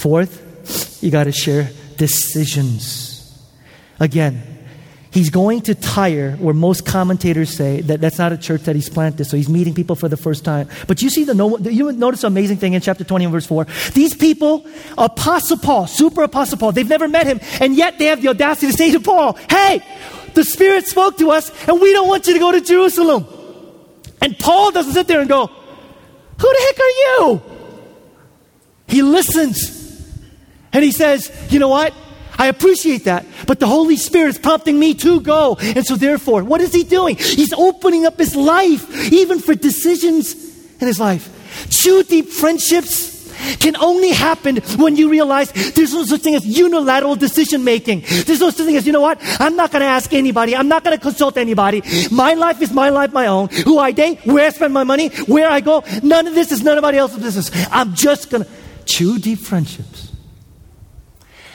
Fourth, 0.01 1.03
you 1.03 1.11
got 1.11 1.25
to 1.25 1.31
share 1.31 1.69
decisions. 1.97 3.39
Again, 3.99 4.51
He's 5.11 5.29
going 5.29 5.61
to 5.63 5.75
Tyre, 5.75 6.37
where 6.37 6.53
most 6.53 6.85
commentators 6.85 7.53
say 7.53 7.81
that 7.81 7.99
that's 7.99 8.17
not 8.17 8.31
a 8.31 8.37
church 8.37 8.61
that 8.61 8.77
he's 8.77 8.89
planted, 8.89 9.25
so 9.25 9.35
he's 9.35 9.49
meeting 9.49 9.73
people 9.73 9.97
for 9.97 10.07
the 10.07 10.15
first 10.15 10.45
time. 10.45 10.69
But 10.87 11.01
you 11.01 11.09
see 11.09 11.25
the 11.25 11.33
you 11.69 11.91
notice 11.91 12.21
the 12.21 12.27
amazing 12.27 12.57
thing 12.57 12.73
in 12.73 12.81
chapter 12.81 13.03
20 13.03 13.25
and 13.25 13.31
verse 13.33 13.45
4. 13.45 13.67
These 13.93 14.15
people, 14.15 14.65
Apostle 14.97 15.57
Paul, 15.57 15.87
super 15.87 16.23
Apostle 16.23 16.57
Paul, 16.57 16.71
they've 16.71 16.87
never 16.87 17.09
met 17.09 17.27
him, 17.27 17.41
and 17.59 17.75
yet 17.75 17.99
they 17.99 18.05
have 18.05 18.21
the 18.21 18.29
audacity 18.29 18.71
to 18.71 18.73
say 18.73 18.91
to 18.93 19.01
Paul, 19.01 19.33
Hey, 19.49 19.83
the 20.33 20.45
Spirit 20.45 20.87
spoke 20.87 21.17
to 21.17 21.31
us, 21.31 21.51
and 21.67 21.81
we 21.81 21.91
don't 21.91 22.07
want 22.07 22.27
you 22.27 22.33
to 22.33 22.39
go 22.39 22.53
to 22.53 22.61
Jerusalem. 22.61 23.27
And 24.21 24.39
Paul 24.39 24.71
doesn't 24.71 24.93
sit 24.93 25.07
there 25.07 25.19
and 25.19 25.27
go, 25.27 25.47
Who 25.47 25.57
the 26.37 26.65
heck 26.67 26.79
are 26.79 26.89
you? 26.89 27.41
He 28.87 29.01
listens. 29.01 29.80
And 30.73 30.83
he 30.83 30.91
says, 30.91 31.31
You 31.49 31.59
know 31.59 31.69
what? 31.69 31.93
I 32.37 32.47
appreciate 32.47 33.03
that. 33.03 33.25
But 33.45 33.59
the 33.59 33.67
Holy 33.67 33.97
Spirit 33.97 34.29
is 34.29 34.39
prompting 34.39 34.79
me 34.79 34.93
to 34.95 35.21
go. 35.21 35.57
And 35.59 35.85
so, 35.85 35.95
therefore, 35.95 36.43
what 36.43 36.59
is 36.59 36.73
He 36.73 36.83
doing? 36.83 37.15
He's 37.15 37.53
opening 37.53 38.05
up 38.05 38.17
His 38.17 38.35
life, 38.35 39.11
even 39.11 39.39
for 39.39 39.53
decisions 39.53 40.33
in 40.81 40.87
His 40.87 40.99
life. 40.99 41.29
True 41.69 42.01
deep 42.01 42.29
friendships 42.29 43.11
can 43.59 43.75
only 43.77 44.09
happen 44.09 44.57
when 44.77 44.95
you 44.95 45.09
realize 45.09 45.51
there's 45.73 45.93
no 45.93 46.03
such 46.03 46.21
thing 46.21 46.35
as 46.35 46.45
unilateral 46.45 47.15
decision 47.15 47.63
making. 47.63 48.01
There's 48.01 48.39
no 48.39 48.49
such 48.49 48.65
thing 48.65 48.75
as, 48.75 48.87
you 48.87 48.93
know 48.93 49.01
what? 49.01 49.19
I'm 49.39 49.55
not 49.55 49.71
going 49.71 49.81
to 49.81 49.87
ask 49.87 50.13
anybody. 50.13 50.55
I'm 50.55 50.67
not 50.67 50.83
going 50.83 50.95
to 50.97 51.01
consult 51.01 51.37
anybody. 51.37 51.83
My 52.11 52.33
life 52.33 52.61
is 52.61 52.71
my 52.71 52.89
life, 52.89 53.13
my 53.13 53.27
own. 53.27 53.49
Who 53.65 53.77
I 53.77 53.91
date, 53.91 54.19
where 54.25 54.45
I 54.45 54.49
spend 54.49 54.73
my 54.73 54.83
money, 54.83 55.09
where 55.25 55.49
I 55.49 55.59
go. 55.59 55.83
None 56.01 56.27
of 56.27 56.33
this 56.33 56.51
is 56.51 56.63
none 56.63 56.77
of 56.77 56.81
nobody 56.81 56.97
else's 56.97 57.21
business. 57.21 57.51
I'm 57.71 57.93
just 57.93 58.29
going 58.29 58.43
to 58.45 58.49
chew 58.85 59.19
deep 59.19 59.39
friendships 59.39 60.10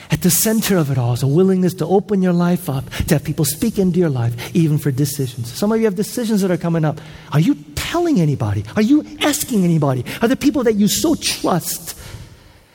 at 0.09 0.21
the 0.21 0.29
center 0.29 0.77
of 0.77 0.89
it 0.89 0.97
all 0.97 1.13
is 1.13 1.23
a 1.23 1.27
willingness 1.27 1.73
to 1.75 1.85
open 1.85 2.21
your 2.21 2.33
life 2.33 2.69
up, 2.69 2.89
to 3.07 3.15
have 3.15 3.23
people 3.23 3.45
speak 3.45 3.77
into 3.77 3.99
your 3.99 4.09
life, 4.09 4.55
even 4.55 4.77
for 4.77 4.91
decisions. 4.91 5.51
Some 5.51 5.71
of 5.71 5.79
you 5.79 5.85
have 5.85 5.95
decisions 5.95 6.41
that 6.41 6.51
are 6.51 6.57
coming 6.57 6.85
up. 6.85 6.99
Are 7.31 7.39
you 7.39 7.55
telling 7.75 8.19
anybody? 8.19 8.63
Are 8.75 8.81
you 8.81 9.05
asking 9.21 9.63
anybody? 9.63 10.05
Are 10.21 10.27
the 10.27 10.35
people 10.35 10.63
that 10.63 10.73
you 10.73 10.87
so 10.87 11.15
trust 11.15 11.99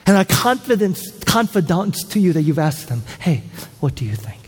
and 0.06 0.16
are 0.16 0.24
confident, 0.24 1.00
confidants 1.26 2.04
to 2.04 2.20
you 2.20 2.32
that 2.32 2.42
you've 2.42 2.58
asked 2.58 2.88
them, 2.88 3.02
hey, 3.20 3.42
what 3.80 3.94
do 3.94 4.04
you 4.04 4.14
think? 4.14 4.40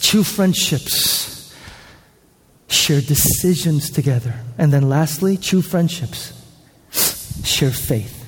True 0.00 0.22
friendships 0.22 1.54
share 2.68 3.00
decisions 3.00 3.90
together. 3.90 4.34
And 4.58 4.72
then 4.72 4.88
lastly, 4.88 5.36
true 5.36 5.62
friendships 5.62 6.32
share 7.42 7.70
faith. 7.70 8.23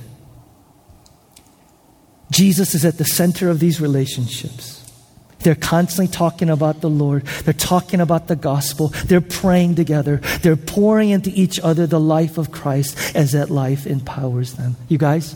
Jesus 2.31 2.75
is 2.75 2.85
at 2.85 2.97
the 2.97 3.05
center 3.05 3.49
of 3.49 3.59
these 3.59 3.79
relationships. 3.79 4.83
They're 5.39 5.55
constantly 5.55 6.11
talking 6.11 6.49
about 6.49 6.81
the 6.81 6.89
Lord. 6.89 7.25
They're 7.25 7.53
talking 7.53 8.01
about 8.01 8.27
the 8.27 8.35
gospel. 8.35 8.89
They're 9.05 9.21
praying 9.21 9.75
together. 9.75 10.17
They're 10.41 10.55
pouring 10.55 11.09
into 11.09 11.29
each 11.29 11.59
other 11.59 11.87
the 11.87 11.99
life 11.99 12.37
of 12.37 12.51
Christ 12.51 13.15
as 13.15 13.31
that 13.33 13.49
life 13.49 13.85
empowers 13.85 14.53
them. 14.53 14.75
You 14.89 14.97
guys, 14.97 15.35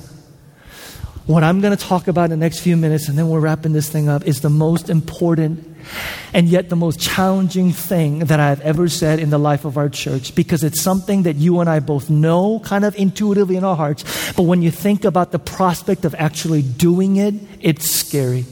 what 1.28 1.44
I'm 1.44 1.62
going 1.62 1.76
to 1.76 1.82
talk 1.82 2.08
about 2.08 2.26
in 2.26 2.32
the 2.32 2.38
next 2.38 2.62
few 2.62 2.76
minutes, 2.76 3.08
and 3.08 3.18
then 3.18 3.30
we're 3.30 3.40
wrapping 3.40 3.74
this 3.74 3.90
thing 3.90 4.10
up, 4.10 4.26
is 4.26 4.42
the 4.42 4.50
most 4.50 4.90
important 4.90 5.71
and 6.34 6.48
yet 6.48 6.70
the 6.70 6.76
most 6.76 7.00
challenging 7.00 7.72
thing 7.72 8.20
that 8.20 8.40
I've 8.40 8.62
ever 8.62 8.88
said 8.90 9.20
in 9.20 9.30
the 9.30 9.38
life 9.38 9.66
of 9.66 9.78
our 9.78 9.90
church 9.90 10.36
because 10.36 10.64
it's 10.64 10.82
something 10.82 11.24
that 11.24 11.36
you 11.36 11.60
and 11.60 11.70
I 11.70 11.80
both 11.80 12.10
know 12.10 12.60
kind 12.60 12.86
of 12.86 12.96
intuitively 12.96 13.56
in 13.56 13.64
our 13.64 13.76
hearts. 13.76 14.04
But 14.34 14.44
when 14.44 14.62
you 14.62 14.72
think 14.72 15.06
about 15.06 15.32
the 15.32 15.40
prospect 15.40 16.06
of 16.06 16.16
actually 16.16 16.62
doing 16.62 17.18
it, 17.18 17.36
it's 17.60 17.90
scary. 17.90 18.46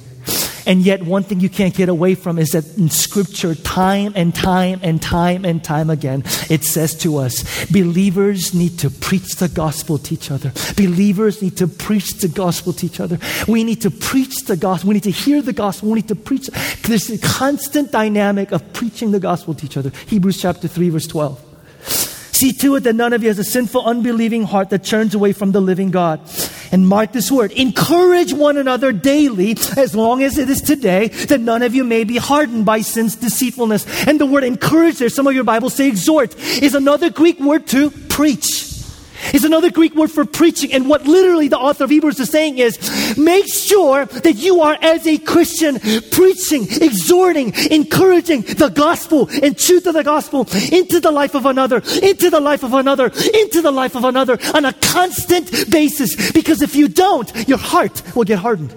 And 0.69 0.85
yet, 0.85 1.01
one 1.01 1.23
thing 1.23 1.39
you 1.39 1.49
can't 1.49 1.73
get 1.73 1.89
away 1.89 2.13
from 2.13 2.37
is 2.37 2.51
that 2.51 2.77
in 2.77 2.91
Scripture, 2.91 3.55
time 3.55 4.13
and 4.15 4.35
time 4.35 4.79
and 4.83 5.01
time 5.01 5.43
and 5.43 5.63
time 5.63 5.89
again, 5.89 6.21
it 6.47 6.63
says 6.63 6.93
to 6.97 7.17
us 7.17 7.65
believers 7.71 8.53
need 8.53 8.77
to 8.77 8.91
preach 8.91 9.37
the 9.37 9.49
gospel 9.49 9.97
to 9.97 10.13
each 10.13 10.29
other. 10.29 10.53
Believers 10.77 11.41
need 11.41 11.57
to 11.57 11.67
preach 11.67 12.19
the 12.19 12.27
gospel 12.27 12.71
to 12.73 12.85
each 12.85 12.99
other. 12.99 13.17
We 13.47 13.63
need 13.63 13.81
to 13.81 13.89
preach 13.89 14.45
the 14.45 14.55
gospel. 14.55 14.89
We 14.89 14.93
need 14.93 15.03
to 15.05 15.11
hear 15.11 15.41
the 15.41 15.53
gospel. 15.53 15.89
We 15.89 15.95
need 15.95 16.07
to 16.09 16.15
preach. 16.15 16.51
There's 16.83 17.09
a 17.09 17.17
constant 17.17 17.91
dynamic 17.91 18.51
of 18.51 18.71
preaching 18.71 19.09
the 19.09 19.19
gospel 19.19 19.55
to 19.55 19.65
each 19.65 19.75
other. 19.75 19.91
Hebrews 20.05 20.39
chapter 20.39 20.67
3, 20.67 20.89
verse 20.89 21.07
12. 21.07 21.45
See 22.39 22.53
to 22.53 22.75
it 22.75 22.81
that 22.81 22.93
none 22.93 23.13
of 23.13 23.23
you 23.23 23.29
has 23.29 23.39
a 23.39 23.43
sinful, 23.43 23.83
unbelieving 23.83 24.43
heart 24.43 24.69
that 24.69 24.85
turns 24.85 25.15
away 25.15 25.33
from 25.33 25.51
the 25.51 25.61
living 25.61 25.89
God. 25.89 26.21
And 26.71 26.87
mark 26.87 27.11
this 27.11 27.31
word 27.31 27.51
encourage 27.53 28.33
one 28.33 28.57
another 28.57 28.91
daily, 28.91 29.57
as 29.77 29.95
long 29.95 30.23
as 30.23 30.37
it 30.37 30.49
is 30.49 30.61
today, 30.61 31.07
that 31.07 31.41
none 31.41 31.63
of 31.63 31.73
you 31.73 31.83
may 31.83 32.03
be 32.03 32.17
hardened 32.17 32.65
by 32.65 32.81
sin's 32.81 33.15
deceitfulness. 33.15 34.07
And 34.07 34.19
the 34.19 34.25
word 34.25 34.43
encourage 34.43 34.99
there, 34.99 35.09
some 35.09 35.27
of 35.27 35.33
your 35.33 35.43
Bibles 35.43 35.73
say 35.73 35.87
exhort, 35.87 36.37
is 36.37 36.75
another 36.75 37.09
Greek 37.09 37.39
word 37.39 37.67
to 37.67 37.89
preach 37.91 38.68
is 39.33 39.43
another 39.43 39.69
Greek 39.69 39.95
word 39.95 40.11
for 40.11 40.25
preaching. 40.25 40.73
And 40.73 40.89
what 40.89 41.05
literally 41.05 41.47
the 41.47 41.57
author 41.57 41.83
of 41.83 41.89
Hebrews 41.89 42.19
is 42.19 42.29
saying 42.29 42.57
is 42.57 42.77
make 43.17 43.47
sure 43.47 44.05
that 44.05 44.33
you 44.33 44.61
are, 44.61 44.77
as 44.81 45.05
a 45.07 45.17
Christian, 45.17 45.79
preaching, 46.11 46.67
exhorting, 46.81 47.53
encouraging 47.71 48.41
the 48.41 48.69
gospel 48.69 49.29
and 49.43 49.57
truth 49.57 49.87
of 49.87 49.93
the 49.93 50.03
gospel 50.03 50.47
into 50.71 50.99
the 50.99 51.11
life 51.11 51.35
of 51.35 51.45
another, 51.45 51.77
into 52.01 52.29
the 52.29 52.39
life 52.39 52.63
of 52.63 52.73
another, 52.73 53.05
into 53.33 53.61
the 53.61 53.71
life 53.71 53.95
of 53.95 54.03
another 54.03 54.37
on 54.53 54.65
a 54.65 54.73
constant 54.73 55.69
basis. 55.69 56.31
Because 56.31 56.61
if 56.61 56.75
you 56.75 56.87
don't, 56.87 57.33
your 57.47 57.57
heart 57.57 58.01
will 58.15 58.23
get 58.23 58.39
hardened. 58.39 58.73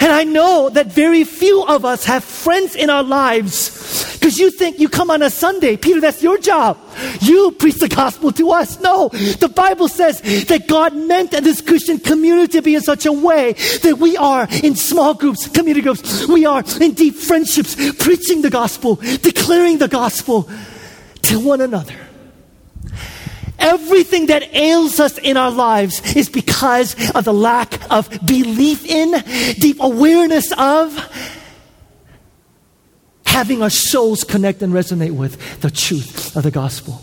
And 0.00 0.12
I 0.12 0.24
know 0.24 0.70
that 0.70 0.86
very 0.86 1.24
few 1.24 1.64
of 1.64 1.84
us 1.84 2.04
have 2.04 2.22
friends 2.22 2.76
in 2.76 2.88
our 2.88 3.02
lives 3.02 4.16
because 4.18 4.38
you 4.38 4.50
think 4.50 4.78
you 4.78 4.88
come 4.88 5.10
on 5.10 5.22
a 5.22 5.30
Sunday. 5.30 5.76
Peter, 5.76 6.00
that's 6.00 6.22
your 6.22 6.38
job. 6.38 6.78
You 7.20 7.52
preach 7.52 7.76
the 7.76 7.88
gospel 7.88 8.30
to 8.32 8.50
us. 8.52 8.80
No, 8.80 9.08
the 9.08 9.50
Bible 9.52 9.88
says 9.88 10.20
that 10.46 10.68
God 10.68 10.94
meant 10.94 11.32
that 11.32 11.44
this 11.44 11.60
Christian 11.60 11.98
community 11.98 12.58
to 12.58 12.62
be 12.62 12.74
in 12.74 12.80
such 12.80 13.06
a 13.06 13.12
way 13.12 13.54
that 13.82 13.98
we 13.98 14.16
are 14.16 14.46
in 14.62 14.76
small 14.76 15.14
groups, 15.14 15.48
community 15.48 15.82
groups. 15.82 16.26
We 16.28 16.46
are 16.46 16.62
in 16.80 16.92
deep 16.92 17.14
friendships, 17.14 17.74
preaching 17.94 18.42
the 18.42 18.50
gospel, 18.50 18.96
declaring 18.96 19.78
the 19.78 19.88
gospel 19.88 20.48
to 21.22 21.40
one 21.40 21.60
another. 21.60 22.07
Everything 23.58 24.26
that 24.26 24.54
ails 24.54 25.00
us 25.00 25.18
in 25.18 25.36
our 25.36 25.50
lives 25.50 26.14
is 26.14 26.28
because 26.28 26.94
of 27.14 27.24
the 27.24 27.34
lack 27.34 27.90
of 27.90 28.08
belief 28.24 28.86
in, 28.86 29.12
deep 29.58 29.78
awareness 29.80 30.52
of, 30.56 30.94
having 33.26 33.62
our 33.62 33.70
souls 33.70 34.24
connect 34.24 34.62
and 34.62 34.72
resonate 34.72 35.12
with 35.12 35.60
the 35.60 35.70
truth 35.70 36.36
of 36.36 36.42
the 36.44 36.50
gospel. 36.50 37.02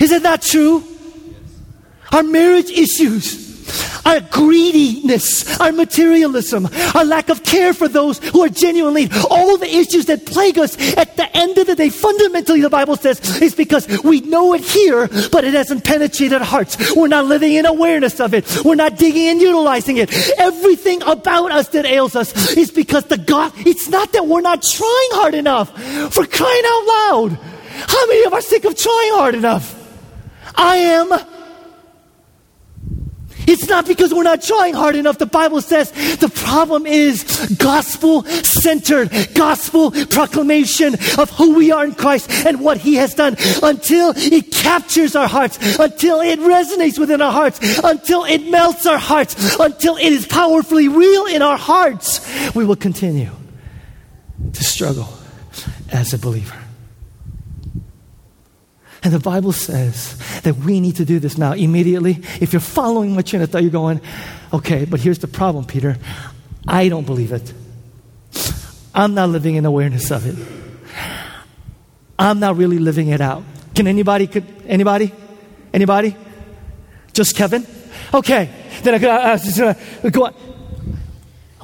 Is 0.00 0.10
it 0.12 0.22
not 0.22 0.42
true? 0.42 0.82
Our 2.12 2.22
marriage 2.22 2.70
issues, 2.70 3.45
our 4.06 4.20
greediness, 4.20 5.58
our 5.60 5.72
materialism, 5.72 6.68
our 6.94 7.04
lack 7.04 7.28
of 7.28 7.42
care 7.42 7.74
for 7.74 7.88
those 7.88 8.18
who 8.18 8.42
are 8.42 8.48
genuinely, 8.48 9.08
all 9.28 9.56
the 9.58 9.66
issues 9.66 10.06
that 10.06 10.24
plague 10.24 10.58
us 10.58 10.76
at 10.96 11.16
the 11.16 11.36
end 11.36 11.58
of 11.58 11.66
the 11.66 11.74
day, 11.74 11.90
fundamentally, 11.90 12.60
the 12.60 12.70
Bible 12.70 12.96
says, 12.96 13.42
is 13.42 13.54
because 13.54 13.86
we 14.04 14.20
know 14.20 14.54
it 14.54 14.62
here, 14.62 15.08
but 15.32 15.44
it 15.44 15.54
hasn't 15.54 15.84
penetrated 15.84 16.34
our 16.34 16.44
hearts. 16.44 16.94
We're 16.94 17.08
not 17.08 17.26
living 17.26 17.52
in 17.52 17.66
awareness 17.66 18.20
of 18.20 18.32
it. 18.32 18.64
We're 18.64 18.76
not 18.76 18.96
digging 18.96 19.28
and 19.28 19.40
utilizing 19.40 19.96
it. 19.96 20.10
Everything 20.38 21.02
about 21.02 21.50
us 21.50 21.68
that 21.68 21.84
ails 21.84 22.16
us 22.16 22.56
is 22.56 22.70
because 22.70 23.04
the 23.04 23.18
God, 23.18 23.52
it's 23.58 23.88
not 23.88 24.12
that 24.12 24.26
we're 24.26 24.40
not 24.40 24.62
trying 24.62 25.10
hard 25.12 25.34
enough. 25.34 25.70
For 26.12 26.24
crying 26.26 26.62
out 26.66 26.86
loud. 26.86 27.38
How 27.88 28.06
many 28.06 28.24
of 28.24 28.32
us 28.32 28.46
are 28.46 28.48
sick 28.48 28.64
of 28.64 28.76
trying 28.76 29.12
hard 29.12 29.34
enough? 29.34 29.74
I 30.54 30.76
am. 30.76 31.35
It's 33.46 33.68
not 33.68 33.86
because 33.86 34.12
we're 34.12 34.22
not 34.22 34.42
trying 34.42 34.74
hard 34.74 34.96
enough. 34.96 35.18
The 35.18 35.26
Bible 35.26 35.60
says 35.60 35.92
the 36.16 36.28
problem 36.28 36.86
is 36.86 37.24
gospel 37.58 38.24
centered, 38.24 39.10
gospel 39.34 39.92
proclamation 40.06 40.94
of 41.18 41.30
who 41.30 41.54
we 41.54 41.70
are 41.70 41.84
in 41.84 41.94
Christ 41.94 42.30
and 42.46 42.60
what 42.60 42.78
He 42.78 42.96
has 42.96 43.14
done 43.14 43.36
until 43.62 44.12
it 44.16 44.52
captures 44.52 45.14
our 45.14 45.28
hearts, 45.28 45.78
until 45.78 46.20
it 46.20 46.38
resonates 46.40 46.98
within 46.98 47.20
our 47.20 47.32
hearts, 47.32 47.60
until 47.78 48.24
it 48.24 48.50
melts 48.50 48.86
our 48.86 48.98
hearts, 48.98 49.56
until 49.58 49.96
it 49.96 50.12
is 50.12 50.26
powerfully 50.26 50.88
real 50.88 51.26
in 51.26 51.42
our 51.42 51.58
hearts. 51.58 52.20
We 52.54 52.64
will 52.64 52.76
continue 52.76 53.30
to 54.52 54.64
struggle 54.64 55.08
as 55.92 56.12
a 56.12 56.18
believer. 56.18 56.65
And 59.02 59.12
the 59.12 59.20
Bible 59.20 59.52
says 59.52 60.18
that 60.42 60.56
we 60.56 60.80
need 60.80 60.96
to 60.96 61.04
do 61.04 61.18
this 61.18 61.38
now 61.38 61.52
immediately. 61.52 62.22
If 62.40 62.52
you're 62.52 62.60
following 62.60 63.14
my 63.14 63.22
thought, 63.22 63.62
you're 63.62 63.70
going, 63.70 64.00
okay, 64.52 64.84
but 64.84 65.00
here's 65.00 65.18
the 65.18 65.28
problem, 65.28 65.64
Peter. 65.64 65.96
I 66.66 66.88
don't 66.88 67.06
believe 67.06 67.32
it. 67.32 67.52
I'm 68.94 69.14
not 69.14 69.28
living 69.28 69.56
in 69.56 69.66
awareness 69.66 70.10
of 70.10 70.26
it. 70.26 70.36
I'm 72.18 72.40
not 72.40 72.56
really 72.56 72.78
living 72.78 73.08
it 73.08 73.20
out. 73.20 73.44
Can 73.74 73.86
anybody, 73.86 74.26
could, 74.26 74.46
anybody? 74.66 75.12
Anybody? 75.72 76.16
Just 77.12 77.36
Kevin? 77.36 77.66
Okay. 78.12 78.50
Then 78.82 78.94
I 78.94 78.98
could 78.98 79.08
uh, 79.60 80.10
go 80.10 80.26
on. 80.26 80.34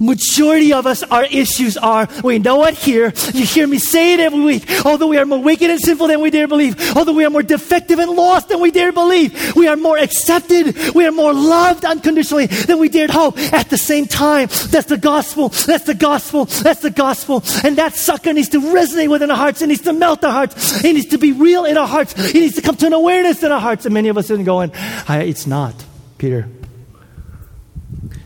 Majority 0.00 0.72
of 0.72 0.86
us, 0.86 1.02
our 1.02 1.24
issues 1.26 1.76
are, 1.76 2.08
we 2.24 2.38
know 2.38 2.64
it 2.64 2.74
here. 2.74 3.12
You 3.34 3.44
hear 3.44 3.66
me 3.66 3.78
say 3.78 4.14
it 4.14 4.20
every 4.20 4.40
week. 4.40 4.66
Although 4.86 5.08
we 5.08 5.18
are 5.18 5.26
more 5.26 5.42
wicked 5.42 5.70
and 5.70 5.78
sinful 5.78 6.06
than 6.08 6.20
we 6.20 6.30
dare 6.30 6.48
believe. 6.48 6.96
Although 6.96 7.12
we 7.12 7.24
are 7.26 7.30
more 7.30 7.42
defective 7.42 7.98
and 7.98 8.10
lost 8.10 8.48
than 8.48 8.60
we 8.60 8.70
dare 8.70 8.90
believe. 8.90 9.54
We 9.54 9.68
are 9.68 9.76
more 9.76 9.98
accepted. 9.98 10.94
We 10.94 11.06
are 11.06 11.12
more 11.12 11.34
loved 11.34 11.84
unconditionally 11.84 12.46
than 12.46 12.78
we 12.78 12.88
dared 12.88 13.10
hope. 13.10 13.38
At 13.52 13.68
the 13.68 13.76
same 13.76 14.06
time, 14.06 14.48
that's 14.48 14.86
the 14.86 14.96
gospel. 14.96 15.50
That's 15.50 15.84
the 15.84 15.94
gospel. 15.94 16.46
That's 16.46 16.80
the 16.80 16.90
gospel. 16.90 17.44
And 17.62 17.76
that 17.76 17.94
sucker 17.94 18.32
needs 18.32 18.48
to 18.48 18.60
resonate 18.60 19.10
within 19.10 19.30
our 19.30 19.36
hearts. 19.36 19.60
It 19.60 19.66
needs 19.66 19.82
to 19.82 19.92
melt 19.92 20.24
our 20.24 20.32
hearts. 20.32 20.82
It 20.82 20.94
needs 20.94 21.08
to 21.08 21.18
be 21.18 21.32
real 21.32 21.66
in 21.66 21.76
our 21.76 21.86
hearts. 21.86 22.14
It 22.16 22.34
needs 22.34 22.54
to 22.56 22.62
come 22.62 22.76
to 22.76 22.86
an 22.86 22.94
awareness 22.94 23.42
in 23.42 23.52
our 23.52 23.60
hearts. 23.60 23.84
And 23.84 23.92
many 23.92 24.08
of 24.08 24.16
us 24.16 24.30
are 24.30 24.38
going, 24.38 24.72
it's 25.08 25.46
not, 25.46 25.74
Peter. 26.16 26.48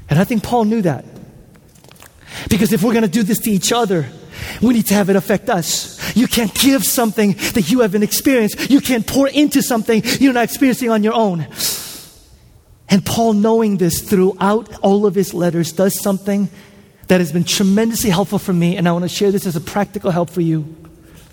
And 0.09 0.19
I 0.21 0.25
think 0.25 0.45
Paul 0.45 0.64
knew 0.67 0.83
that. 0.83 1.05
Because 2.49 2.72
if 2.72 2.82
we're 2.82 2.92
going 2.92 3.03
to 3.03 3.11
do 3.11 3.22
this 3.22 3.38
to 3.40 3.51
each 3.51 3.72
other, 3.72 4.07
we 4.62 4.74
need 4.74 4.86
to 4.86 4.94
have 4.94 5.11
it 5.11 5.16
affect 5.16 5.49
us. 5.49 6.16
You 6.16 6.26
can't 6.26 6.55
give 6.55 6.84
something 6.84 7.32
that 7.55 7.70
you 7.70 7.80
haven't 7.80 8.03
experienced. 8.03 8.70
You 8.70 8.80
can't 8.80 9.07
pour 9.07 9.28
into 9.28 9.62
something 9.62 10.03
you're 10.20 10.32
not 10.32 10.44
experiencing 10.44 10.90
on 10.90 11.03
your 11.03 11.14
own. 11.14 11.47
And 12.88 13.05
Paul, 13.05 13.32
knowing 13.32 13.78
this 13.78 14.01
throughout 14.01 14.78
all 14.80 15.07
of 15.07 15.14
his 15.14 15.34
letters, 15.34 15.72
does 15.72 16.01
something 16.01 16.49
that 17.09 17.20
has 17.20 17.32
been 17.32 17.44
tremendously 17.44 18.11
helpful 18.11 18.38
for 18.38 18.53
me, 18.53 18.76
and 18.76 18.88
I 18.88 18.92
want 18.92 19.05
to 19.05 19.09
share 19.09 19.30
this 19.30 19.47
as 19.47 19.57
a 19.57 19.61
practical 19.61 20.11
help 20.11 20.30
for 20.30 20.40
you. 20.40 20.76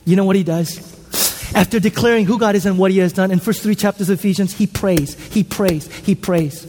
You 0.06 0.16
know 0.16 0.26
what 0.26 0.36
he 0.36 0.44
does? 0.44 0.92
After 1.56 1.80
declaring 1.80 2.26
who 2.26 2.40
God 2.40 2.56
is 2.56 2.66
and 2.66 2.80
what 2.80 2.92
he 2.92 2.98
has 3.00 3.14
done, 3.14 3.32
in 3.32 3.40
first 3.40 3.62
three 3.62 3.76
chapters 3.76 4.10
of 4.10 4.20
Ephesians, 4.20 4.54
he 4.54 4.66
prays, 4.66 5.16
he 5.32 5.44
prays, 5.44 5.94
he 5.98 6.16
prays. 6.16 6.68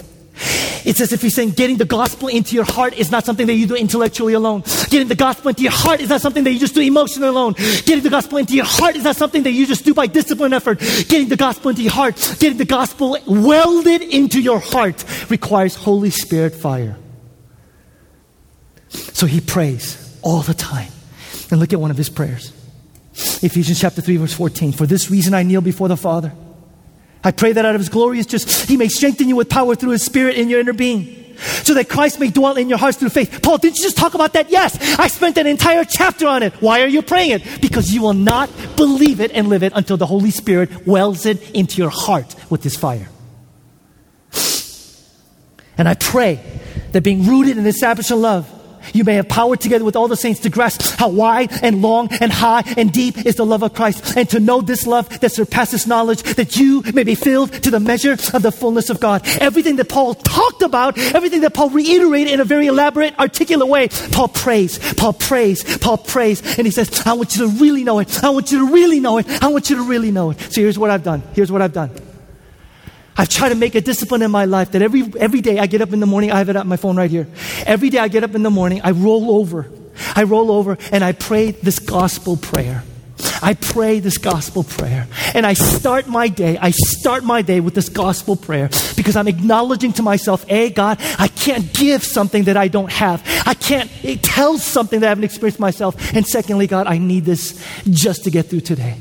It's 0.85 1.01
as 1.01 1.13
if 1.13 1.23
he's 1.23 1.35
saying 1.35 1.53
getting 1.53 1.77
the 1.77 1.85
gospel 1.85 2.29
into 2.29 2.55
your 2.55 2.65
heart 2.65 2.95
is 2.95 3.11
not 3.11 3.25
something 3.25 3.47
that 3.47 3.55
you 3.55 3.67
do 3.67 3.75
intellectually 3.75 4.35
alone. 4.35 4.63
Getting 4.91 5.09
the 5.09 5.15
gospel 5.15 5.49
into 5.49 5.63
your 5.63 5.73
heart 5.73 6.01
is 6.01 6.11
not 6.11 6.21
something 6.21 6.45
that 6.45 6.53
you 6.53 6.59
just 6.59 6.75
do 6.75 6.81
emotionally 6.81 7.29
alone. 7.29 7.55
Getting 7.55 8.03
the 8.03 8.11
gospel 8.11 8.39
into 8.39 8.55
your 8.55 8.67
heart 8.67 8.97
is 8.97 9.05
not 9.05 9.17
something 9.17 9.43
that 9.45 9.53
you 9.53 9.67
just 9.67 9.85
do 9.85 9.95
by 9.95 10.07
discipline 10.07 10.53
effort. 10.53 10.79
Getting 10.81 11.29
the 11.29 11.37
gospel 11.37 11.71
into 11.71 11.83
your 11.83 11.93
heart, 11.93 12.17
getting 12.39 12.59
the 12.59 12.65
gospel 12.65 13.17
welded 13.27 14.03
into 14.03 14.41
your 14.41 14.61
heart 14.61 15.05
requires 15.31 15.75
Holy 15.75 16.11
Spirit 16.11 16.55
fire. 16.55 16.97
So 18.89 19.27
he 19.27 19.41
prays 19.41 20.19
all 20.23 20.43
the 20.43 20.55
time. 20.55 20.91
And 21.51 21.61
look 21.61 21.73
at 21.73 21.81
one 21.81 21.91
of 21.91 21.97
his 21.97 22.09
prayers. 22.09 22.53
Ephesians 23.43 23.81
chapter 23.81 24.01
3 24.01 24.17
verse 24.17 24.35
14. 24.35 24.73
For 24.73 24.87
this 24.87 25.11
reason 25.11 25.35
I 25.35 25.43
kneel 25.43 25.61
before 25.61 25.89
the 25.89 25.97
Father 25.97 26.33
I 27.25 27.33
pray 27.33 27.53
that 27.53 27.65
out 27.65 27.75
of 27.75 27.81
his 27.81 27.89
glorious 27.89 28.27
just 28.27 28.69
he 28.69 28.77
may 28.77 28.89
strengthen 28.89 29.29
you 29.29 29.37
with 29.37 29.49
power 29.49 29.75
through 29.75 29.93
his 29.93 30.05
spirit 30.05 30.37
in 30.37 30.49
your 30.49 30.61
inner 30.61 30.75
being. 30.75 31.23
So 31.37 31.75
that 31.75 31.89
Christ 31.89 32.21
may 32.21 32.31
dwell 32.31 32.57
in 32.57 32.69
your 32.69 32.79
hearts 32.79 32.97
through 32.99 33.09
faith. 33.09 33.41
Paul, 33.43 33.59
didn't 33.59 33.79
you 33.79 33.83
just 33.83 33.97
talk 33.97 34.15
about 34.15 34.35
that? 34.35 34.51
Yes. 34.51 34.99
I 35.01 35.09
spent 35.09 35.37
an 35.37 35.49
entire 35.49 35.85
chapter 35.85 36.29
on 36.29 36.45
it. 36.45 36.53
Why 36.63 36.83
are 36.83 36.87
you 36.87 37.03
praying 37.03 37.33
it? 37.33 37.61
Because 37.61 37.93
you 37.93 38.03
will 38.03 38.15
not 38.15 38.51
believe 38.77 39.21
it 39.21 39.33
and 39.33 39.49
live 39.49 39.65
it 39.65 39.73
until 39.75 39.97
the 39.97 40.07
Holy 40.07 40.31
Spirit 40.31 40.87
wells 40.87 41.27
it 41.27 41.51
into 41.51 41.79
your 41.79 41.91
heart 41.91 42.37
with 42.51 42.63
his 42.63 42.77
fire. 42.77 43.09
And 45.77 45.89
I 45.89 45.95
pray 45.95 46.41
that 46.93 47.03
being 47.03 47.27
rooted 47.27 47.59
in 47.59 47.65
this 47.65 47.81
salvation 47.81 48.21
love, 48.21 48.49
you 48.93 49.05
may 49.05 49.15
have 49.15 49.29
power 49.29 49.57
together 49.57 49.85
with 49.85 49.97
all 49.97 50.09
the 50.09 50.17
saints 50.17 50.41
to 50.41 50.51
grasp 50.51 50.99
how 50.99 51.09
wide 51.09 51.51
and 51.63 51.83
long 51.83 52.09
and 52.21 52.33
high 52.33 52.63
and 52.77 52.93
deep 52.93 53.25
is 53.25 53.37
the 53.37 53.47
love 53.47 53.63
of 53.63 53.75
Christ 53.75 54.17
and 54.17 54.29
to 54.31 54.41
know 54.41 54.61
this 54.61 54.87
love 54.87 55.09
that 55.21 55.33
surpasses 55.33 55.87
knowledge 55.87 56.23
that 56.35 56.57
you 56.57 56.83
may 56.93 57.05
be 57.05 57.15
filled 57.15 57.53
to 57.63 57.71
the 57.71 57.81
measure 57.81 58.13
of 58.13 58.43
the 58.43 58.53
fullness 58.53 58.91
of 58.91 59.01
God. 59.01 59.27
Everything 59.41 59.77
that 59.77 59.89
Paul 59.89 60.15
talked 60.15 60.63
about, 60.63 60.99
everything 60.99 61.43
that 61.43 61.55
Paul 61.55 61.71
reiterated 61.71 62.33
in 62.33 62.41
a 62.41 62.45
very 62.45 62.67
elaborate, 62.67 63.19
articulate 63.19 63.69
way, 63.69 63.89
Paul 64.13 64.29
prays, 64.29 64.79
Paul 64.95 65.13
prays, 65.13 65.79
Paul 65.79 65.99
prays. 65.99 66.41
And 66.59 66.67
he 66.67 66.71
says, 66.71 67.07
I 67.07 67.13
want 67.15 67.37
you 67.37 67.49
to 67.49 67.59
really 67.59 67.85
know 67.85 67.99
it. 67.99 68.23
I 68.23 68.31
want 68.31 68.53
you 68.53 68.67
to 68.67 68.73
really 68.73 69.01
know 69.01 69.19
it. 69.19 69.27
I 69.43 69.49
want 69.49 69.71
you 69.71 69.77
to 69.77 69.83
really 69.83 70.11
know 70.11 70.31
it. 70.31 70.41
So 70.41 70.61
here's 70.61 70.79
what 70.79 70.91
I've 70.91 71.03
done. 71.03 71.23
Here's 71.35 71.51
what 71.51 71.63
I've 71.63 71.73
done. 71.73 71.91
I've 73.17 73.29
tried 73.29 73.51
to 73.51 73.55
make 73.55 73.75
a 73.75 73.81
discipline 73.81 74.23
in 74.23 74.31
my 74.31 74.45
life 74.45 74.73
that 74.73 74.83
every, 74.83 75.05
every 75.19 75.41
day 75.41 75.59
I 75.59 75.67
get 75.67 75.81
up 75.81 75.93
in 75.93 76.01
the 76.01 76.07
morning, 76.07 76.33
I 76.33 76.39
have 76.39 76.49
it 76.49 76.57
on 76.57 76.67
my 76.67 76.77
phone 76.77 76.97
right 76.97 77.11
here. 77.11 77.29
Every 77.67 77.91
day 77.91 77.99
I 77.99 78.09
get 78.09 78.25
up 78.25 78.35
in 78.35 78.43
the 78.43 78.51
morning, 78.51 78.81
I 78.83 78.91
roll 78.91 79.31
over. 79.39 79.71
I 80.17 80.25
roll 80.25 80.51
over 80.51 80.77
and 80.91 81.05
I 81.05 81.13
pray 81.13 81.53
this 81.53 81.79
gospel 81.79 82.37
prayer. 82.37 82.83
I 83.41 83.55
pray 83.55 84.01
this 84.01 84.19
gospel 84.19 84.65
prayer. 84.65 85.07
And 85.35 85.47
I 85.47 85.53
start 85.53 86.09
my 86.09 86.29
day, 86.29 86.59
I 86.59 86.71
start 86.71 87.25
my 87.25 87.43
day 87.43 87.61
with 87.61 87.75
this 87.75 87.89
gospel 87.89 88.37
prayer 88.37 88.69
because 88.97 89.17
I'm 89.17 89.29
acknowledging 89.29 89.93
to 89.95 90.03
myself, 90.03 90.45
A, 90.51 90.71
God, 90.71 90.99
I 91.19 91.29
can't 91.29 91.73
give 91.73 92.03
something 92.03 92.45
that 92.45 92.57
I 92.57 92.69
don't 92.69 92.91
have. 92.91 93.23
I 93.47 93.55
can't 93.55 93.91
tell 94.23 94.59
something 94.59 95.01
that 95.01 95.07
I 95.07 95.11
haven't 95.11 95.25
experienced 95.25 95.61
myself. 95.61 96.15
And 96.15 96.27
secondly, 96.27 96.67
God, 96.67 96.87
I 96.87 96.99
need 96.99 97.25
this 97.25 97.65
just 97.89 98.25
to 98.25 98.31
get 98.31 98.47
through 98.47 98.63
today. 98.63 98.97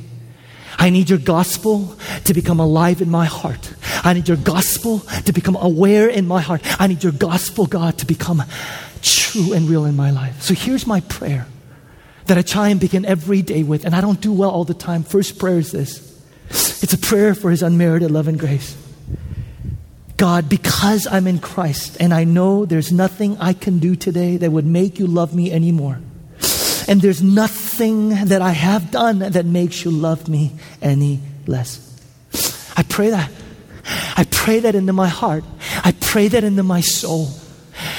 I 0.78 0.90
need 0.90 1.10
your 1.10 1.20
gospel 1.20 1.98
to 2.26 2.34
become 2.34 2.60
alive 2.60 3.02
in 3.02 3.10
my 3.10 3.26
heart. 3.26 3.74
I 4.04 4.14
need 4.14 4.28
your 4.28 4.38
gospel 4.38 5.00
to 5.00 5.34
become 5.34 5.56
aware 5.56 6.10
in 6.10 6.28
my 6.28 6.42
heart. 6.42 6.62
I 6.80 6.88
need 6.88 7.04
your 7.04 7.14
gospel, 7.14 7.66
God, 7.66 7.98
to 8.00 8.06
become 8.06 8.44
true 9.02 9.54
and 9.54 9.70
real 9.70 9.86
in 9.86 9.96
my 9.96 10.12
life. 10.12 10.42
So 10.42 10.54
here's 10.54 10.88
my 10.88 11.02
prayer 11.02 11.48
that 12.26 12.38
I 12.38 12.42
try 12.42 12.70
and 12.70 12.80
begin 12.80 13.06
every 13.06 13.42
day 13.42 13.64
with, 13.64 13.86
and 13.86 13.96
I 13.96 14.02
don't 14.02 14.22
do 14.22 14.32
well 14.32 14.50
all 14.50 14.64
the 14.64 14.74
time. 14.74 15.04
First 15.04 15.40
prayer 15.40 15.58
is 15.58 15.72
this 15.72 16.10
it's 16.50 16.94
a 16.94 16.98
prayer 16.98 17.34
for 17.34 17.50
his 17.50 17.64
unmerited 17.64 18.12
love 18.12 18.28
and 18.28 18.40
grace. 18.40 18.78
God, 20.18 20.48
because 20.48 21.08
I'm 21.08 21.28
in 21.28 21.40
Christ 21.40 21.98
and 22.00 22.14
I 22.14 22.24
know 22.24 22.66
there's 22.66 22.92
nothing 22.92 23.38
I 23.40 23.54
can 23.54 23.80
do 23.80 23.96
today 23.96 24.38
that 24.38 24.52
would 24.52 24.66
make 24.66 25.00
you 25.00 25.08
love 25.08 25.34
me 25.34 25.52
anymore. 25.52 26.00
And 26.94 27.02
there's 27.02 27.24
nothing 27.24 28.10
that 28.26 28.44
I 28.44 28.52
have 28.52 28.92
done 28.92 29.18
that 29.18 29.48
makes 29.48 29.84
you 29.84 29.90
love 29.90 30.30
me 30.30 30.52
any 30.80 31.22
less. 31.48 31.80
I 32.78 32.84
pray 32.84 33.10
that. 33.10 33.32
I 34.16 34.28
pray 34.30 34.60
that 34.60 34.76
into 34.76 34.94
my 34.94 35.08
heart. 35.08 35.44
I 35.84 35.96
pray 36.00 36.28
that 36.28 36.44
into 36.44 36.62
my 36.62 36.82
soul. 36.82 37.30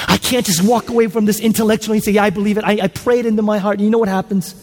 I 0.07 0.17
can't 0.19 0.47
just 0.47 0.63
walk 0.63 0.91
away 0.91 1.09
from 1.09 1.25
this 1.25 1.41
intellectually 1.41 1.99
and 1.99 2.05
say, 2.05 2.13
Yeah, 2.13 2.23
I 2.23 2.31
believe 2.31 2.57
it. 2.57 2.63
I, 2.63 2.79
I 2.83 2.87
pray 2.87 3.19
it 3.19 3.27
into 3.27 3.43
my 3.43 3.59
heart. 3.59 3.79
And 3.79 3.85
you 3.85 3.91
know 3.91 3.99
what 3.99 4.09
happens? 4.09 4.55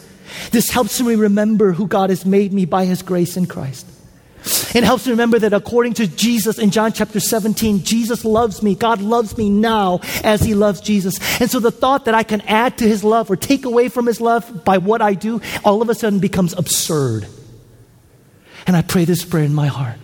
This 0.51 0.69
helps 0.69 1.01
me 1.01 1.15
remember 1.15 1.73
who 1.73 1.86
God 1.86 2.09
has 2.09 2.25
made 2.25 2.53
me 2.53 2.63
by 2.63 2.86
His 2.86 3.01
grace 3.01 3.36
in 3.36 3.47
Christ. 3.47 3.86
It 4.74 4.84
helps 4.84 5.05
me 5.05 5.11
remember 5.11 5.39
that 5.39 5.53
according 5.53 5.95
to 5.95 6.07
Jesus 6.07 6.57
in 6.57 6.72
John 6.72 6.93
chapter 6.93 7.19
17, 7.19 7.84
Jesus 7.84 8.24
loves 8.24 8.63
me. 8.63 8.76
God 8.76 9.01
loves 9.01 9.38
me 9.38 9.49
now 9.49 9.99
as 10.24 10.41
he 10.41 10.53
loves 10.53 10.82
Jesus. 10.82 11.19
And 11.41 11.49
so 11.49 11.59
the 11.59 11.72
thought 11.72 12.05
that 12.05 12.15
I 12.15 12.24
can 12.24 12.41
add 12.41 12.78
to 12.80 12.88
his 12.88 13.03
love 13.03 13.30
or 13.30 13.36
take 13.36 13.65
away 13.65 13.89
from 13.89 14.05
his 14.05 14.22
love 14.22 14.63
by 14.63 14.78
what 14.78 15.01
I 15.01 15.13
do 15.13 15.41
all 15.63 15.82
of 15.82 15.89
a 15.89 15.95
sudden 15.95 16.19
becomes 16.19 16.53
absurd. 16.53 17.28
And 18.67 18.76
I 18.76 18.82
pray 18.82 19.05
this 19.05 19.26
prayer 19.26 19.43
in 19.43 19.53
my 19.53 19.67
heart 19.67 19.97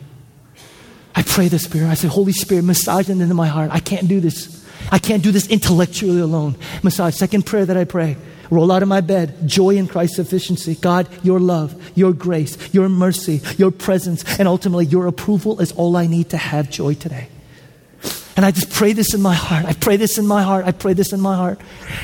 I 1.17 1.23
pray 1.23 1.47
this 1.47 1.67
prayer. 1.67 1.87
I 1.87 1.95
say, 1.95 2.07
Holy 2.07 2.31
Spirit, 2.31 2.61
massage 2.61 3.09
it 3.09 3.13
into 3.13 3.33
my 3.33 3.47
heart. 3.47 3.71
I 3.73 3.79
can't 3.79 4.07
do 4.07 4.19
this. 4.19 4.63
I 4.91 4.99
can't 4.99 5.23
do 5.23 5.31
this 5.31 5.47
intellectually 5.47 6.19
alone. 6.19 6.55
Massage. 6.83 7.15
Second 7.15 7.43
prayer 7.43 7.65
that 7.65 7.75
I 7.75 7.85
pray. 7.85 8.17
Roll 8.49 8.71
out 8.71 8.83
of 8.83 8.89
my 8.89 9.01
bed. 9.01 9.47
Joy 9.47 9.77
in 9.77 9.87
Christ's 9.87 10.17
sufficiency. 10.17 10.75
God, 10.75 11.07
your 11.23 11.39
love, 11.39 11.75
your 11.97 12.13
grace, 12.13 12.73
your 12.73 12.89
mercy, 12.89 13.41
your 13.57 13.71
presence, 13.71 14.23
and 14.39 14.47
ultimately 14.47 14.85
your 14.85 15.07
approval 15.07 15.59
is 15.59 15.71
all 15.73 15.95
I 15.95 16.07
need 16.07 16.29
to 16.29 16.37
have 16.37 16.69
joy 16.69 16.93
today. 16.93 17.29
And 18.37 18.45
I 18.45 18.51
just 18.51 18.69
pray 18.69 18.93
this 18.93 19.15
in 19.15 19.21
my 19.21 19.33
heart. 19.33 19.65
I 19.65 19.73
pray 19.73 19.97
this 19.97 20.19
in 20.19 20.27
my 20.27 20.43
heart. 20.43 20.63
I 20.65 20.71
pray 20.71 20.93
this 20.93 21.11
in 21.11 21.19
my 21.19 21.35
heart. 21.35 21.59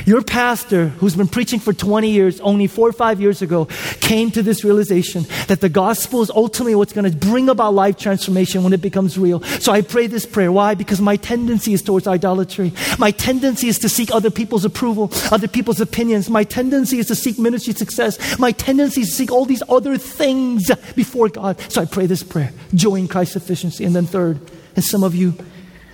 Your 0.07 0.23
pastor, 0.23 0.87
who's 0.87 1.15
been 1.15 1.27
preaching 1.27 1.59
for 1.59 1.73
20 1.73 2.09
years, 2.09 2.41
only 2.41 2.65
four 2.65 2.89
or 2.89 2.91
five 2.91 3.21
years 3.21 3.43
ago, 3.43 3.65
came 4.01 4.31
to 4.31 4.41
this 4.41 4.63
realization 4.63 5.27
that 5.47 5.61
the 5.61 5.69
gospel 5.69 6.23
is 6.23 6.31
ultimately 6.31 6.73
what's 6.73 6.91
going 6.91 7.09
to 7.09 7.15
bring 7.15 7.49
about 7.49 7.75
life 7.75 7.97
transformation 7.99 8.63
when 8.63 8.73
it 8.73 8.81
becomes 8.81 9.15
real. 9.15 9.41
So 9.43 9.71
I 9.71 9.81
pray 9.81 10.07
this 10.07 10.25
prayer. 10.25 10.51
Why? 10.51 10.73
Because 10.73 10.99
my 10.99 11.17
tendency 11.17 11.71
is 11.73 11.83
towards 11.83 12.07
idolatry. 12.07 12.73
My 12.97 13.11
tendency 13.11 13.67
is 13.67 13.77
to 13.79 13.87
seek 13.87 14.09
other 14.11 14.31
people's 14.31 14.65
approval, 14.65 15.11
other 15.31 15.47
people's 15.47 15.81
opinions. 15.81 16.31
My 16.31 16.43
tendency 16.43 16.97
is 16.97 17.05
to 17.07 17.15
seek 17.15 17.37
ministry 17.37 17.73
success. 17.73 18.39
My 18.39 18.53
tendency 18.53 19.01
is 19.01 19.09
to 19.09 19.15
seek 19.15 19.31
all 19.31 19.45
these 19.45 19.61
other 19.69 19.99
things 19.99 20.71
before 20.95 21.29
God. 21.29 21.61
So 21.71 21.79
I 21.79 21.85
pray 21.85 22.07
this 22.07 22.23
prayer. 22.23 22.51
Joy 22.73 22.95
in 22.95 23.07
Christ's 23.07 23.33
sufficiency. 23.33 23.85
And 23.85 23.95
then 23.95 24.07
third, 24.07 24.39
and 24.75 24.83
some 24.83 25.03
of 25.03 25.13
you, 25.13 25.35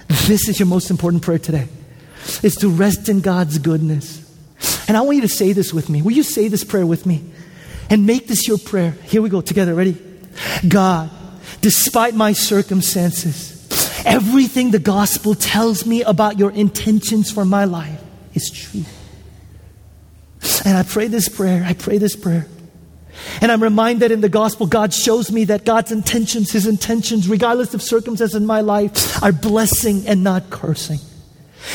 this 0.09 0.49
is 0.49 0.59
your 0.59 0.67
most 0.67 0.89
important 0.89 1.23
prayer 1.23 1.39
today. 1.39 1.67
Is 2.43 2.55
to 2.57 2.69
rest 2.69 3.09
in 3.09 3.21
God's 3.21 3.57
goodness. 3.59 4.25
And 4.87 4.97
I 4.97 5.01
want 5.01 5.15
you 5.15 5.21
to 5.21 5.29
say 5.29 5.53
this 5.53 5.73
with 5.73 5.89
me. 5.89 6.01
Will 6.01 6.11
you 6.11 6.23
say 6.23 6.47
this 6.47 6.63
prayer 6.63 6.85
with 6.85 7.05
me? 7.05 7.23
And 7.89 8.05
make 8.05 8.27
this 8.27 8.47
your 8.47 8.57
prayer. 8.57 8.91
Here 9.05 9.21
we 9.21 9.29
go 9.29 9.41
together. 9.41 9.73
Ready? 9.73 9.97
God, 10.67 11.09
despite 11.61 12.13
my 12.13 12.33
circumstances, 12.33 14.03
everything 14.05 14.71
the 14.71 14.79
gospel 14.79 15.33
tells 15.33 15.85
me 15.85 16.03
about 16.03 16.37
your 16.37 16.51
intentions 16.51 17.31
for 17.31 17.45
my 17.45 17.65
life 17.65 18.01
is 18.33 18.49
true. 18.51 18.83
And 20.65 20.77
I 20.77 20.83
pray 20.83 21.07
this 21.07 21.29
prayer. 21.29 21.63
I 21.65 21.73
pray 21.73 21.97
this 21.97 22.15
prayer 22.15 22.47
and 23.41 23.51
I'm 23.51 23.63
reminded 23.63 24.11
in 24.11 24.21
the 24.21 24.29
gospel, 24.29 24.67
God 24.67 24.93
shows 24.93 25.31
me 25.31 25.45
that 25.45 25.65
God's 25.65 25.91
intentions, 25.91 26.51
His 26.51 26.67
intentions, 26.67 27.27
regardless 27.27 27.73
of 27.73 27.81
circumstances 27.81 28.35
in 28.35 28.45
my 28.45 28.61
life, 28.61 29.21
are 29.23 29.31
blessing 29.31 30.07
and 30.07 30.23
not 30.23 30.49
cursing. 30.49 30.99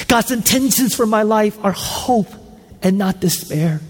God's 0.09 0.31
intentions 0.31 0.95
for 0.95 1.07
my 1.07 1.23
life 1.23 1.59
are 1.65 1.73
hope 1.73 2.29
and 2.83 2.99
not 2.99 3.21
despair. 3.21 3.81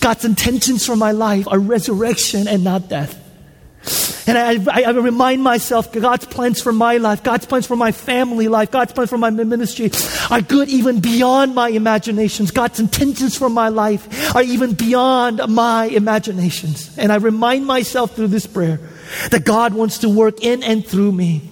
God's 0.00 0.24
intentions 0.24 0.84
for 0.84 0.96
my 0.96 1.12
life 1.12 1.46
are 1.48 1.58
resurrection 1.58 2.48
and 2.48 2.64
not 2.64 2.88
death. 2.88 3.21
And 4.26 4.38
I, 4.38 4.52
I, 4.72 4.82
I, 4.84 4.90
remind 4.90 5.42
myself 5.42 5.92
God's 5.92 6.26
plans 6.26 6.62
for 6.62 6.72
my 6.72 6.98
life, 6.98 7.22
God's 7.22 7.46
plans 7.46 7.66
for 7.66 7.76
my 7.76 7.90
family 7.92 8.48
life, 8.48 8.70
God's 8.70 8.92
plans 8.92 9.10
for 9.10 9.18
my 9.18 9.30
ministry 9.30 9.90
are 10.30 10.40
good 10.40 10.68
even 10.68 11.00
beyond 11.00 11.54
my 11.54 11.68
imaginations. 11.68 12.50
God's 12.50 12.78
intentions 12.78 13.36
for 13.36 13.48
my 13.48 13.68
life 13.68 14.34
are 14.34 14.42
even 14.42 14.74
beyond 14.74 15.40
my 15.48 15.86
imaginations. 15.86 16.96
And 16.98 17.10
I 17.10 17.16
remind 17.16 17.66
myself 17.66 18.14
through 18.14 18.28
this 18.28 18.46
prayer 18.46 18.78
that 19.30 19.44
God 19.44 19.74
wants 19.74 19.98
to 19.98 20.08
work 20.08 20.42
in 20.42 20.62
and 20.62 20.86
through 20.86 21.12
me. 21.12 21.42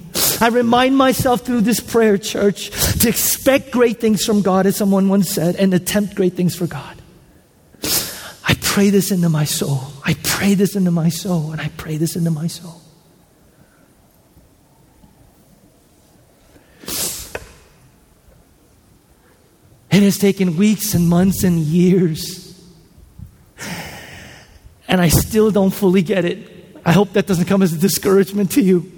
I 0.41 0.49
remind 0.49 0.97
myself 0.97 1.43
through 1.43 1.63
this 1.63 1.81
prayer, 1.81 2.19
church, 2.19 2.71
to 3.01 3.09
expect 3.09 3.71
great 3.71 4.01
things 4.01 4.25
from 4.25 4.43
God, 4.43 4.67
as 4.67 4.77
someone 4.77 5.09
once 5.09 5.29
said, 5.31 5.57
and 5.57 5.75
attempt 5.75 6.15
great 6.15 6.35
things 6.35 6.55
for 6.55 6.67
God. 6.67 7.00
I 8.51 8.55
pray 8.61 8.91
this 8.91 9.13
into 9.13 9.29
my 9.29 9.45
soul. 9.45 9.79
I 10.05 10.15
pray 10.25 10.55
this 10.55 10.75
into 10.75 10.91
my 10.91 11.09
soul, 11.09 11.53
and 11.53 11.61
I 11.61 11.69
pray 11.77 11.99
this 11.99 12.17
into 12.17 12.33
my 12.33 12.49
soul. 12.49 12.81
It 19.93 20.03
has 20.03 20.19
taken 20.19 20.57
weeks 20.57 20.95
and 20.95 21.09
months 21.09 21.45
and 21.45 21.61
years. 21.61 22.61
And 24.89 25.01
I 25.01 25.07
still 25.07 25.53
don't 25.53 25.71
fully 25.71 26.03
get 26.03 26.25
it. 26.25 26.77
I 26.85 26.91
hope 26.91 27.13
that 27.13 27.29
doesn't 27.29 27.45
come 27.45 27.63
as 27.63 27.73
a 27.73 27.79
discouragement 27.79 28.51
to 28.53 28.63
you. 28.63 28.91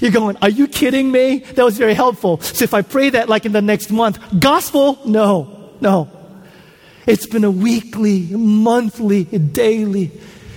You're 0.00 0.12
going, 0.12 0.36
Are 0.40 0.48
you 0.48 0.68
kidding 0.68 1.10
me? 1.10 1.38
That 1.38 1.64
was 1.64 1.76
very 1.78 1.94
helpful. 1.94 2.40
So 2.40 2.62
if 2.62 2.74
I 2.74 2.82
pray 2.82 3.10
that 3.10 3.28
like 3.28 3.44
in 3.44 3.50
the 3.50 3.60
next 3.60 3.90
month, 3.90 4.20
gospel? 4.38 5.00
No, 5.04 5.72
no. 5.80 6.21
It's 7.06 7.26
been 7.26 7.44
a 7.44 7.50
weekly, 7.50 8.20
monthly, 8.30 9.24
daily 9.24 10.12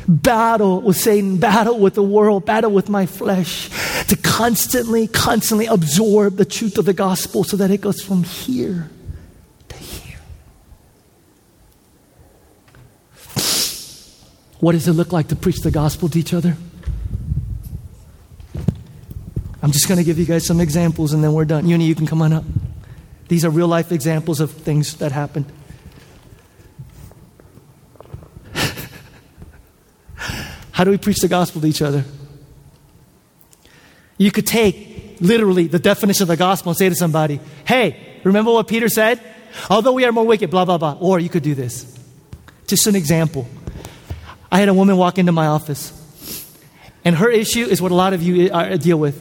battle 0.08 0.82
with 0.82 0.98
Satan, 0.98 1.38
battle 1.38 1.80
with 1.80 1.96
the 1.96 2.04
world, 2.04 2.46
battle 2.46 2.72
with 2.72 2.90
my 2.90 3.08
flesh 3.08 3.70
to 4.08 4.16
constantly, 4.16 5.08
constantly 5.08 5.66
absorb 5.66 6.38
the 6.38 6.46
truth 6.46 6.78
of 6.78 6.86
the 6.86 6.94
gospel 6.94 7.44
so 7.44 7.58
that 7.58 7.72
it 7.72 7.82
goes 7.82 8.02
from 8.02 8.24
here 8.24 8.90
to 9.70 9.76
here. 9.76 10.20
What 14.60 14.74
does 14.74 14.88
it 14.88 14.94
look 14.94 15.12
like 15.12 15.30
to 15.30 15.36
preach 15.36 15.62
the 15.62 15.72
gospel 15.72 16.10
to 16.10 16.20
each 16.20 16.34
other? 16.34 16.56
I'm 19.64 19.72
just 19.72 19.88
going 19.88 19.98
to 19.98 20.04
give 20.04 20.20
you 20.20 20.26
guys 20.26 20.46
some 20.46 20.62
examples 20.62 21.12
and 21.14 21.24
then 21.24 21.34
we're 21.34 21.46
done. 21.46 21.68
Uni, 21.68 21.86
you 21.86 21.96
can 21.96 22.06
come 22.06 22.22
on 22.22 22.32
up. 22.32 22.44
These 23.30 23.44
are 23.44 23.50
real 23.50 23.68
life 23.68 23.92
examples 23.92 24.40
of 24.40 24.52
things 24.52 24.98
that 24.98 25.12
happened. 25.12 25.52
How 30.76 30.84
do 30.84 30.92
we 30.92 30.98
preach 30.98 31.20
the 31.20 31.30
gospel 31.30 31.62
to 31.62 31.68
each 31.68 31.82
other? 31.82 32.04
You 34.18 34.30
could 34.30 34.46
take 34.46 35.16
literally 35.22 35.68
the 35.68 35.80
definition 35.80 36.24
of 36.24 36.28
the 36.28 36.36
gospel 36.36 36.72
and 36.72 36.78
say 36.78 36.90
to 36.90 36.96
somebody, 36.96 37.40
hey, 37.66 38.20
remember 38.26 38.52
what 38.52 38.68
Peter 38.68 38.90
said? 38.90 39.22
Although 39.70 39.94
we 39.94 40.04
are 40.04 40.12
more 40.12 40.26
wicked, 40.26 40.50
blah, 40.52 40.66
blah, 40.66 40.78
blah. 40.78 40.98
Or 41.00 41.18
you 41.18 41.30
could 41.30 41.44
do 41.44 41.56
this. 41.56 41.98
Just 42.68 42.88
an 42.88 42.96
example. 42.98 43.48
I 44.52 44.60
had 44.60 44.68
a 44.68 44.74
woman 44.74 44.98
walk 44.98 45.18
into 45.18 45.32
my 45.32 45.48
office, 45.48 45.94
and 47.06 47.16
her 47.16 47.30
issue 47.30 47.64
is 47.64 47.82
what 47.82 47.94
a 47.94 47.96
lot 47.96 48.12
of 48.12 48.22
you 48.22 48.52
uh, 48.52 48.76
deal 48.76 49.00
with. 49.00 49.16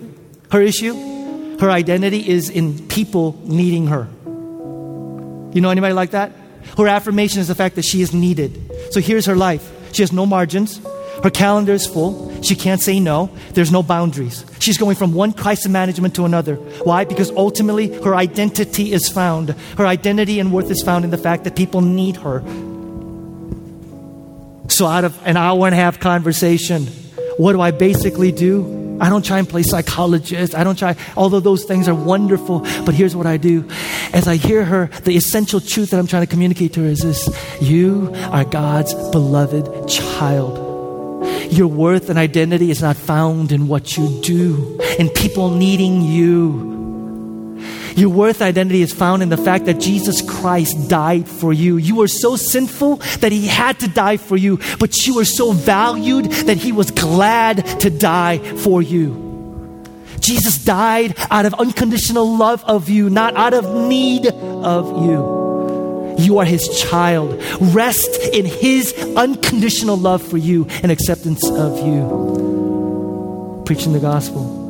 Her 0.50 0.60
issue, 0.60 1.58
her 1.60 1.70
identity 1.70 2.28
is 2.28 2.50
in 2.50 2.88
people 2.88 3.40
needing 3.44 3.86
her. 3.86 4.08
You 4.26 5.60
know 5.60 5.70
anybody 5.70 5.94
like 5.94 6.10
that? 6.10 6.32
Her 6.76 6.88
affirmation 6.88 7.40
is 7.40 7.46
the 7.46 7.54
fact 7.54 7.76
that 7.76 7.84
she 7.84 8.02
is 8.02 8.12
needed. 8.12 8.72
So 8.90 8.98
here's 8.98 9.26
her 9.26 9.36
life. 9.36 9.70
She 9.92 10.02
has 10.02 10.12
no 10.12 10.26
margins. 10.26 10.80
Her 11.24 11.30
calendar 11.30 11.72
is 11.72 11.86
full. 11.86 12.42
She 12.42 12.54
can't 12.54 12.82
say 12.82 13.00
no. 13.00 13.30
There's 13.54 13.72
no 13.72 13.82
boundaries. 13.82 14.44
She's 14.58 14.76
going 14.76 14.94
from 14.94 15.14
one 15.14 15.32
crisis 15.32 15.68
management 15.68 16.14
to 16.16 16.26
another. 16.26 16.56
Why? 16.84 17.06
Because 17.06 17.30
ultimately 17.30 17.88
her 18.02 18.14
identity 18.14 18.92
is 18.92 19.08
found. 19.08 19.48
Her 19.78 19.86
identity 19.86 20.38
and 20.38 20.52
worth 20.52 20.70
is 20.70 20.82
found 20.82 21.02
in 21.02 21.10
the 21.10 21.16
fact 21.16 21.44
that 21.44 21.56
people 21.56 21.80
need 21.80 22.16
her. 22.16 22.40
So, 24.68 24.84
out 24.84 25.04
of 25.04 25.18
an 25.26 25.38
hour 25.38 25.64
and 25.64 25.74
a 25.74 25.78
half 25.78 25.98
conversation, 25.98 26.88
what 27.38 27.54
do 27.54 27.60
I 27.62 27.70
basically 27.70 28.30
do? 28.30 28.98
I 29.00 29.08
don't 29.08 29.24
try 29.24 29.38
and 29.38 29.48
play 29.48 29.62
psychologist. 29.62 30.54
I 30.54 30.62
don't 30.62 30.78
try, 30.78 30.94
although 31.16 31.40
those 31.40 31.64
things 31.64 31.88
are 31.88 31.94
wonderful. 31.94 32.60
But 32.84 32.92
here's 32.92 33.16
what 33.16 33.26
I 33.26 33.38
do. 33.38 33.66
As 34.12 34.28
I 34.28 34.36
hear 34.36 34.62
her, 34.62 34.90
the 35.04 35.16
essential 35.16 35.60
truth 35.60 35.88
that 35.92 35.98
I'm 35.98 36.06
trying 36.06 36.24
to 36.24 36.30
communicate 36.30 36.74
to 36.74 36.82
her 36.82 36.88
is 36.88 37.00
this 37.00 37.30
You 37.62 38.12
are 38.30 38.44
God's 38.44 38.92
beloved 39.10 39.88
child. 39.88 40.63
Your 41.54 41.68
worth 41.68 42.10
and 42.10 42.18
identity 42.18 42.72
is 42.72 42.82
not 42.82 42.96
found 42.96 43.52
in 43.52 43.68
what 43.68 43.96
you 43.96 44.20
do, 44.22 44.76
in 44.98 45.08
people 45.08 45.50
needing 45.50 46.02
you. 46.02 47.62
Your 47.94 48.08
worth 48.08 48.42
identity 48.42 48.82
is 48.82 48.92
found 48.92 49.22
in 49.22 49.28
the 49.28 49.36
fact 49.36 49.66
that 49.66 49.78
Jesus 49.78 50.20
Christ 50.20 50.88
died 50.88 51.28
for 51.28 51.52
you. 51.52 51.76
You 51.76 51.94
were 51.94 52.08
so 52.08 52.34
sinful 52.34 52.96
that 53.20 53.30
he 53.30 53.46
had 53.46 53.78
to 53.80 53.88
die 53.88 54.16
for 54.16 54.36
you, 54.36 54.58
but 54.80 55.06
you 55.06 55.14
were 55.14 55.24
so 55.24 55.52
valued 55.52 56.24
that 56.48 56.56
he 56.56 56.72
was 56.72 56.90
glad 56.90 57.64
to 57.82 57.88
die 57.88 58.38
for 58.38 58.82
you. 58.82 59.84
Jesus 60.18 60.64
died 60.64 61.14
out 61.30 61.46
of 61.46 61.54
unconditional 61.54 62.36
love 62.36 62.64
of 62.64 62.88
you, 62.88 63.10
not 63.10 63.36
out 63.36 63.54
of 63.54 63.88
need 63.88 64.26
of 64.26 65.06
you. 65.06 65.43
You 66.18 66.38
are 66.38 66.44
his 66.44 66.68
child. 66.80 67.42
Rest 67.60 68.20
in 68.32 68.44
his 68.46 68.94
unconditional 69.16 69.96
love 69.96 70.22
for 70.22 70.38
you 70.38 70.66
and 70.82 70.92
acceptance 70.92 71.48
of 71.48 71.86
you. 71.86 73.62
Preaching 73.66 73.92
the 73.92 74.00
gospel. 74.00 74.62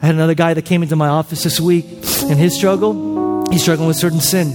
I 0.00 0.06
had 0.06 0.14
another 0.14 0.34
guy 0.34 0.54
that 0.54 0.64
came 0.64 0.82
into 0.82 0.96
my 0.96 1.08
office 1.08 1.42
this 1.42 1.60
week, 1.60 1.86
and 2.22 2.38
his 2.38 2.56
struggle, 2.56 3.50
he's 3.50 3.62
struggling 3.62 3.88
with 3.88 3.96
certain 3.96 4.20
sin. 4.20 4.52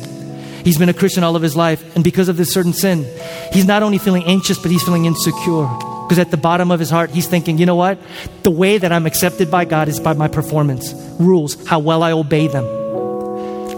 He's 0.64 0.78
been 0.78 0.88
a 0.88 0.94
Christian 0.94 1.24
all 1.24 1.36
of 1.36 1.42
his 1.42 1.56
life, 1.56 1.96
and 1.96 2.04
because 2.04 2.30
of 2.30 2.38
this 2.38 2.54
certain 2.54 2.72
sin, 2.72 3.06
he's 3.52 3.66
not 3.66 3.84
only 3.84 3.98
feeling 3.98 4.24
anxious, 4.24 4.58
but 4.58 4.72
he's 4.72 4.84
feeling 4.84 5.06
insecure. 5.06 5.68
Because 6.04 6.20
at 6.20 6.32
the 6.32 6.38
bottom 6.38 6.72
of 6.72 6.80
his 6.80 6.90
heart, 6.90 7.10
he's 7.10 7.28
thinking, 7.28 7.58
you 7.58 7.66
know 7.66 7.76
what? 7.76 8.00
The 8.44 8.52
way 8.52 8.78
that 8.78 8.92
I'm 8.94 9.06
accepted 9.06 9.52
by 9.52 9.66
God 9.66 9.90
is 9.90 10.00
by 10.00 10.14
my 10.14 10.30
performance, 10.30 10.94
rules, 11.20 11.66
how 11.68 11.80
well 11.80 12.04
I 12.04 12.14
obey 12.14 12.48
them 12.48 12.83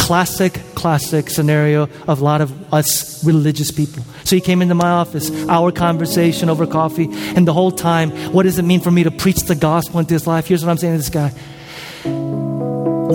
classic, 0.05 0.61
classic 0.75 1.31
scenario 1.31 1.89
of 2.07 2.21
a 2.21 2.23
lot 2.23 2.39
of 2.39 2.71
us 2.71 3.25
religious 3.25 3.71
people. 3.71 4.03
So 4.23 4.35
he 4.35 4.39
came 4.39 4.61
into 4.61 4.75
my 4.75 4.89
office, 4.89 5.31
our 5.49 5.71
conversation 5.71 6.47
over 6.47 6.67
coffee, 6.67 7.07
and 7.09 7.47
the 7.47 7.53
whole 7.53 7.71
time, 7.71 8.11
what 8.31 8.43
does 8.43 8.59
it 8.59 8.61
mean 8.61 8.81
for 8.81 8.91
me 8.91 9.03
to 9.03 9.09
preach 9.09 9.39
the 9.47 9.55
gospel 9.55 9.99
into 9.99 10.13
his 10.13 10.27
life? 10.27 10.45
Here's 10.45 10.63
what 10.63 10.69
I'm 10.69 10.77
saying 10.77 10.93
to 10.93 10.97
this 10.99 11.09
guy. 11.09 11.29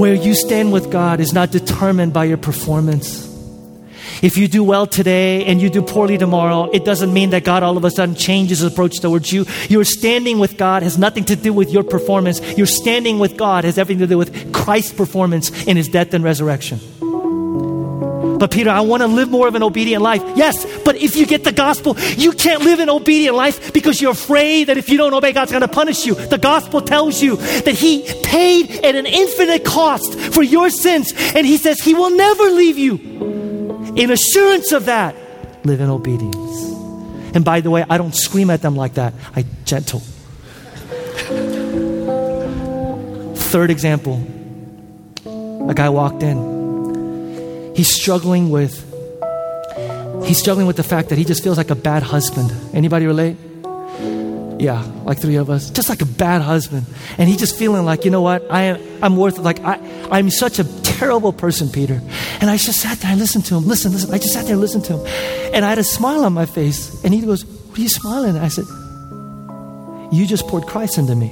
Where 0.01 0.15
you 0.15 0.35
stand 0.35 0.73
with 0.73 0.91
God 0.91 1.21
is 1.21 1.33
not 1.33 1.53
determined 1.53 2.13
by 2.13 2.25
your 2.25 2.39
performance. 2.39 3.30
If 4.23 4.37
you 4.37 4.49
do 4.49 4.63
well 4.63 4.87
today 4.87 5.45
and 5.45 5.61
you 5.61 5.71
do 5.71 5.83
poorly 5.83 6.19
tomorrow, 6.19 6.71
it 6.71 6.85
doesn't 6.85 7.13
mean 7.13 7.31
that 7.31 7.45
God 7.45 7.63
all 7.63 7.77
of 7.77 7.85
a 7.85 7.91
sudden 7.91 8.15
changes 8.15 8.59
his 8.61 8.73
approach 8.73 9.01
towards 9.01 9.33
you. 9.33 9.47
Your 9.69 9.85
standing 9.85 10.39
with 10.39 10.57
God 10.57 10.83
has 10.83 10.99
nothing 10.99 11.25
to 11.27 11.37
do 11.37 11.53
with 11.53 11.71
your 11.71 11.83
performance. 11.83 12.41
Your 12.57 12.67
standing 12.67 13.19
with 13.19 13.37
God 13.37 13.65
has 13.65 13.79
everything 13.79 14.01
to 14.01 14.07
do 14.07 14.19
with 14.19 14.53
Christ's 14.53 14.93
performance 14.93 15.51
in 15.65 15.77
his 15.77 15.89
death 15.89 16.13
and 16.13 16.23
resurrection. 16.23 16.81
But 18.41 18.51
Peter, 18.51 18.71
I 18.71 18.81
want 18.81 19.03
to 19.03 19.07
live 19.07 19.31
more 19.31 19.49
of 19.49 19.55
an 19.55 19.63
obedient 19.63 20.03
life. 20.03 20.23
Yes, 20.35 20.65
but 20.83 20.97
if 20.97 21.15
you 21.15 21.27
get 21.27 21.45
the 21.45 21.53
gospel, 21.53 21.99
you 22.17 22.33
can't 22.33 22.63
live 22.63 22.79
an 22.79 22.89
obedient 22.89 23.37
life 23.37 23.75
because 23.75 24.01
you're 24.01 24.13
afraid 24.13 24.65
that 24.69 24.79
if 24.79 24.89
you 24.89 24.97
don't 24.97 25.13
obey, 25.13 25.33
God's 25.33 25.51
going 25.53 25.61
to 25.61 25.69
punish 25.69 26.07
you. 26.07 26.15
The 26.15 26.39
gospel 26.39 26.81
tells 26.81 27.21
you 27.21 27.37
that 27.37 27.75
He 27.75 28.03
paid 28.25 28.83
at 28.83 28.95
an 28.95 29.05
infinite 29.05 29.67
cost 29.67 30.19
for 30.19 30.43
your 30.43 30.71
sins, 30.71 31.13
and 31.35 31.47
He 31.47 31.59
says 31.59 31.81
He 31.81 31.93
will 31.93 32.17
never 32.17 32.45
leave 32.45 32.79
you. 32.79 33.50
In 33.97 34.11
assurance 34.11 34.73
of 34.73 34.87
that, 34.87 35.15
live 35.65 35.81
in 35.81 35.91
obedience. 35.91 36.71
And 37.35 37.45
by 37.45 37.61
the 37.61 37.71
way, 37.71 37.85
I 37.89 37.99
don't 37.99 38.15
scream 38.15 38.51
at 38.51 38.63
them 38.63 38.77
like 38.77 38.95
that, 38.95 39.15
I 39.35 39.45
gentle. 39.65 40.01
Third 43.37 43.71
example 43.71 44.25
a 45.69 45.75
guy 45.75 45.89
walked 45.89 46.23
in. 46.23 47.73
He's 47.77 47.89
struggling 47.89 48.51
with 48.51 48.87
he's 50.25 50.39
struggling 50.39 50.67
with 50.67 50.77
the 50.77 50.83
fact 50.83 51.11
that 51.11 51.19
he 51.19 51.25
just 51.25 51.43
feels 51.43 51.57
like 51.57 51.71
a 51.71 51.75
bad 51.75 52.03
husband. 52.03 52.53
Anybody 52.75 53.07
relate? 53.07 53.37
Yeah, 54.61 54.83
like 55.05 55.19
three 55.19 55.37
of 55.37 55.49
us. 55.49 55.71
Just 55.71 55.89
like 55.89 56.03
a 56.03 56.07
bad 56.07 56.43
husband. 56.43 56.87
And 57.17 57.29
he's 57.29 57.39
just 57.39 57.57
feeling 57.57 57.85
like, 57.85 58.05
you 58.05 58.11
know 58.11 58.21
what? 58.21 58.51
I 58.51 58.63
am 58.63 58.81
I'm 59.03 59.17
worth 59.17 59.39
like 59.39 59.61
I 59.61 59.79
I'm 60.11 60.31
such 60.31 60.59
a 60.59 60.65
terrible 61.01 61.33
person, 61.33 61.71
Peter. 61.71 61.99
And 62.43 62.51
I 62.51 62.59
just 62.59 62.79
sat 62.79 62.99
there 62.99 63.11
and 63.11 63.19
listened 63.19 63.47
to 63.47 63.55
him. 63.57 63.67
Listen, 63.67 63.91
listen. 63.93 64.13
I 64.13 64.19
just 64.19 64.35
sat 64.35 64.45
there 64.45 64.53
and 64.53 64.61
listened 64.61 64.85
to 64.85 64.99
him. 64.99 65.07
And 65.55 65.65
I 65.65 65.71
had 65.71 65.79
a 65.79 65.85
smile 65.85 66.25
on 66.27 66.35
my 66.35 66.45
face. 66.45 67.03
And 67.03 67.15
he 67.15 67.23
goes, 67.23 67.43
What 67.43 67.79
are 67.79 67.83
you 67.83 67.89
smiling? 67.89 68.37
I 68.37 68.49
said, 68.49 68.67
You 70.13 70.27
just 70.27 70.47
poured 70.47 70.67
Christ 70.67 70.99
into 70.99 71.17
me. 71.17 71.29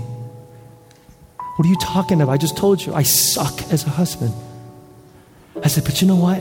What 1.56 1.66
are 1.66 1.68
you 1.68 1.76
talking 1.82 2.22
about? 2.22 2.32
I 2.32 2.38
just 2.38 2.56
told 2.56 2.80
you 2.84 2.94
I 2.94 3.02
suck 3.02 3.60
as 3.70 3.84
a 3.84 3.90
husband. 3.90 4.32
I 5.62 5.68
said, 5.68 5.84
But 5.84 6.00
you 6.00 6.08
know 6.08 6.16
what? 6.16 6.38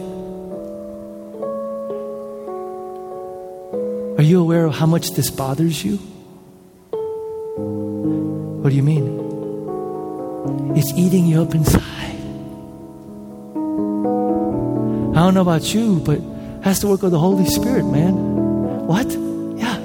Are 4.19 4.23
you 4.23 4.39
aware 4.39 4.65
of 4.65 4.73
how 4.73 4.85
much 4.85 5.11
this 5.11 5.29
bothers 5.29 5.83
you? 5.83 5.97
What 8.61 8.69
do 8.69 8.75
you 8.75 8.83
mean? 8.83 9.05
It's 10.77 10.93
eating 10.93 11.27
you 11.27 11.41
up 11.41 11.53
inside. 11.53 11.96
I 15.17 15.21
don't 15.21 15.33
know 15.33 15.41
about 15.41 15.73
you, 15.73 15.99
but 16.05 16.19
it 16.19 16.23
has 16.63 16.79
to 16.81 16.87
work 16.87 17.01
with 17.01 17.11
the 17.11 17.17
Holy 17.17 17.47
Spirit, 17.47 17.85
man. 17.85 18.13
What? 18.85 19.07
Yeah. 19.57 19.79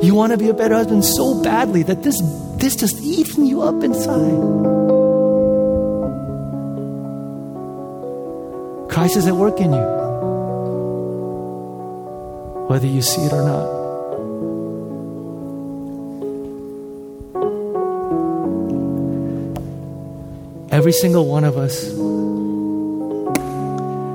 You 0.00 0.14
want 0.14 0.32
to 0.32 0.38
be 0.38 0.48
a 0.48 0.54
better 0.54 0.76
husband 0.76 1.04
so 1.04 1.42
badly 1.42 1.82
that 1.82 2.02
this 2.02 2.18
this 2.56 2.74
just 2.74 3.02
eating 3.02 3.44
you 3.44 3.60
up 3.60 3.84
inside. 3.84 4.32
Christ 8.88 9.18
is 9.18 9.26
at 9.26 9.34
work 9.34 9.60
in 9.60 9.74
you. 9.74 9.86
Whether 12.68 12.86
you 12.86 13.02
see 13.02 13.20
it 13.20 13.32
or 13.34 13.42
not. 13.42 13.68
Every 20.72 20.92
single 20.92 21.26
one 21.26 21.44
of 21.44 21.58
us 21.58 21.92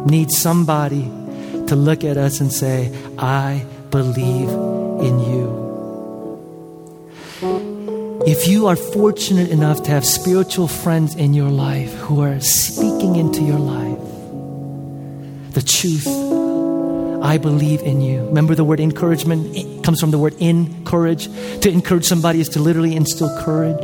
need 0.08 0.32
somebody 0.32 1.03
to 1.68 1.76
look 1.76 2.03
at 2.03 2.18
us 2.18 2.39
and 2.39 2.51
say, 2.51 2.91
I 3.18 3.66
believe 3.89 4.49
in 4.49 5.20
you. 5.20 5.68
If 8.26 8.47
you 8.47 8.68
are 8.68 8.76
fortunate 8.76 9.49
enough 9.49 9.84
to 9.84 9.91
have 9.91 10.05
spiritual 10.05 10.68
friends 10.68 11.16
in 11.16 11.34
your 11.34 11.49
life 11.49 11.93
who 11.93 12.22
are 12.22 12.39
speaking 12.39 13.16
into 13.16 13.41
your 13.41 13.60
life 13.60 13.97
the 15.53 15.62
truth, 15.62 16.08
I 17.24 17.38
believe 17.38 17.82
in 17.82 18.01
you. 18.01 18.26
Remember 18.26 18.53
the 18.53 18.64
word 18.64 18.80
encouragement 18.80 19.55
it 19.55 19.84
comes 19.84 19.99
from 19.99 20.12
the 20.12 20.20
word 20.20 20.36
encourage. 20.39 21.28
To 21.62 21.70
encourage 21.70 22.05
somebody 22.05 22.41
is 22.41 22.49
to 22.49 22.60
literally 22.60 22.95
instill 22.95 23.36
courage. 23.39 23.82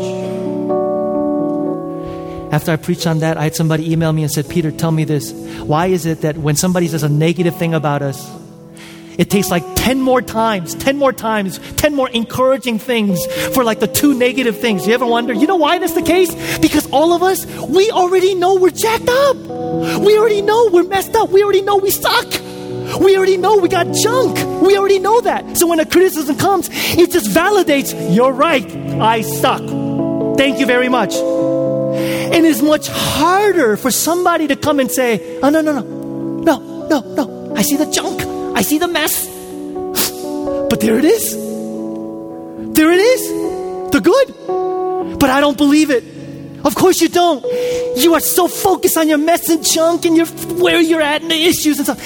After 2.53 2.71
I 2.71 2.75
preached 2.75 3.07
on 3.07 3.17
that, 3.19 3.35
I 3.35 3.45
had 3.45 3.55
somebody 3.55 3.91
email 3.91 4.13
me 4.13 4.21
and 4.21 4.31
said, 4.31 4.47
Peter, 4.47 4.69
tell 4.71 4.91
me 4.91 5.05
this. 5.05 5.31
Why 5.63 5.87
is 5.87 6.05
it 6.05 6.21
that 6.21 6.37
when 6.37 6.55
somebody 6.55 6.87
says 6.87 7.01
a 7.01 7.09
negative 7.09 7.57
thing 7.57 7.73
about 7.73 8.03
us, 8.03 8.31
it 9.17 9.31
takes 9.31 9.49
like 9.49 9.63
10 9.73 10.01
more 10.01 10.21
times, 10.21 10.75
10 10.75 10.95
more 10.97 11.11
times, 11.11 11.57
10 11.77 11.95
more 11.95 12.09
encouraging 12.09 12.77
things 12.77 13.25
for 13.55 13.63
like 13.63 13.79
the 13.79 13.87
two 13.87 14.13
negative 14.13 14.59
things. 14.59 14.85
You 14.85 14.93
ever 14.93 15.05
wonder, 15.07 15.33
you 15.33 15.47
know 15.47 15.55
why 15.55 15.79
that's 15.79 15.93
the 15.93 16.03
case? 16.03 16.59
Because 16.59 16.87
all 16.91 17.13
of 17.13 17.23
us, 17.23 17.43
we 17.63 17.89
already 17.89 18.35
know 18.35 18.53
we're 18.53 18.69
jacked 18.69 19.09
up. 19.09 19.35
We 20.05 20.15
already 20.19 20.43
know 20.43 20.69
we're 20.71 20.83
messed 20.83 21.15
up. 21.15 21.31
We 21.31 21.43
already 21.43 21.63
know 21.63 21.77
we 21.77 21.89
suck. 21.89 22.33
We 22.99 23.17
already 23.17 23.37
know 23.37 23.57
we 23.57 23.67
got 23.67 23.91
junk. 23.95 24.61
We 24.61 24.77
already 24.77 24.99
know 24.99 25.21
that. 25.21 25.57
So 25.57 25.65
when 25.65 25.79
a 25.79 25.87
criticism 25.87 26.37
comes, 26.37 26.69
it 26.71 27.09
just 27.09 27.31
validates, 27.31 28.15
you're 28.15 28.31
right, 28.31 28.63
I 29.01 29.21
suck. 29.21 29.63
Thank 30.37 30.59
you 30.59 30.67
very 30.67 30.89
much. 30.89 31.15
And 31.93 32.45
it's 32.45 32.61
much 32.61 32.87
harder 32.87 33.77
for 33.77 33.91
somebody 33.91 34.47
to 34.47 34.55
come 34.55 34.79
and 34.79 34.91
say, 34.91 35.39
oh, 35.41 35.49
no, 35.49 35.61
no, 35.61 35.79
no, 35.79 35.81
no, 35.81 36.87
no, 36.87 36.99
no. 37.15 37.53
I 37.55 37.61
see 37.61 37.77
the 37.77 37.89
junk. 37.89 38.21
I 38.57 38.61
see 38.61 38.77
the 38.77 38.87
mess. 38.87 39.27
But 40.69 40.81
there 40.81 40.97
it 40.97 41.05
is. 41.05 41.35
There 42.73 42.91
it 42.91 42.99
is. 42.99 43.91
The 43.91 44.01
good. 44.01 45.19
But 45.19 45.29
I 45.29 45.39
don't 45.39 45.57
believe 45.57 45.91
it. 45.91 46.03
Of 46.65 46.75
course 46.75 47.01
you 47.01 47.09
don't. 47.09 47.45
You 47.97 48.13
are 48.15 48.19
so 48.19 48.47
focused 48.47 48.97
on 48.97 49.07
your 49.07 49.17
mess 49.17 49.49
and 49.49 49.63
junk 49.63 50.05
and 50.05 50.17
your, 50.17 50.25
where 50.25 50.81
you're 50.81 51.01
at 51.01 51.21
and 51.21 51.29
the 51.29 51.45
issues 51.45 51.77
and 51.77 51.85
stuff. 51.85 51.99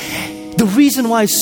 The 0.58 0.66
reason 0.76 1.08
why 1.10 1.24
it's 1.24 1.38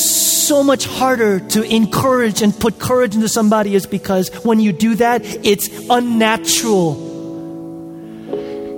so 0.45 0.61
much 0.61 0.85
harder 0.85 1.39
to 1.39 1.63
encourage 1.63 2.41
and 2.41 2.57
put 2.57 2.77
courage 2.77 3.15
into 3.15 3.29
somebody 3.29 3.73
is 3.73 3.87
because 3.87 4.29
when 4.43 4.59
you 4.59 4.73
do 4.73 4.95
that, 4.95 5.21
it's 5.23 5.69
unnatural. 5.89 7.14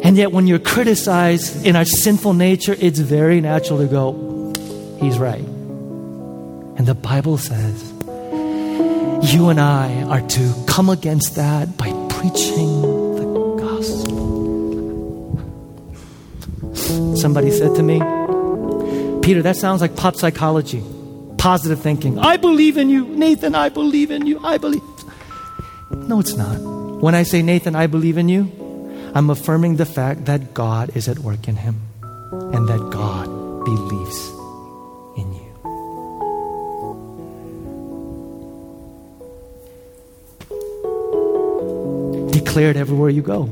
And 0.07 0.15
yet, 0.15 0.31
when 0.31 0.47
you're 0.47 0.57
criticized 0.57 1.65
in 1.65 1.75
our 1.75 1.83
sinful 1.83 2.33
nature, 2.33 2.73
it's 2.79 2.97
very 2.97 3.41
natural 3.41 3.79
to 3.79 3.87
go, 3.87 4.53
He's 5.01 5.19
right. 5.19 5.41
And 5.41 6.85
the 6.85 6.95
Bible 6.95 7.37
says, 7.37 7.91
you 9.33 9.49
and 9.49 9.59
I 9.59 10.03
are 10.03 10.21
to 10.21 10.63
come 10.65 10.89
against 10.89 11.35
that 11.35 11.75
by 11.75 11.91
preaching 12.07 12.83
the 13.17 13.25
gospel. 13.59 14.15
Somebody 17.17 17.51
said 17.51 17.75
to 17.75 17.83
me, 17.83 17.99
Peter, 19.21 19.41
that 19.41 19.57
sounds 19.57 19.81
like 19.81 19.97
pop 19.97 20.15
psychology, 20.15 20.81
positive 21.37 21.81
thinking. 21.81 22.17
I 22.17 22.37
believe 22.37 22.77
in 22.77 22.89
you. 22.89 23.05
Nathan, 23.07 23.55
I 23.55 23.67
believe 23.67 24.11
in 24.11 24.25
you. 24.25 24.39
I 24.41 24.57
believe. 24.57 24.83
No, 25.91 26.21
it's 26.21 26.35
not. 26.35 26.61
When 27.01 27.13
I 27.13 27.23
say, 27.23 27.41
Nathan, 27.41 27.75
I 27.75 27.87
believe 27.87 28.17
in 28.17 28.29
you, 28.29 28.49
I'm 29.15 29.29
affirming 29.29 29.77
the 29.77 29.85
fact 29.85 30.25
that 30.25 30.53
God 30.53 30.95
is 30.95 31.07
at 31.07 31.19
work 31.19 31.47
in 31.47 31.55
him 31.55 31.81
and 32.01 32.67
that 32.67 32.89
God 32.91 33.25
believes 33.65 34.29
in 35.17 35.33
you. 35.33 35.47
Declare 42.31 42.71
it 42.71 42.77
everywhere 42.77 43.09
you 43.09 43.21
go. 43.21 43.49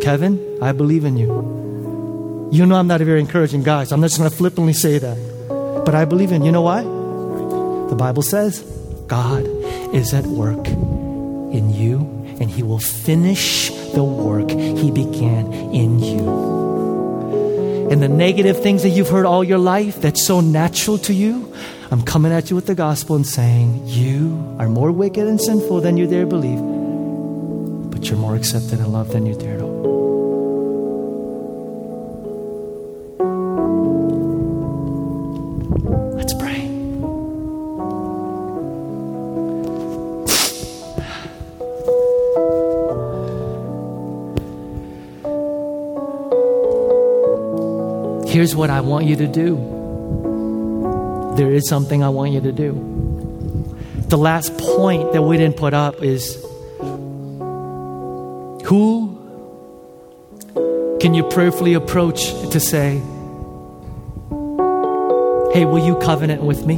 Kevin, 0.00 0.58
I 0.62 0.72
believe 0.72 1.04
in 1.04 1.16
you. 1.16 2.48
You 2.50 2.64
know 2.64 2.76
I'm 2.76 2.86
not 2.86 3.00
a 3.00 3.04
very 3.04 3.20
encouraging 3.20 3.62
guy, 3.62 3.84
so 3.84 3.94
I'm 3.94 4.02
just 4.02 4.16
going 4.18 4.30
to 4.30 4.34
flippantly 4.36 4.72
say 4.72 4.98
that. 4.98 5.82
But 5.84 5.94
I 5.94 6.04
believe 6.04 6.32
in 6.32 6.44
you. 6.44 6.52
know 6.52 6.62
why? 6.62 6.82
The 6.82 7.96
Bible 7.96 8.22
says 8.22 8.60
God 9.06 9.46
is 9.94 10.12
at 10.12 10.26
work 10.26 10.66
in 10.66 11.72
you 11.72 12.17
He 12.58 12.64
will 12.64 12.80
finish 12.80 13.70
the 13.94 14.02
work 14.02 14.50
He 14.50 14.90
began 14.90 15.52
in 15.72 16.00
you. 16.00 17.88
And 17.88 18.02
the 18.02 18.08
negative 18.08 18.60
things 18.60 18.82
that 18.82 18.88
you've 18.88 19.08
heard 19.08 19.26
all 19.26 19.44
your 19.44 19.58
life 19.58 20.00
that's 20.00 20.26
so 20.26 20.40
natural 20.40 20.98
to 21.06 21.14
you, 21.14 21.54
I'm 21.92 22.02
coming 22.02 22.32
at 22.32 22.50
you 22.50 22.56
with 22.56 22.66
the 22.66 22.74
gospel 22.74 23.14
and 23.14 23.24
saying, 23.24 23.82
You 23.86 24.56
are 24.58 24.68
more 24.68 24.90
wicked 24.90 25.28
and 25.28 25.40
sinful 25.40 25.82
than 25.82 25.96
you 25.98 26.08
dare 26.08 26.26
believe, 26.26 26.58
but 27.92 28.08
you're 28.08 28.18
more 28.18 28.34
accepted 28.34 28.80
and 28.80 28.92
loved 28.92 29.12
than 29.12 29.24
you 29.24 29.36
dare 29.36 29.58
know. 29.58 29.67
What 48.54 48.70
I 48.70 48.80
want 48.80 49.06
you 49.06 49.16
to 49.16 49.26
do. 49.26 49.56
There 51.36 51.52
is 51.52 51.68
something 51.68 52.02
I 52.02 52.08
want 52.08 52.32
you 52.32 52.40
to 52.40 52.52
do. 52.52 52.72
The 54.08 54.18
last 54.18 54.56
point 54.58 55.12
that 55.12 55.22
we 55.22 55.36
didn't 55.36 55.56
put 55.56 55.74
up 55.74 56.02
is 56.02 56.34
who 58.64 59.16
can 61.00 61.14
you 61.14 61.22
prayerfully 61.24 61.74
approach 61.74 62.32
to 62.50 62.58
say, 62.58 62.98
Hey, 65.52 65.64
will 65.64 65.84
you 65.84 65.96
covenant 65.96 66.42
with 66.42 66.66
me? 66.66 66.76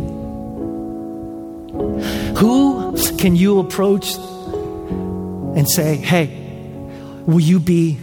Who 2.39 2.97
can 3.17 3.35
you 3.35 3.61
approach 3.61 4.15
and 4.15 5.69
say, 5.69 5.97
Hey, 5.97 6.27
will 7.27 7.41
you 7.41 7.61
be 7.61 7.99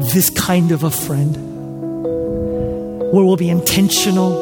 this 0.00 0.30
kind 0.30 0.70
of 0.72 0.84
a 0.84 0.90
friend? 0.90 1.53
Where 3.14 3.24
we'll 3.24 3.36
be 3.36 3.48
intentional, 3.48 4.32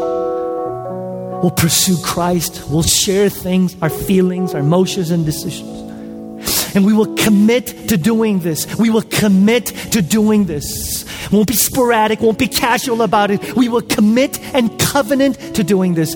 we'll 1.42 1.50
pursue 1.50 1.98
Christ, 2.02 2.62
we'll 2.70 2.82
share 2.82 3.28
things, 3.28 3.76
our 3.82 3.90
feelings, 3.90 4.54
our 4.54 4.60
emotions, 4.60 5.10
and 5.10 5.26
decisions. 5.26 6.74
And 6.74 6.86
we 6.86 6.94
will 6.94 7.14
commit 7.16 7.66
to 7.90 7.98
doing 7.98 8.38
this. 8.38 8.74
We 8.78 8.88
will 8.88 9.02
commit 9.02 9.66
to 9.92 10.00
doing 10.00 10.46
this. 10.46 11.04
Won't 11.30 11.48
be 11.48 11.54
sporadic, 11.54 12.22
won't 12.22 12.38
be 12.38 12.48
casual 12.48 13.02
about 13.02 13.30
it. 13.30 13.54
We 13.54 13.68
will 13.68 13.82
commit 13.82 14.40
and 14.54 14.80
covenant 14.80 15.54
to 15.56 15.62
doing 15.62 15.92
this. 15.92 16.14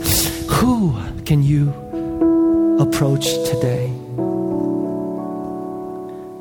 Who 0.48 0.94
can 1.26 1.42
you 1.42 1.68
approach 2.80 3.26
today 3.50 3.84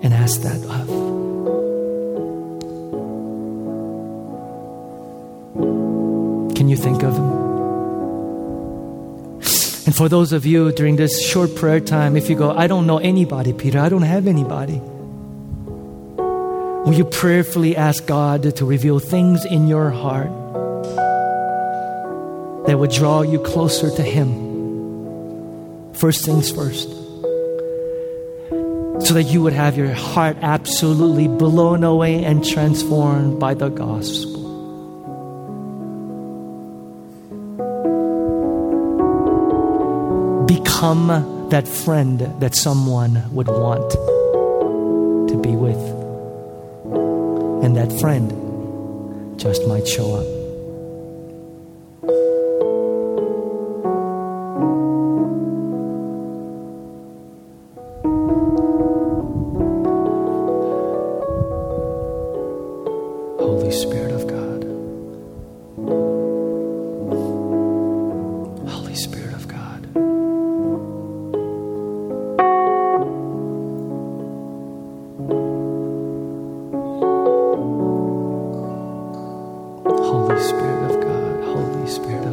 and 0.01 0.13
ask 0.13 0.39
that 0.43 0.63
of? 0.63 1.04
You 6.75 6.81
think 6.81 7.03
of 7.03 7.15
him? 7.15 7.45
And 9.85 9.95
for 9.95 10.09
those 10.09 10.33
of 10.33 10.45
you 10.45 10.71
during 10.71 10.95
this 10.95 11.25
short 11.25 11.55
prayer 11.55 11.79
time, 11.79 12.17
if 12.17 12.29
you 12.29 12.35
go, 12.35 12.51
I 12.51 12.67
don't 12.67 12.87
know 12.87 12.97
anybody, 12.97 13.53
Peter, 13.53 13.79
I 13.79 13.87
don't 13.87 14.01
have 14.01 14.27
anybody. 14.27 14.81
Will 16.85 16.93
you 16.93 17.05
prayerfully 17.05 17.75
ask 17.75 18.05
God 18.05 18.55
to 18.57 18.65
reveal 18.65 18.99
things 18.99 19.45
in 19.45 19.67
your 19.67 19.91
heart 19.91 20.29
that 22.67 22.77
would 22.77 22.91
draw 22.91 23.21
you 23.21 23.39
closer 23.39 23.89
to 23.89 24.03
Him? 24.03 25.93
First 25.93 26.25
things 26.25 26.51
first. 26.51 26.89
So 29.05 29.13
that 29.13 29.25
you 29.29 29.41
would 29.43 29.53
have 29.53 29.77
your 29.77 29.93
heart 29.93 30.37
absolutely 30.41 31.27
blown 31.27 31.83
away 31.83 32.23
and 32.23 32.43
transformed 32.45 33.39
by 33.39 33.53
the 33.53 33.69
gospel. 33.69 34.34
Become 40.47 41.49
that 41.49 41.67
friend 41.67 42.19
that 42.39 42.55
someone 42.55 43.23
would 43.33 43.47
want 43.47 43.91
to 45.29 45.37
be 45.41 45.55
with. 45.55 45.77
And 47.63 47.75
that 47.75 47.91
friend 47.99 49.39
just 49.39 49.67
might 49.67 49.87
show 49.87 50.15
up. 50.15 50.34
Spirit 81.95 82.24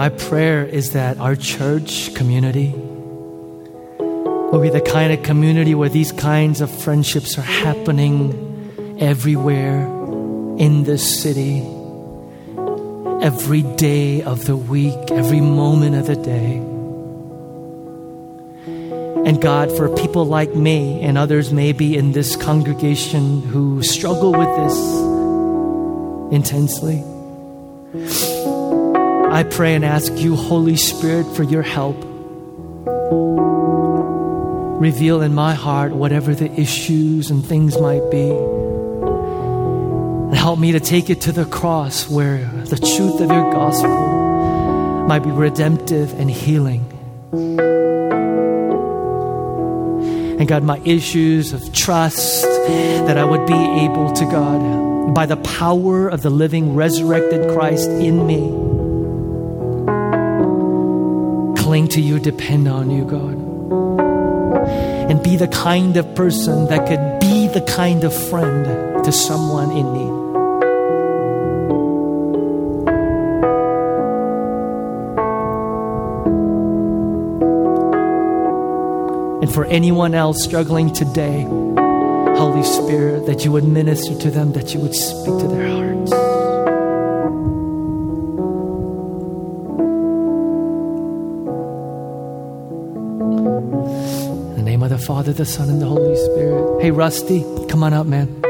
my 0.00 0.08
prayer 0.08 0.64
is 0.64 0.92
that 0.92 1.18
our 1.18 1.36
church 1.36 2.14
community 2.14 2.72
will 3.98 4.62
be 4.62 4.70
the 4.70 4.80
kind 4.80 5.12
of 5.12 5.22
community 5.22 5.74
where 5.74 5.90
these 5.90 6.10
kinds 6.10 6.62
of 6.62 6.70
friendships 6.70 7.36
are 7.36 7.42
happening 7.42 8.96
everywhere 8.98 9.82
in 10.56 10.84
this 10.84 11.20
city, 11.20 11.58
every 13.20 13.60
day 13.76 14.22
of 14.22 14.46
the 14.46 14.56
week, 14.56 14.96
every 15.10 15.42
moment 15.42 15.94
of 15.94 16.06
the 16.06 16.16
day. 16.16 16.56
And 19.28 19.42
God, 19.42 19.70
for 19.76 19.94
people 19.96 20.24
like 20.24 20.54
me 20.54 21.02
and 21.02 21.18
others 21.18 21.52
maybe 21.52 21.94
in 21.94 22.12
this 22.12 22.36
congregation 22.36 23.42
who 23.42 23.82
struggle 23.82 24.32
with 24.32 24.48
this 24.64 24.78
intensely, 26.32 27.04
I 29.40 29.44
pray 29.44 29.74
and 29.74 29.86
ask 29.86 30.12
you, 30.18 30.36
Holy 30.36 30.76
Spirit, 30.76 31.24
for 31.34 31.44
your 31.44 31.62
help. 31.62 31.96
Reveal 34.78 35.22
in 35.22 35.34
my 35.34 35.54
heart 35.54 35.92
whatever 35.92 36.34
the 36.34 36.52
issues 36.60 37.30
and 37.30 37.42
things 37.42 37.80
might 37.80 38.10
be. 38.10 38.28
And 38.28 40.34
help 40.34 40.58
me 40.58 40.72
to 40.72 40.80
take 40.80 41.08
it 41.08 41.22
to 41.22 41.32
the 41.32 41.46
cross 41.46 42.06
where 42.06 42.44
the 42.66 42.76
truth 42.76 43.22
of 43.22 43.30
your 43.30 43.50
gospel 43.50 45.06
might 45.08 45.20
be 45.20 45.30
redemptive 45.30 46.12
and 46.20 46.30
healing. 46.30 46.84
And 50.38 50.46
God, 50.46 50.64
my 50.64 50.82
issues 50.84 51.54
of 51.54 51.72
trust, 51.72 52.42
that 52.42 53.16
I 53.16 53.24
would 53.24 53.46
be 53.46 53.54
able 53.54 54.12
to, 54.12 54.26
God, 54.26 55.14
by 55.14 55.24
the 55.24 55.38
power 55.38 56.08
of 56.08 56.20
the 56.20 56.28
living, 56.28 56.74
resurrected 56.74 57.56
Christ 57.56 57.88
in 57.88 58.26
me, 58.26 58.69
to 61.88 62.00
you, 62.00 62.18
depend 62.18 62.68
on 62.68 62.90
you, 62.90 63.04
God. 63.04 63.36
And 65.10 65.22
be 65.22 65.36
the 65.36 65.48
kind 65.48 65.96
of 65.96 66.14
person 66.14 66.66
that 66.68 66.86
could 66.88 67.20
be 67.20 67.48
the 67.48 67.60
kind 67.62 68.04
of 68.04 68.14
friend 68.14 69.04
to 69.04 69.12
someone 69.12 69.70
in 69.72 69.92
need. 69.92 70.20
And 79.42 79.52
for 79.52 79.64
anyone 79.66 80.14
else 80.14 80.42
struggling 80.44 80.92
today, 80.92 81.42
Holy 81.42 82.62
Spirit, 82.62 83.26
that 83.26 83.44
you 83.44 83.52
would 83.52 83.64
minister 83.64 84.14
to 84.14 84.30
them, 84.30 84.52
that 84.52 84.74
you 84.74 84.80
would 84.80 84.94
speak 84.94 85.38
to 85.40 85.48
their 85.48 85.68
hearts. 85.68 86.29
Father, 95.00 95.32
the 95.32 95.44
Son, 95.44 95.68
and 95.68 95.80
the 95.82 95.86
Holy 95.86 96.16
Spirit. 96.16 96.82
Hey, 96.82 96.90
Rusty, 96.90 97.44
come 97.68 97.82
on 97.82 97.92
up, 97.92 98.06
man. 98.06 98.40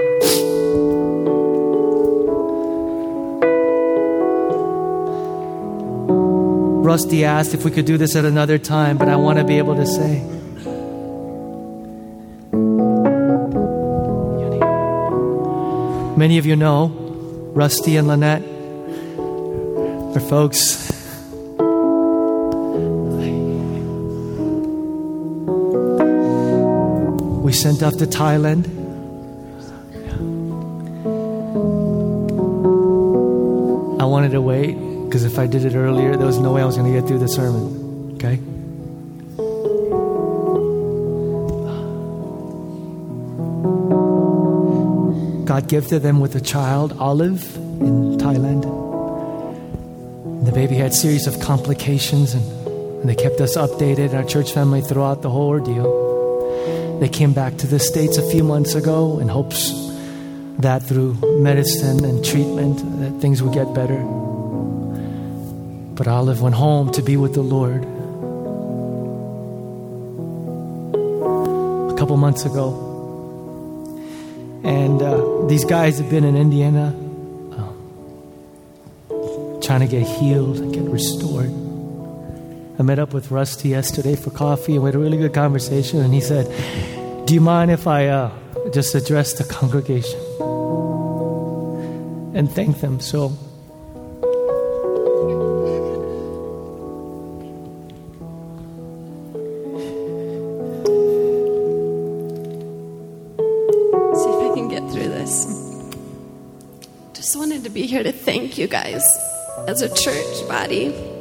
Rusty 6.82 7.24
asked 7.24 7.55
if 7.55 7.64
we 7.64 7.70
could 7.70 7.84
do 7.86 7.96
this 7.96 8.16
at 8.16 8.24
another 8.24 8.59
time, 8.59 8.98
but 8.98 9.09
I 9.09 9.16
want 9.16 9.38
to 9.38 9.44
be 9.44 9.59
able 9.59 9.76
to 9.76 9.86
say. 9.86 10.22
Many 16.16 16.38
of 16.38 16.46
you 16.46 16.57
know 16.57 17.01
Rusty 17.53 17.96
and 17.96 18.07
Lynette, 18.07 18.42
are 20.16 20.20
folks. 20.20 20.89
We 27.51 27.55
sent 27.55 27.82
off 27.82 27.96
to 27.96 28.07
Thailand. 28.07 28.64
I 34.01 34.05
wanted 34.05 34.30
to 34.30 34.40
wait 34.40 34.74
because 35.07 35.24
if 35.24 35.36
I 35.36 35.48
did 35.48 35.64
it 35.64 35.74
earlier, 35.74 36.16
there 36.16 36.28
was 36.28 36.38
no 36.38 36.53
way 36.53 36.62
I 36.62 36.64
was 36.64 36.76
going 36.76 36.92
to 36.92 37.01
get 37.01 37.09
through 37.09 37.18
the 37.18 37.26
sermon. 37.26 38.12
Okay? 38.14 38.36
God 45.44 45.66
gifted 45.66 46.03
them 46.03 46.20
with 46.20 46.36
a 46.36 46.40
child, 46.40 46.92
Olive, 47.01 47.57
in 47.57 48.16
Thailand. 48.16 48.62
The 50.44 50.53
baby 50.53 50.76
had 50.76 50.92
a 50.92 50.94
series 50.94 51.26
of 51.26 51.40
complications, 51.40 52.32
and, 52.32 52.44
and 53.01 53.09
they 53.09 53.16
kept 53.16 53.40
us 53.40 53.57
updated, 53.57 54.14
our 54.14 54.22
church 54.22 54.53
family, 54.53 54.82
throughout 54.82 55.22
the 55.22 55.30
whole 55.30 55.48
ordeal. 55.48 55.99
They 57.01 57.09
came 57.09 57.32
back 57.32 57.57
to 57.57 57.66
the 57.66 57.78
States 57.78 58.18
a 58.18 58.30
few 58.30 58.44
months 58.44 58.74
ago 58.74 59.18
in 59.20 59.28
hopes 59.28 59.72
that 60.59 60.82
through 60.82 61.14
medicine 61.40 62.05
and 62.05 62.22
treatment 62.22 62.76
that 63.01 63.22
things 63.22 63.42
would 63.42 63.55
get 63.55 63.72
better. 63.72 64.03
But 65.94 66.07
Olive 66.09 66.42
went 66.42 66.57
home 66.57 66.92
to 66.92 67.01
be 67.01 67.16
with 67.16 67.32
the 67.32 67.40
Lord. 67.40 67.84
A 71.90 71.96
couple 71.96 72.18
months 72.18 72.44
ago, 72.44 72.88
and 74.62 75.01
uh, 75.01 75.46
these 75.46 75.64
guys 75.64 75.98
have 75.98 76.11
been 76.11 76.24
in 76.24 76.36
Indiana 76.36 76.94
uh, 77.53 77.72
trying 79.62 79.80
to 79.80 79.88
get 79.88 80.07
healed 80.07 80.59
and 80.59 80.70
get 80.74 80.84
restored. 80.84 81.60
I 82.81 82.83
met 82.83 82.99
up 82.99 83.12
with 83.12 83.31
Rusty 83.31 83.68
yesterday 83.68 84.16
for 84.16 84.31
coffee 84.31 84.72
and 84.72 84.83
we 84.83 84.89
had 84.89 84.95
a 84.95 84.99
really 84.99 85.18
good 85.18 85.35
conversation. 85.35 86.01
And 86.01 86.14
he 86.14 86.20
said, 86.22 86.47
Do 87.26 87.35
you 87.35 87.41
mind 87.43 87.70
if 87.70 87.87
I 87.87 88.07
uh, 88.07 88.31
just 88.70 88.95
address 88.95 89.35
the 89.35 89.45
congregation 89.53 90.18
and 92.35 92.51
thank 92.51 92.81
them? 92.81 92.99
So, 92.99 93.37
if 104.24 104.51
I 104.51 104.55
can 104.55 104.68
get 104.68 104.91
through 104.91 105.11
this? 105.11 105.45
Just 107.12 107.37
wanted 107.37 107.62
to 107.64 107.68
be 107.68 107.85
here 107.85 108.03
to 108.03 108.12
thank 108.12 108.57
you 108.57 108.66
guys 108.66 109.05
as 109.68 109.83
a 109.83 109.95
church 109.95 110.49
body 110.49 111.20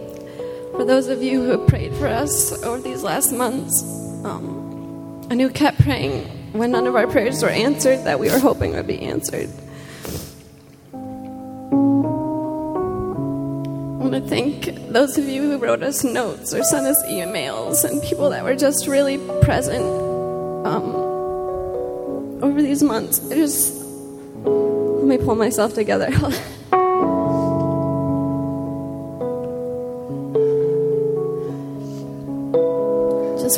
those 0.90 1.08
of 1.08 1.22
you 1.22 1.44
who 1.44 1.56
prayed 1.68 1.94
for 1.94 2.08
us 2.08 2.64
over 2.64 2.82
these 2.82 3.04
last 3.04 3.32
months 3.32 3.84
um, 4.26 5.24
and 5.30 5.40
who 5.40 5.48
kept 5.48 5.80
praying 5.82 6.26
when 6.52 6.72
none 6.72 6.88
of 6.88 6.96
our 6.96 7.06
prayers 7.06 7.44
were 7.44 7.50
answered 7.50 8.04
that 8.06 8.20
we 8.20 8.28
were 8.28 8.40
hoping 8.40 8.74
would 8.74 8.88
be 8.88 9.00
answered. 9.00 9.48
I 10.92 10.98
want 14.02 14.14
to 14.14 14.22
thank 14.22 14.66
those 14.92 15.16
of 15.16 15.26
you 15.26 15.44
who 15.44 15.60
wrote 15.60 15.84
us 15.84 16.04
notes 16.04 16.56
or 16.56 16.64
sent 16.64 16.88
us 16.88 17.06
emails 17.06 17.84
and 17.88 18.02
people 18.02 18.32
that 18.32 18.44
were 18.44 18.56
just 18.56 18.88
really 18.88 19.20
present 19.44 19.86
um, 20.66 20.96
over 22.42 22.64
these 22.64 22.82
months. 22.82 23.24
I 23.30 23.36
just 23.36 23.76
let 24.44 25.06
me 25.06 25.20
pull 25.20 25.36
myself 25.36 25.76
together. 25.76 26.10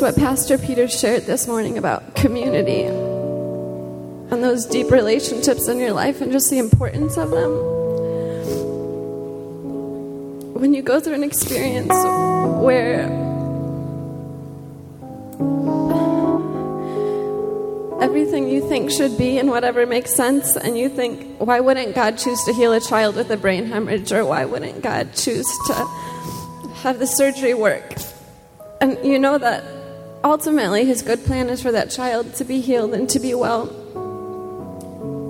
what 0.02 0.16
Pastor 0.16 0.58
Peter 0.58 0.88
shared 0.88 1.26
this 1.26 1.46
morning 1.46 1.78
about 1.78 2.16
community 2.16 2.82
and 2.82 4.42
those 4.42 4.66
deep 4.66 4.90
relationships 4.90 5.68
in 5.68 5.78
your 5.78 5.92
life 5.92 6.20
and 6.20 6.32
just 6.32 6.50
the 6.50 6.58
importance 6.58 7.16
of 7.16 7.30
them. 7.30 7.52
When 10.54 10.74
you 10.74 10.82
go 10.82 10.98
through 10.98 11.14
an 11.14 11.22
experience 11.22 11.94
where 12.60 13.02
everything 18.02 18.48
you 18.48 18.68
think 18.68 18.90
should 18.90 19.16
be 19.16 19.38
and 19.38 19.50
whatever 19.50 19.86
makes 19.86 20.12
sense, 20.12 20.56
and 20.56 20.76
you 20.76 20.88
think, 20.88 21.38
why 21.38 21.60
wouldn't 21.60 21.94
God 21.94 22.18
choose 22.18 22.42
to 22.46 22.52
heal 22.52 22.72
a 22.72 22.80
child 22.80 23.14
with 23.14 23.30
a 23.30 23.36
brain 23.36 23.66
hemorrhage, 23.66 24.10
or 24.10 24.24
why 24.24 24.46
wouldn't 24.46 24.82
God 24.82 25.14
choose 25.14 25.46
to 25.68 25.74
have 26.82 26.98
the 26.98 27.06
surgery 27.06 27.54
work? 27.54 27.94
And 28.80 28.98
you 29.04 29.20
know 29.20 29.38
that 29.38 29.62
ultimately, 30.24 30.84
his 30.84 31.02
good 31.02 31.24
plan 31.24 31.48
is 31.50 31.62
for 31.62 31.72
that 31.72 31.90
child 31.90 32.34
to 32.34 32.44
be 32.44 32.60
healed 32.60 32.94
and 32.94 33.08
to 33.10 33.20
be 33.20 33.34
well. 33.34 33.68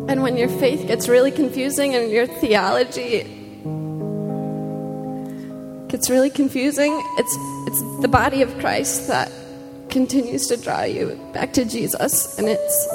And 0.09 0.23
when 0.23 0.37
your 0.37 0.49
faith 0.49 0.87
gets 0.87 1.09
really 1.09 1.31
confusing 1.31 1.95
and 1.95 2.11
your 2.11 2.27
theology 2.27 3.23
gets 5.89 6.11
really 6.11 6.31
confusing, 6.31 6.93
it's, 7.19 7.37
it's 7.69 8.03
the 8.03 8.09
body 8.09 8.43
of 8.43 8.59
Christ 8.59 9.09
that 9.09 9.31
continues 9.89 10.47
to 10.49 10.57
draw 10.57 10.83
you 10.83 11.19
back 11.33 11.53
to 11.53 11.65
Jesus. 11.65 12.39
And 12.39 12.49
it's, 12.49 12.87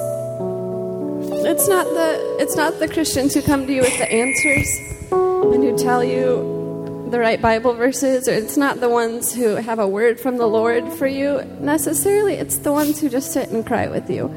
it's, 1.46 1.68
not 1.68 1.86
the, 1.86 2.38
it's 2.40 2.56
not 2.56 2.80
the 2.80 2.88
Christians 2.88 3.34
who 3.34 3.42
come 3.42 3.68
to 3.68 3.74
you 3.74 3.82
with 3.82 3.98
the 3.98 4.12
answers 4.12 4.68
and 5.12 5.64
who 5.64 5.78
tell 5.78 6.04
you 6.04 6.67
the 7.10 7.20
right 7.20 7.42
Bible 7.42 7.74
verses, 7.74 8.28
or 8.28 8.34
it's 8.34 8.58
not 8.58 8.80
the 8.80 8.90
ones 8.90 9.34
who 9.34 9.56
have 9.56 9.80
a 9.80 9.88
word 9.88 10.20
from 10.20 10.38
the 10.38 10.48
Lord 10.48 10.92
for 10.94 11.08
you 11.08 11.42
necessarily. 11.60 12.36
It's 12.36 12.58
the 12.60 12.72
ones 12.72 13.00
who 13.00 13.10
just 13.10 13.32
sit 13.32 13.50
and 13.50 13.66
cry 13.66 13.88
with 13.88 14.10
you 14.10 14.28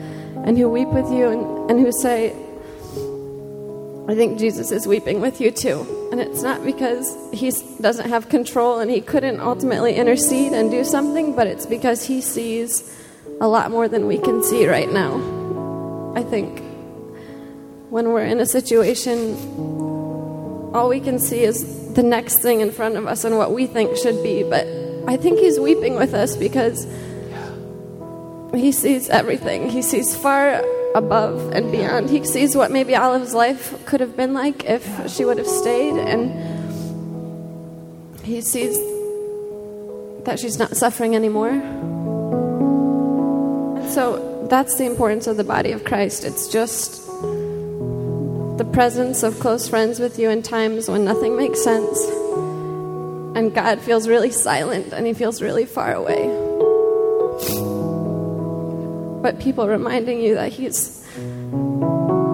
and 0.45 0.57
who 0.57 0.69
weep 0.69 0.89
with 0.89 1.11
you 1.11 1.29
and, 1.29 1.71
and 1.71 1.81
who 1.81 1.91
say, 1.93 2.31
I 4.09 4.15
think 4.15 4.39
Jesus 4.39 4.71
is 4.71 4.87
weeping 4.87 5.21
with 5.21 5.41
you 5.41 5.51
too. 5.51 6.09
And 6.13 6.21
it's 6.21 6.43
not 6.43 6.65
because 6.65 7.17
he 7.33 7.53
doesn't 7.81 8.09
have 8.09 8.29
control 8.29 8.81
and 8.81 8.91
he 8.91 9.01
couldn't 9.01 9.41
ultimately 9.41 9.95
intercede 9.95 10.53
and 10.53 10.71
do 10.71 10.85
something, 10.85 11.35
but 11.35 11.47
it's 11.47 11.67
because 11.67 12.05
he 12.05 12.21
sees 12.21 12.97
a 13.41 13.49
lot 13.49 13.71
more 13.71 13.89
than 13.89 14.07
we 14.07 14.19
can 14.19 14.43
see 14.43 14.67
right 14.67 14.91
now. 14.91 15.15
I 16.17 16.23
think 16.23 16.63
when 17.91 18.09
we're 18.11 18.25
in 18.25 18.41
a 18.41 18.47
situation, 18.47 19.90
all 20.73 20.89
we 20.89 21.01
can 21.01 21.19
see 21.19 21.43
is 21.43 21.95
the 21.95 22.03
next 22.03 22.39
thing 22.39 22.61
in 22.61 22.71
front 22.71 22.97
of 22.97 23.07
us 23.07 23.25
and 23.25 23.37
what 23.37 23.53
we 23.53 23.67
think 23.67 23.97
should 23.97 24.23
be. 24.23 24.43
But 24.43 24.67
I 25.07 25.17
think 25.17 25.39
he's 25.39 25.59
weeping 25.59 25.97
with 25.97 26.15
us 26.15 26.37
because 26.37 26.87
he 28.55 28.73
sees 28.73 29.09
everything. 29.09 29.69
He 29.71 29.83
sees 29.83 30.15
far 30.15 30.63
above 30.95 31.53
and 31.53 31.71
beyond. 31.71 32.11
He 32.11 32.25
sees 32.25 32.57
what 32.57 32.71
maybe 32.71 32.95
Olive's 32.95 33.35
life 33.35 33.75
could 33.87 34.01
have 34.01 34.17
been 34.17 34.35
like 34.35 34.65
if 34.65 35.11
she 35.11 35.25
would 35.25 35.39
have 35.39 35.47
stayed. 35.47 35.95
And 35.95 36.31
he 38.25 38.41
sees 38.41 38.77
that 40.25 40.39
she's 40.39 40.59
not 40.59 40.77
suffering 40.77 41.17
anymore. 41.17 41.53
So 43.91 44.47
that's 44.49 44.77
the 44.77 44.85
importance 44.85 45.27
of 45.27 45.37
the 45.37 45.45
body 45.45 45.73
of 45.73 45.85
Christ. 45.85 46.25
It's 46.25 46.49
just 46.49 47.03
the 48.61 48.73
presence 48.73 49.23
of 49.23 49.41
close 49.41 49.67
friends 49.67 49.99
with 49.99 50.19
you 50.19 50.29
in 50.29 50.43
times 50.43 50.87
when 50.87 51.03
nothing 51.03 51.35
makes 51.35 51.65
sense 51.65 51.99
and 53.35 53.55
God 53.55 53.81
feels 53.81 54.07
really 54.07 54.31
silent 54.31 54.93
and 54.93 55.07
he 55.07 55.15
feels 55.15 55.41
really 55.41 55.65
far 55.65 55.95
away. 55.95 56.27
But 59.23 59.41
people 59.41 59.67
reminding 59.67 60.21
you 60.21 60.35
that 60.35 60.53
he's 60.53 61.03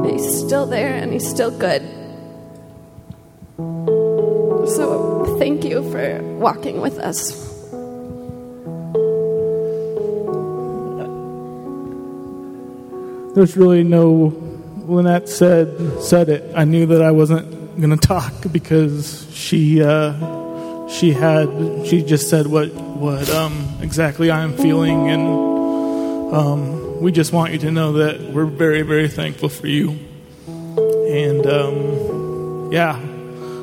he's 0.05 0.45
still 0.45 0.67
there 0.67 0.95
and 0.95 1.13
he's 1.13 1.31
still 1.31 1.57
good. 1.57 1.83
So 4.75 5.37
thank 5.39 5.63
you 5.63 5.89
for 5.93 6.21
walking 6.41 6.81
with 6.81 6.99
us. 6.99 7.31
There's 13.37 13.57
really 13.57 13.85
no 13.85 14.46
Lynette 14.89 15.29
said 15.29 16.01
said 16.03 16.29
it, 16.29 16.53
I 16.55 16.65
knew 16.65 16.87
that 16.87 17.03
I 17.03 17.11
wasn't 17.11 17.81
going 17.81 17.91
to 17.91 17.97
talk 17.97 18.33
because 18.53 19.27
she 19.33 19.83
uh, 19.83 20.89
she 20.89 21.13
had 21.13 21.49
she 21.87 22.03
just 22.03 22.31
said 22.31 22.47
what 22.47 22.73
what 22.73 23.29
um, 23.31 23.79
exactly 23.81 24.31
I 24.31 24.43
am 24.43 24.57
feeling, 24.57 25.09
and 25.09 26.35
um, 26.35 27.01
we 27.01 27.11
just 27.11 27.33
want 27.33 27.53
you 27.53 27.59
to 27.61 27.71
know 27.71 27.95
that 27.95 28.21
we're 28.33 28.47
very 28.47 28.83
very 28.83 29.09
thankful 29.09 29.49
for 29.49 29.67
you, 29.67 29.99
and 30.79 31.47
um, 31.47 32.73
yeah, 32.73 32.95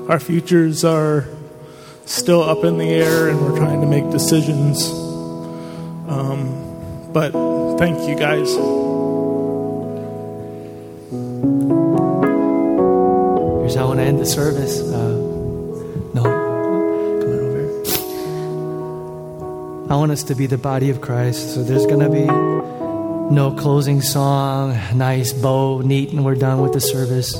our 0.09 0.19
futures 0.19 0.83
are 0.83 1.25
still 2.05 2.43
up 2.43 2.65
in 2.65 2.77
the 2.77 2.89
air, 2.89 3.29
and 3.29 3.41
we're 3.41 3.57
trying 3.57 3.79
to 3.79 3.87
make 3.87 4.09
decisions. 4.11 4.89
Um, 6.09 7.11
but 7.13 7.31
thank 7.77 8.09
you 8.09 8.15
guys. 8.15 8.82
The 14.23 14.29
service. 14.29 14.79
Uh, 14.79 15.09
no, 16.13 16.23
come 16.23 17.31
on 17.31 17.39
over. 17.39 17.63
I 19.91 19.95
want 19.97 20.11
us 20.11 20.23
to 20.23 20.35
be 20.35 20.45
the 20.47 20.57
body 20.57 20.89
of 20.89 21.01
Christ. 21.01 21.53
So 21.53 21.63
there's 21.63 21.85
going 21.85 21.99
to 21.99 22.09
be 22.09 22.25
no 23.33 23.53
closing 23.57 24.01
song, 24.01 24.79
nice 24.95 25.33
bow, 25.33 25.81
neat, 25.81 26.11
and 26.11 26.23
we're 26.23 26.35
done 26.35 26.61
with 26.61 26.71
the 26.71 26.79
service. 26.79 27.35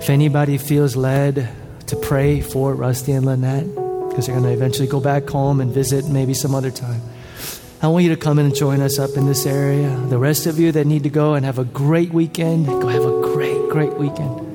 If 0.00 0.10
anybody 0.10 0.58
feels 0.58 0.96
led 0.96 1.48
to 1.86 1.96
pray 1.96 2.40
for 2.40 2.74
Rusty 2.74 3.12
and 3.12 3.24
Lynette, 3.24 3.72
because 4.08 4.26
they're 4.26 4.34
going 4.34 4.48
to 4.48 4.52
eventually 4.52 4.88
go 4.88 4.98
back 4.98 5.28
home 5.28 5.60
and 5.60 5.72
visit 5.72 6.08
maybe 6.08 6.34
some 6.34 6.52
other 6.52 6.72
time. 6.72 7.00
I 7.80 7.86
want 7.86 8.02
you 8.02 8.10
to 8.10 8.20
come 8.20 8.40
in 8.40 8.46
and 8.46 8.54
join 8.56 8.80
us 8.80 8.98
up 8.98 9.16
in 9.16 9.26
this 9.26 9.46
area. 9.46 9.88
The 10.08 10.18
rest 10.18 10.46
of 10.46 10.58
you 10.58 10.72
that 10.72 10.84
need 10.84 11.04
to 11.04 11.10
go 11.10 11.34
and 11.34 11.46
have 11.46 11.60
a 11.60 11.64
great 11.64 12.10
weekend, 12.12 12.66
go 12.66 12.88
have 12.88 13.04
a 13.04 13.20
great, 13.32 13.68
great 13.70 13.94
weekend. 13.94 14.47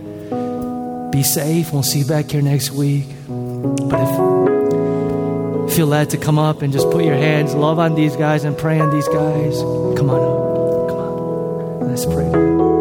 Be 1.14 1.22
safe. 1.22 1.72
We'll 1.72 1.84
see 1.84 2.00
you 2.00 2.06
back 2.06 2.32
here 2.32 2.42
next 2.42 2.72
week. 2.72 3.06
But 3.28 4.02
if 4.02 5.76
feel 5.76 5.86
led 5.86 6.10
to 6.10 6.18
come 6.18 6.40
up 6.40 6.64
and 6.64 6.74
just 6.74 6.90
put 6.90 7.06
your 7.06 7.14
hands, 7.14 7.54
love 7.54 7.78
on 7.78 7.94
these 7.94 8.16
guys 8.16 8.44
and 8.44 8.58
pray 8.58 8.80
on 8.80 8.90
these 8.90 9.08
guys, 9.08 9.56
come 9.96 10.10
on 10.10 10.22
up. 10.22 10.90
Come 10.90 10.98
on. 10.98 11.88
Let's 11.88 12.06
pray. 12.08 12.73